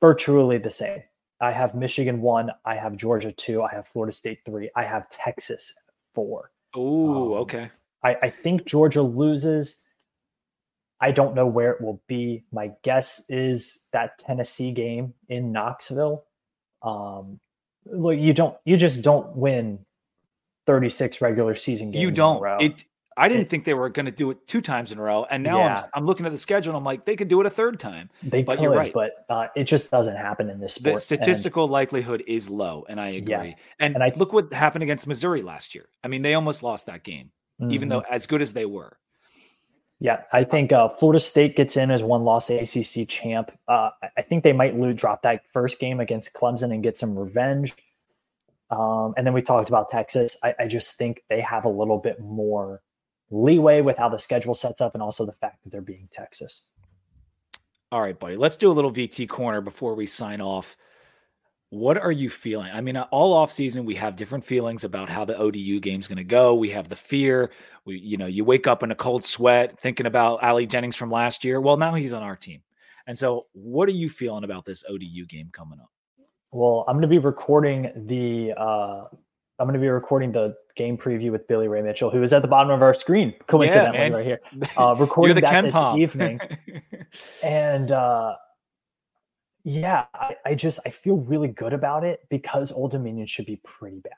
virtually 0.01 0.59
the 0.59 0.71
same. 0.71 1.03
I 1.41 1.53
have 1.53 1.75
Michigan 1.75 2.21
one, 2.21 2.51
I 2.65 2.77
have 2.77 2.97
Georgia 2.97 3.33
two, 3.33 3.63
I 3.63 3.73
have 3.73 3.89
Florida 3.89 4.13
State 4.13 4.41
three, 4.45 4.71
I 4.77 4.85
have 4.85 5.09
Texas 5.11 5.75
four. 6.15 6.51
Oh, 6.75 7.35
um, 7.35 7.41
okay. 7.43 7.71
I, 8.05 8.17
I 8.23 8.31
think 8.31 8.65
Georgia 8.65 9.03
loses. 9.03 9.83
I 11.01 11.13
don't 11.13 11.35
know 11.35 11.47
where 11.47 11.73
it 11.73 11.81
will 11.81 12.03
be. 12.07 12.45
My 12.53 12.73
guess 12.83 13.25
is 13.31 13.87
that 13.93 14.19
Tennessee 14.19 14.73
game 14.73 15.15
in 15.29 15.51
Knoxville. 15.51 16.25
Um, 16.83 17.41
look, 17.87 18.19
you 18.19 18.35
don't, 18.35 18.57
you 18.65 18.77
just 18.77 19.03
don't 19.03 19.35
win 19.35 19.79
36 20.67 21.21
regular 21.21 21.55
season 21.55 21.91
games. 21.91 22.03
You 22.03 22.11
don't. 22.11 22.43
It 22.61 22.85
I 23.17 23.29
didn't 23.29 23.49
think 23.49 23.65
they 23.65 23.75
were 23.75 23.89
going 23.89 24.07
to 24.07 24.13
do 24.13 24.31
it 24.31 24.47
two 24.47 24.61
times 24.61 24.93
in 24.93 24.99
a 24.99 25.03
row, 25.03 25.27
and 25.31 25.43
now 25.43 25.59
yeah. 25.59 25.75
I'm, 25.75 25.91
I'm, 25.95 26.07
looking 26.07 26.27
at 26.27 26.33
the 26.33 26.39
schedule 26.39 26.71
and 26.71 26.77
I'm 26.77 26.85
like, 26.85 27.05
they 27.05 27.17
could 27.17 27.29
do 27.29 27.41
it 27.41 27.47
a 27.47 27.51
third 27.51 27.79
time. 27.81 28.09
They 28.23 28.43
but 28.43 28.57
could, 28.57 28.63
you're 28.63 28.75
right. 28.75 28.93
but 28.93 29.27
uh, 29.29 29.49
it 29.57 29.65
just 29.65 29.91
doesn't 29.91 30.17
happen 30.17 30.49
in 30.49 30.61
this 30.61 30.75
sport. 30.75 30.95
The 30.95 31.01
statistical 31.01 31.65
and, 31.65 31.73
likelihood 31.73 32.23
is 32.27 32.49
low, 32.49 32.87
and 32.89 33.01
I 33.01 33.09
agree. 33.09 33.33
Yeah. 33.33 33.55
And, 33.81 33.95
and 33.95 34.05
I 34.05 34.13
look 34.17 34.33
what 34.33 34.53
happened 34.53 34.85
against 34.85 35.07
Missouri 35.07 35.43
last 35.43 35.75
year. 35.75 35.89
I 36.05 36.09
mean, 36.09 36.23
they 36.23 36.35
almost 36.35 36.63
lost 36.63 36.87
that 36.87 37.03
game, 37.03 37.31
mm-hmm. 37.61 37.73
even 37.73 37.89
though 37.89 38.05
as 38.11 38.27
good 38.27 38.43
as 38.43 38.53
they 38.53 38.65
were. 38.65 38.97
Yeah, 40.03 40.23
I 40.33 40.45
think 40.45 40.73
uh, 40.73 40.89
Florida 40.89 41.21
State 41.21 41.57
gets 41.57 41.77
in 41.77 41.91
as 41.91 42.03
one 42.03 42.25
loss 42.25 42.49
ACC 42.49 43.07
champ. 43.07 43.53
Uh, 43.69 43.91
I 44.17 44.23
think 44.23 44.45
they 44.45 44.55
might 44.55 44.79
lose, 44.79 44.97
drop 44.97 45.21
that 45.23 45.43
first 45.53 45.79
game 45.79 46.01
against 46.01 46.33
Clemson 46.33 46.73
and 46.73 46.83
get 46.83 46.97
some 46.97 47.19
revenge. 47.19 47.75
Um, 48.71 49.13
and 49.19 49.27
then 49.27 49.35
we 49.35 49.43
talked 49.43 49.69
about 49.69 49.91
Texas. 49.91 50.39
I, 50.43 50.55
I 50.59 50.67
just 50.69 50.95
think 50.95 51.23
they 51.29 51.43
have 51.43 51.67
a 51.67 51.69
little 51.69 51.99
bit 51.99 52.19
more 52.19 52.81
leeway 53.31 53.81
with 53.81 53.97
how 53.97 54.09
the 54.09 54.19
schedule 54.19 54.55
sets 54.55 54.81
up 54.81 54.95
and 54.95 55.03
also 55.03 55.25
the 55.25 55.33
fact 55.33 55.63
that 55.63 55.71
they're 55.71 55.81
being 55.81 56.09
Texas. 56.13 56.67
All 57.93 58.01
right, 58.01 58.19
buddy. 58.19 58.37
Let's 58.37 58.57
do 58.57 58.71
a 58.71 58.73
little 58.73 58.93
VT 58.93 59.29
corner 59.29 59.61
before 59.61 59.95
we 59.95 60.07
sign 60.07 60.41
off. 60.41 60.77
What 61.71 61.99
are 61.99 62.13
you 62.13 62.31
feeling? 62.31 62.71
I 62.73 62.81
mean, 62.81 62.97
all 62.97 63.33
off 63.33 63.53
season 63.53 63.85
we 63.85 63.95
have 63.95 64.17
different 64.17 64.45
feelings 64.45 64.85
about 64.85 65.09
how 65.09 65.25
the 65.25 65.37
ODU 65.37 65.81
game's 65.81 66.09
going 66.09 66.19
to 66.19 66.25
go. 66.25 66.55
We 66.55 66.71
have 66.71 66.89
the 66.89 66.97
fear. 66.97 67.51
We, 67.85 67.99
you 67.99 68.17
know, 68.17 68.27
you 68.27 68.45
wake 68.45 68.67
up 68.67 68.83
in 68.83 68.91
a 68.91 68.95
cold 68.95 69.25
sweat 69.25 69.79
thinking 69.81 70.07
about 70.07 70.43
Ali 70.43 70.67
Jennings 70.67 70.97
from 70.97 71.11
last 71.11 71.45
year. 71.45 71.61
Well, 71.61 71.77
now 71.77 71.95
he's 71.95 72.13
on 72.13 72.23
our 72.23 72.37
team. 72.37 72.63
And 73.07 73.17
so, 73.17 73.47
what 73.53 73.89
are 73.89 73.93
you 73.93 74.09
feeling 74.09 74.45
about 74.45 74.65
this 74.65 74.85
ODU 74.89 75.27
game 75.27 75.51
coming 75.53 75.79
up? 75.81 75.91
Well, 76.53 76.85
I'm 76.89 76.97
going 76.97 77.03
to 77.03 77.09
be 77.09 77.19
recording 77.19 77.91
the 78.07 78.53
uh, 78.57 79.05
I'm 79.61 79.67
going 79.67 79.75
to 79.75 79.81
be 79.81 79.89
recording 79.89 80.33
the 80.33 80.57
game 80.75 80.97
preview 80.97 81.31
with 81.31 81.47
Billy 81.47 81.69
Ray 81.69 81.83
Mitchell, 81.83 82.09
who 82.09 82.23
is 82.23 82.33
at 82.33 82.41
the 82.41 82.49
bottom 82.49 82.73
of 82.73 82.81
our 82.81 82.95
screen, 82.95 83.35
coincidentally, 83.47 83.99
yeah, 83.99 84.09
right 84.09 84.25
here. 84.25 84.41
Uh, 84.79 84.95
recording 84.99 85.35
that 85.35 85.45
Ken 85.45 85.65
this 85.65 85.75
Pop. 85.75 85.99
evening, 85.99 86.41
and 87.45 87.93
uh, 87.93 88.37
yeah, 89.63 90.07
I, 90.15 90.37
I, 90.47 90.55
just 90.55 90.81
I 90.87 90.91
feel 90.91 91.17
really 91.17 91.49
good 91.49 91.75
about 91.75 92.05
it 92.05 92.21
because 92.31 92.73
Old 92.73 92.93
Dominion 92.93 93.27
should 93.27 93.45
be 93.45 93.57
pretty 93.57 93.99
bad. 93.99 94.13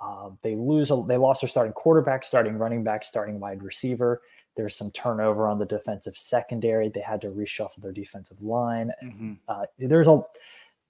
Uh, 0.00 0.30
they 0.42 0.56
lose, 0.56 0.90
a, 0.90 1.04
they 1.06 1.18
lost 1.18 1.42
their 1.42 1.48
starting 1.48 1.74
quarterback, 1.74 2.24
starting 2.24 2.56
running 2.56 2.82
back, 2.82 3.04
starting 3.04 3.38
wide 3.38 3.62
receiver. 3.62 4.22
There's 4.56 4.74
some 4.74 4.90
turnover 4.92 5.46
on 5.48 5.58
the 5.58 5.66
defensive 5.66 6.16
secondary. 6.16 6.88
They 6.88 7.00
had 7.00 7.20
to 7.20 7.28
reshuffle 7.28 7.82
their 7.82 7.92
defensive 7.92 8.40
line. 8.40 8.90
Mm-hmm. 9.04 9.32
Uh, 9.48 9.64
there's 9.78 10.08
a 10.08 10.22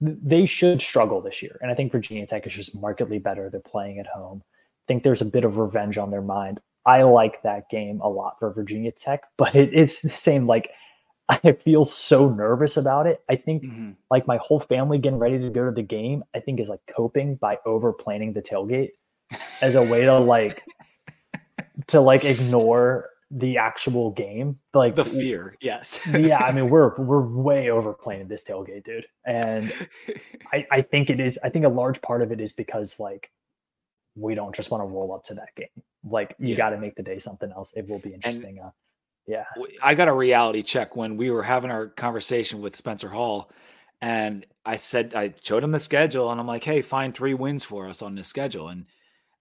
they 0.03 0.47
should 0.47 0.83
struggle 0.83 1.21
this 1.21 1.43
year. 1.43 1.59
And 1.63 1.71
I 1.71 1.75
think 1.75 1.93
Virginia 1.93 2.27
Tech 2.27 2.47
is 2.47 2.53
just 2.53 2.79
markedly 2.81 3.19
better. 3.19 3.49
They're 3.49 3.61
playing 3.61 4.01
at 4.01 4.07
home. 4.07 4.43
I 4.45 4.85
think 4.89 5.05
there's 5.05 5.23
a 5.23 5.27
bit 5.27 5.45
of 5.45 5.59
revenge 5.59 5.97
on 5.97 6.11
their 6.11 6.23
mind. 6.23 6.61
I 6.85 7.03
like 7.03 7.41
that 7.43 7.71
game 7.71 8.01
a 8.01 8.09
lot 8.09 8.37
for 8.41 8.53
Virginia 8.53 8.91
Tech, 8.91 9.23
but 9.39 9.55
it's 9.55 10.03
the 10.03 10.11
same. 10.11 10.47
Like, 10.47 10.71
I 11.29 11.53
feel 11.53 11.85
so 11.85 12.29
nervous 12.29 12.77
about 12.77 13.07
it. 13.07 13.23
I 13.31 13.37
think, 13.37 13.63
mm-hmm. 13.63 13.93
like, 14.11 14.27
my 14.27 14.39
whole 14.39 14.59
family 14.59 14.99
getting 14.99 15.21
ready 15.21 15.39
to 15.39 15.51
go 15.51 15.65
to 15.67 15.71
the 15.71 15.83
game, 15.83 16.25
I 16.35 16.41
think 16.41 16.59
is 16.59 16.69
like 16.69 16.81
coping 16.89 17.37
by 17.37 17.59
over 17.65 17.93
planning 17.93 18.33
the 18.33 18.43
tailgate 18.43 18.91
as 19.61 19.77
a 19.77 19.83
way 19.83 20.03
to 20.03 20.19
like, 20.19 20.65
to 21.87 22.01
like 22.01 22.25
ignore 22.25 23.09
the 23.33 23.57
actual 23.57 24.11
game. 24.11 24.59
Like 24.74 24.95
the 24.95 25.05
fear, 25.05 25.57
yes. 25.61 26.01
yeah, 26.07 26.39
I 26.39 26.53
mean 26.53 26.68
we're 26.68 26.95
we're 26.99 27.26
way 27.26 27.70
overplaying 27.70 28.28
this 28.28 28.45
tailgate, 28.45 28.85
dude. 28.85 29.07
And 29.26 29.72
I, 30.53 30.66
I 30.70 30.83
think 30.83 31.11
it 31.11 31.18
is 31.18 31.39
I 31.43 31.49
think 31.49 31.64
a 31.64 31.70
large 31.70 32.01
part 32.03 32.22
of 32.22 32.30
it 32.30 32.41
is 32.41 32.53
because 32.53 33.01
like 33.01 33.30
we 34.14 34.35
don't 34.35 34.55
just 34.55 34.70
want 34.70 34.83
to 34.83 34.87
roll 34.87 35.14
up 35.14 35.24
to 35.24 35.35
that 35.35 35.55
game. 35.57 35.68
Like 36.05 36.37
you 36.39 36.49
yeah. 36.49 36.57
gotta 36.57 36.78
make 36.78 36.95
the 36.95 37.03
day 37.03 37.18
something 37.18 37.51
else. 37.51 37.72
It 37.74 37.89
will 37.89 37.99
be 37.99 38.12
interesting. 38.12 38.59
And 38.59 38.66
uh, 38.66 38.70
yeah. 39.26 39.45
I 39.83 39.95
got 39.95 40.09
a 40.09 40.12
reality 40.12 40.62
check 40.62 40.97
when 40.97 41.16
we 41.16 41.30
were 41.30 41.43
having 41.43 41.70
our 41.70 41.89
conversation 41.89 42.61
with 42.61 42.76
Spencer 42.76 43.09
Hall. 43.09 43.51
And 44.01 44.45
I 44.66 44.76
said 44.76 45.14
I 45.14 45.33
showed 45.43 45.64
him 45.64 45.70
the 45.70 45.80
schedule 45.80 46.30
and 46.30 46.41
I'm 46.41 46.47
like, 46.47 46.64
hey, 46.64 46.83
find 46.83 47.14
three 47.14 47.35
wins 47.35 47.64
for 47.64 47.89
us 47.89 48.03
on 48.03 48.14
this 48.14 48.28
schedule. 48.28 48.68
And 48.68 48.87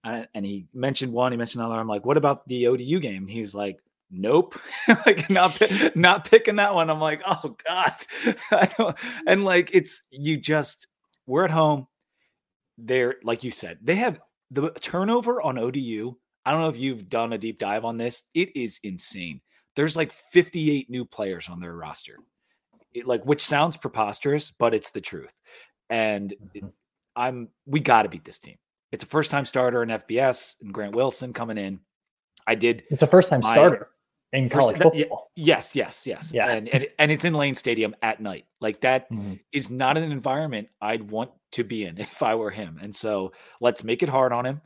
and 0.04 0.44
he 0.44 0.66
mentioned 0.74 1.12
one, 1.12 1.32
he 1.32 1.38
mentioned 1.38 1.62
another. 1.62 1.80
I'm 1.80 1.88
like, 1.88 2.04
what 2.04 2.16
about 2.16 2.46
the 2.48 2.66
ODU 2.66 3.00
game? 3.00 3.26
He's 3.26 3.54
like, 3.54 3.78
nope, 4.10 4.58
like 5.06 5.28
not 5.30 5.60
not 5.94 6.28
picking 6.28 6.56
that 6.56 6.74
one. 6.74 6.90
I'm 6.90 7.00
like, 7.00 7.22
oh 7.26 7.56
god. 7.66 8.94
And 9.26 9.44
like, 9.44 9.70
it's 9.72 10.02
you 10.10 10.36
just 10.36 10.86
we're 11.26 11.44
at 11.44 11.50
home. 11.50 11.86
They're 12.78 13.16
like 13.22 13.44
you 13.44 13.50
said, 13.50 13.78
they 13.82 13.96
have 13.96 14.20
the 14.50 14.70
turnover 14.70 15.40
on 15.40 15.58
ODU. 15.58 16.14
I 16.44 16.50
don't 16.50 16.60
know 16.60 16.68
if 16.68 16.78
you've 16.78 17.08
done 17.08 17.32
a 17.32 17.38
deep 17.38 17.58
dive 17.58 17.84
on 17.84 17.96
this. 17.96 18.24
It 18.34 18.56
is 18.56 18.80
insane. 18.82 19.40
There's 19.76 19.96
like 19.96 20.12
58 20.12 20.90
new 20.90 21.04
players 21.04 21.48
on 21.48 21.60
their 21.60 21.74
roster. 21.74 22.18
It, 22.92 23.06
like 23.06 23.24
which 23.24 23.44
sounds 23.44 23.76
preposterous, 23.76 24.50
but 24.50 24.74
it's 24.74 24.90
the 24.90 25.00
truth. 25.00 25.32
And 25.88 26.34
mm-hmm. 26.54 26.68
I'm 27.14 27.48
we 27.66 27.80
got 27.80 28.02
to 28.02 28.08
beat 28.08 28.24
this 28.24 28.38
team. 28.38 28.56
It's 28.92 29.02
a 29.02 29.06
first 29.06 29.30
time 29.30 29.44
starter 29.44 29.82
in 29.82 29.88
FBS 29.88 30.60
and 30.60 30.72
Grant 30.72 30.94
Wilson 30.94 31.32
coming 31.32 31.58
in. 31.58 31.80
I 32.46 32.54
did. 32.54 32.84
It's 32.90 33.02
a 33.02 33.06
first 33.06 33.30
time 33.30 33.42
starter 33.42 33.88
in 34.32 34.48
college 34.48 34.76
first, 34.76 34.94
football. 34.94 35.30
Yes, 35.34 35.74
yes, 35.74 36.06
yes. 36.06 36.32
Yeah. 36.32 36.50
And, 36.50 36.68
and, 36.68 36.86
and 36.98 37.10
it's 37.10 37.24
in 37.24 37.34
Lane 37.34 37.54
Stadium 37.54 37.94
at 38.02 38.20
night. 38.20 38.46
Like 38.60 38.80
that 38.82 39.10
mm-hmm. 39.10 39.34
is 39.52 39.70
not 39.70 39.96
an 39.96 40.10
environment 40.10 40.68
I'd 40.80 41.10
want 41.10 41.30
to 41.52 41.64
be 41.64 41.84
in 41.84 41.98
if 41.98 42.22
I 42.22 42.34
were 42.34 42.50
him. 42.50 42.78
And 42.80 42.94
so 42.94 43.32
let's 43.60 43.84
make 43.84 44.02
it 44.02 44.08
hard 44.08 44.32
on 44.32 44.46
him 44.46 44.60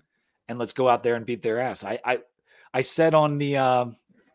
and 0.49 0.59
let's 0.59 0.73
go 0.73 0.89
out 0.89 1.03
there 1.03 1.15
and 1.15 1.27
beat 1.27 1.43
their 1.43 1.61
ass. 1.61 1.85
I 1.85 1.99
I 2.05 2.19
I 2.75 2.81
said 2.81 3.15
on 3.15 3.39
the 3.39 3.57
uh, 3.57 3.87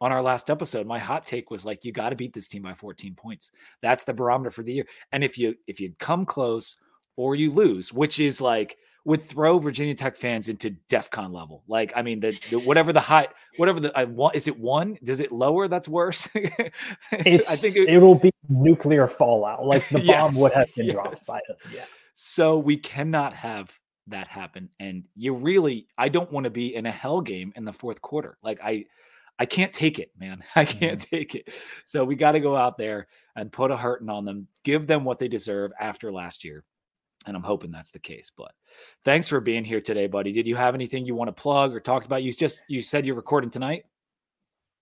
on 0.01 0.11
our 0.11 0.21
last 0.21 0.49
episode, 0.49 0.87
my 0.87 0.99
hot 0.99 1.25
take 1.27 1.51
was 1.51 1.65
like 1.65 1.85
you 1.85 1.91
got 1.91 2.09
to 2.09 2.15
beat 2.15 2.33
this 2.33 2.47
team 2.47 2.63
by 2.63 2.73
14 2.73 3.13
points. 3.15 3.51
That's 3.81 4.03
the 4.03 4.13
barometer 4.13 4.51
for 4.51 4.63
the 4.63 4.73
year. 4.73 4.85
And 5.11 5.23
if 5.23 5.37
you 5.37 5.55
if 5.67 5.79
you 5.79 5.93
come 5.99 6.25
close 6.25 6.77
or 7.15 7.35
you 7.35 7.51
lose, 7.51 7.93
which 7.93 8.19
is 8.19 8.41
like 8.41 8.77
would 9.03 9.21
throw 9.21 9.57
Virginia 9.57 9.95
Tech 9.95 10.15
fans 10.15 10.47
into 10.47 10.75
DefCon 10.89 11.33
level. 11.33 11.63
Like, 11.67 11.91
I 11.95 12.01
mean, 12.01 12.19
the, 12.19 12.31
the 12.49 12.59
whatever 12.59 12.93
the 12.93 12.99
high, 12.99 13.27
whatever 13.57 13.79
the 13.79 13.97
I 13.97 14.03
want, 14.03 14.35
is 14.35 14.47
it 14.47 14.59
one? 14.59 14.97
Does 15.03 15.21
it 15.21 15.31
lower? 15.31 15.67
That's 15.67 15.89
worse. 15.89 16.29
it's, 16.35 17.51
I 17.51 17.55
think 17.55 17.75
it, 17.75 17.97
will 17.97 18.15
be 18.15 18.31
nuclear 18.47 19.07
fallout. 19.07 19.65
Like 19.65 19.87
the 19.89 19.95
bomb 20.05 20.33
yes, 20.33 20.39
would 20.39 20.53
have 20.53 20.73
been 20.75 20.87
yes. 20.87 20.93
dropped 20.93 21.27
by 21.27 21.39
it. 21.49 21.57
Yeah. 21.73 21.85
So 22.13 22.59
we 22.59 22.77
cannot 22.77 23.33
have 23.33 23.71
that 24.07 24.27
happen. 24.27 24.69
And 24.79 25.05
you 25.15 25.33
really, 25.33 25.87
I 25.97 26.09
don't 26.09 26.31
want 26.31 26.43
to 26.43 26.51
be 26.51 26.75
in 26.75 26.85
a 26.85 26.91
hell 26.91 27.21
game 27.21 27.53
in 27.55 27.65
the 27.65 27.73
fourth 27.73 28.01
quarter. 28.01 28.37
Like 28.43 28.59
I, 28.63 28.85
I 29.39 29.45
can't 29.45 29.73
take 29.73 29.97
it, 29.97 30.11
man. 30.19 30.43
I 30.55 30.65
can't 30.65 30.99
mm-hmm. 30.99 31.15
take 31.15 31.33
it. 31.33 31.59
So 31.85 32.03
we 32.03 32.15
got 32.15 32.33
to 32.33 32.39
go 32.39 32.55
out 32.55 32.77
there 32.77 33.07
and 33.35 33.51
put 33.51 33.71
a 33.71 33.77
hurting 33.77 34.09
on 34.09 34.25
them, 34.25 34.47
give 34.63 34.85
them 34.85 35.05
what 35.05 35.17
they 35.17 35.27
deserve 35.27 35.71
after 35.79 36.11
last 36.11 36.43
year 36.43 36.63
And 37.27 37.35
I'm 37.35 37.43
hoping 37.43 37.71
that's 37.71 37.91
the 37.91 37.99
case. 37.99 38.31
But 38.35 38.51
thanks 39.03 39.27
for 39.27 39.39
being 39.39 39.63
here 39.63 39.81
today, 39.81 40.07
buddy. 40.07 40.31
Did 40.31 40.47
you 40.47 40.55
have 40.55 40.73
anything 40.73 41.05
you 41.05 41.13
want 41.13 41.27
to 41.27 41.39
plug 41.39 41.73
or 41.73 41.79
talk 41.79 42.05
about? 42.05 42.23
You 42.23 42.31
just 42.31 42.63
you 42.67 42.81
said 42.81 43.05
you're 43.05 43.15
recording 43.15 43.49
tonight. 43.49 43.85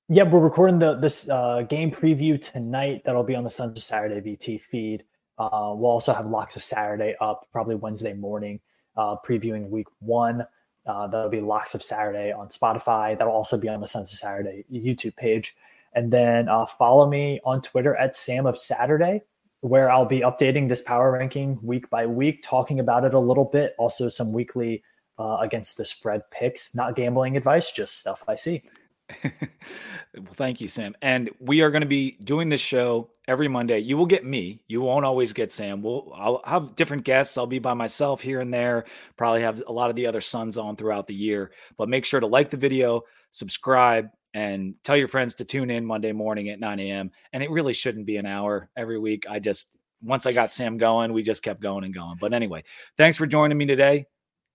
Yeah, 0.07 0.23
we're 0.23 0.39
recording 0.39 0.79
the 0.79 0.95
this 0.95 1.29
uh, 1.29 1.63
game 1.69 1.91
preview 1.91 2.41
tonight. 2.41 3.03
That'll 3.05 3.23
be 3.23 3.35
on 3.35 3.43
the 3.43 3.49
Sons 3.49 3.77
of 3.77 3.83
Saturday 3.83 4.21
VT 4.21 4.61
feed. 4.61 5.03
Uh, 5.37 5.73
we'll 5.75 5.91
also 5.91 6.13
have 6.13 6.25
Locks 6.25 6.55
of 6.55 6.63
Saturday 6.63 7.15
up 7.21 7.47
probably 7.51 7.75
Wednesday 7.75 8.13
morning, 8.13 8.59
uh, 8.97 9.15
previewing 9.27 9.69
Week 9.69 9.87
One. 9.99 10.45
Uh, 10.85 11.07
that'll 11.07 11.29
be 11.29 11.41
Locks 11.41 11.75
of 11.75 11.83
Saturday 11.83 12.31
on 12.31 12.47
Spotify. 12.47 13.17
That'll 13.17 13.33
also 13.33 13.57
be 13.57 13.69
on 13.69 13.79
the 13.79 13.87
Sons 13.87 14.11
of 14.11 14.19
Saturday 14.19 14.65
YouTube 14.73 15.15
page. 15.15 15.55
And 15.93 16.11
then 16.11 16.49
uh, 16.49 16.65
follow 16.65 17.07
me 17.07 17.39
on 17.43 17.61
Twitter 17.61 17.95
at 17.95 18.15
Sam 18.15 18.45
of 18.45 18.57
Saturday, 18.57 19.21
where 19.61 19.91
I'll 19.91 20.05
be 20.05 20.21
updating 20.21 20.69
this 20.69 20.81
power 20.81 21.11
ranking 21.11 21.59
week 21.61 21.89
by 21.89 22.05
week, 22.05 22.43
talking 22.43 22.79
about 22.79 23.05
it 23.05 23.13
a 23.13 23.19
little 23.19 23.45
bit. 23.45 23.75
Also, 23.77 24.07
some 24.09 24.31
weekly 24.31 24.83
uh, 25.17 25.37
against 25.41 25.77
the 25.77 25.85
spread 25.85 26.21
picks, 26.31 26.73
not 26.73 26.95
gambling 26.95 27.35
advice, 27.35 27.71
just 27.71 27.99
stuff 27.99 28.23
I 28.27 28.35
see. 28.35 28.63
well, 29.23 30.33
thank 30.33 30.61
you, 30.61 30.67
Sam. 30.67 30.95
And 31.01 31.29
we 31.39 31.61
are 31.61 31.71
going 31.71 31.81
to 31.81 31.87
be 31.87 32.17
doing 32.23 32.49
this 32.49 32.61
show 32.61 33.09
every 33.27 33.47
Monday. 33.47 33.79
You 33.79 33.97
will 33.97 34.05
get 34.05 34.25
me. 34.25 34.61
You 34.67 34.81
won't 34.81 35.05
always 35.05 35.33
get 35.33 35.51
Sam. 35.51 35.81
We'll 35.81 36.13
I'll 36.15 36.41
have 36.45 36.75
different 36.75 37.03
guests. 37.03 37.37
I'll 37.37 37.47
be 37.47 37.59
by 37.59 37.73
myself 37.73 38.21
here 38.21 38.39
and 38.39 38.53
there. 38.53 38.85
Probably 39.17 39.41
have 39.41 39.61
a 39.67 39.71
lot 39.71 39.89
of 39.89 39.95
the 39.95 40.07
other 40.07 40.21
sons 40.21 40.57
on 40.57 40.75
throughout 40.75 41.07
the 41.07 41.15
year. 41.15 41.51
But 41.77 41.89
make 41.89 42.05
sure 42.05 42.19
to 42.19 42.27
like 42.27 42.49
the 42.49 42.57
video, 42.57 43.01
subscribe, 43.31 44.09
and 44.33 44.75
tell 44.83 44.97
your 44.97 45.07
friends 45.07 45.35
to 45.35 45.45
tune 45.45 45.69
in 45.69 45.85
Monday 45.85 46.11
morning 46.11 46.49
at 46.49 46.59
9 46.59 46.79
a.m. 46.79 47.11
And 47.33 47.43
it 47.43 47.49
really 47.49 47.73
shouldn't 47.73 48.05
be 48.05 48.17
an 48.17 48.25
hour 48.25 48.69
every 48.77 48.99
week. 48.99 49.25
I 49.29 49.39
just 49.39 49.77
once 50.01 50.25
I 50.25 50.31
got 50.31 50.51
Sam 50.51 50.77
going, 50.77 51.13
we 51.13 51.23
just 51.23 51.43
kept 51.43 51.61
going 51.61 51.83
and 51.83 51.93
going. 51.93 52.17
But 52.19 52.33
anyway, 52.33 52.63
thanks 52.97 53.17
for 53.17 53.27
joining 53.27 53.57
me 53.57 53.65
today. 53.65 54.05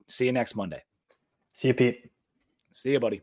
See 0.09 0.27
you 0.27 0.33
next 0.33 0.55
Monday. 0.55 0.83
See 1.55 1.69
you, 1.69 1.75
Pete. 1.75 2.11
See 2.73 2.93
you, 2.93 3.01
buddy. 3.01 3.23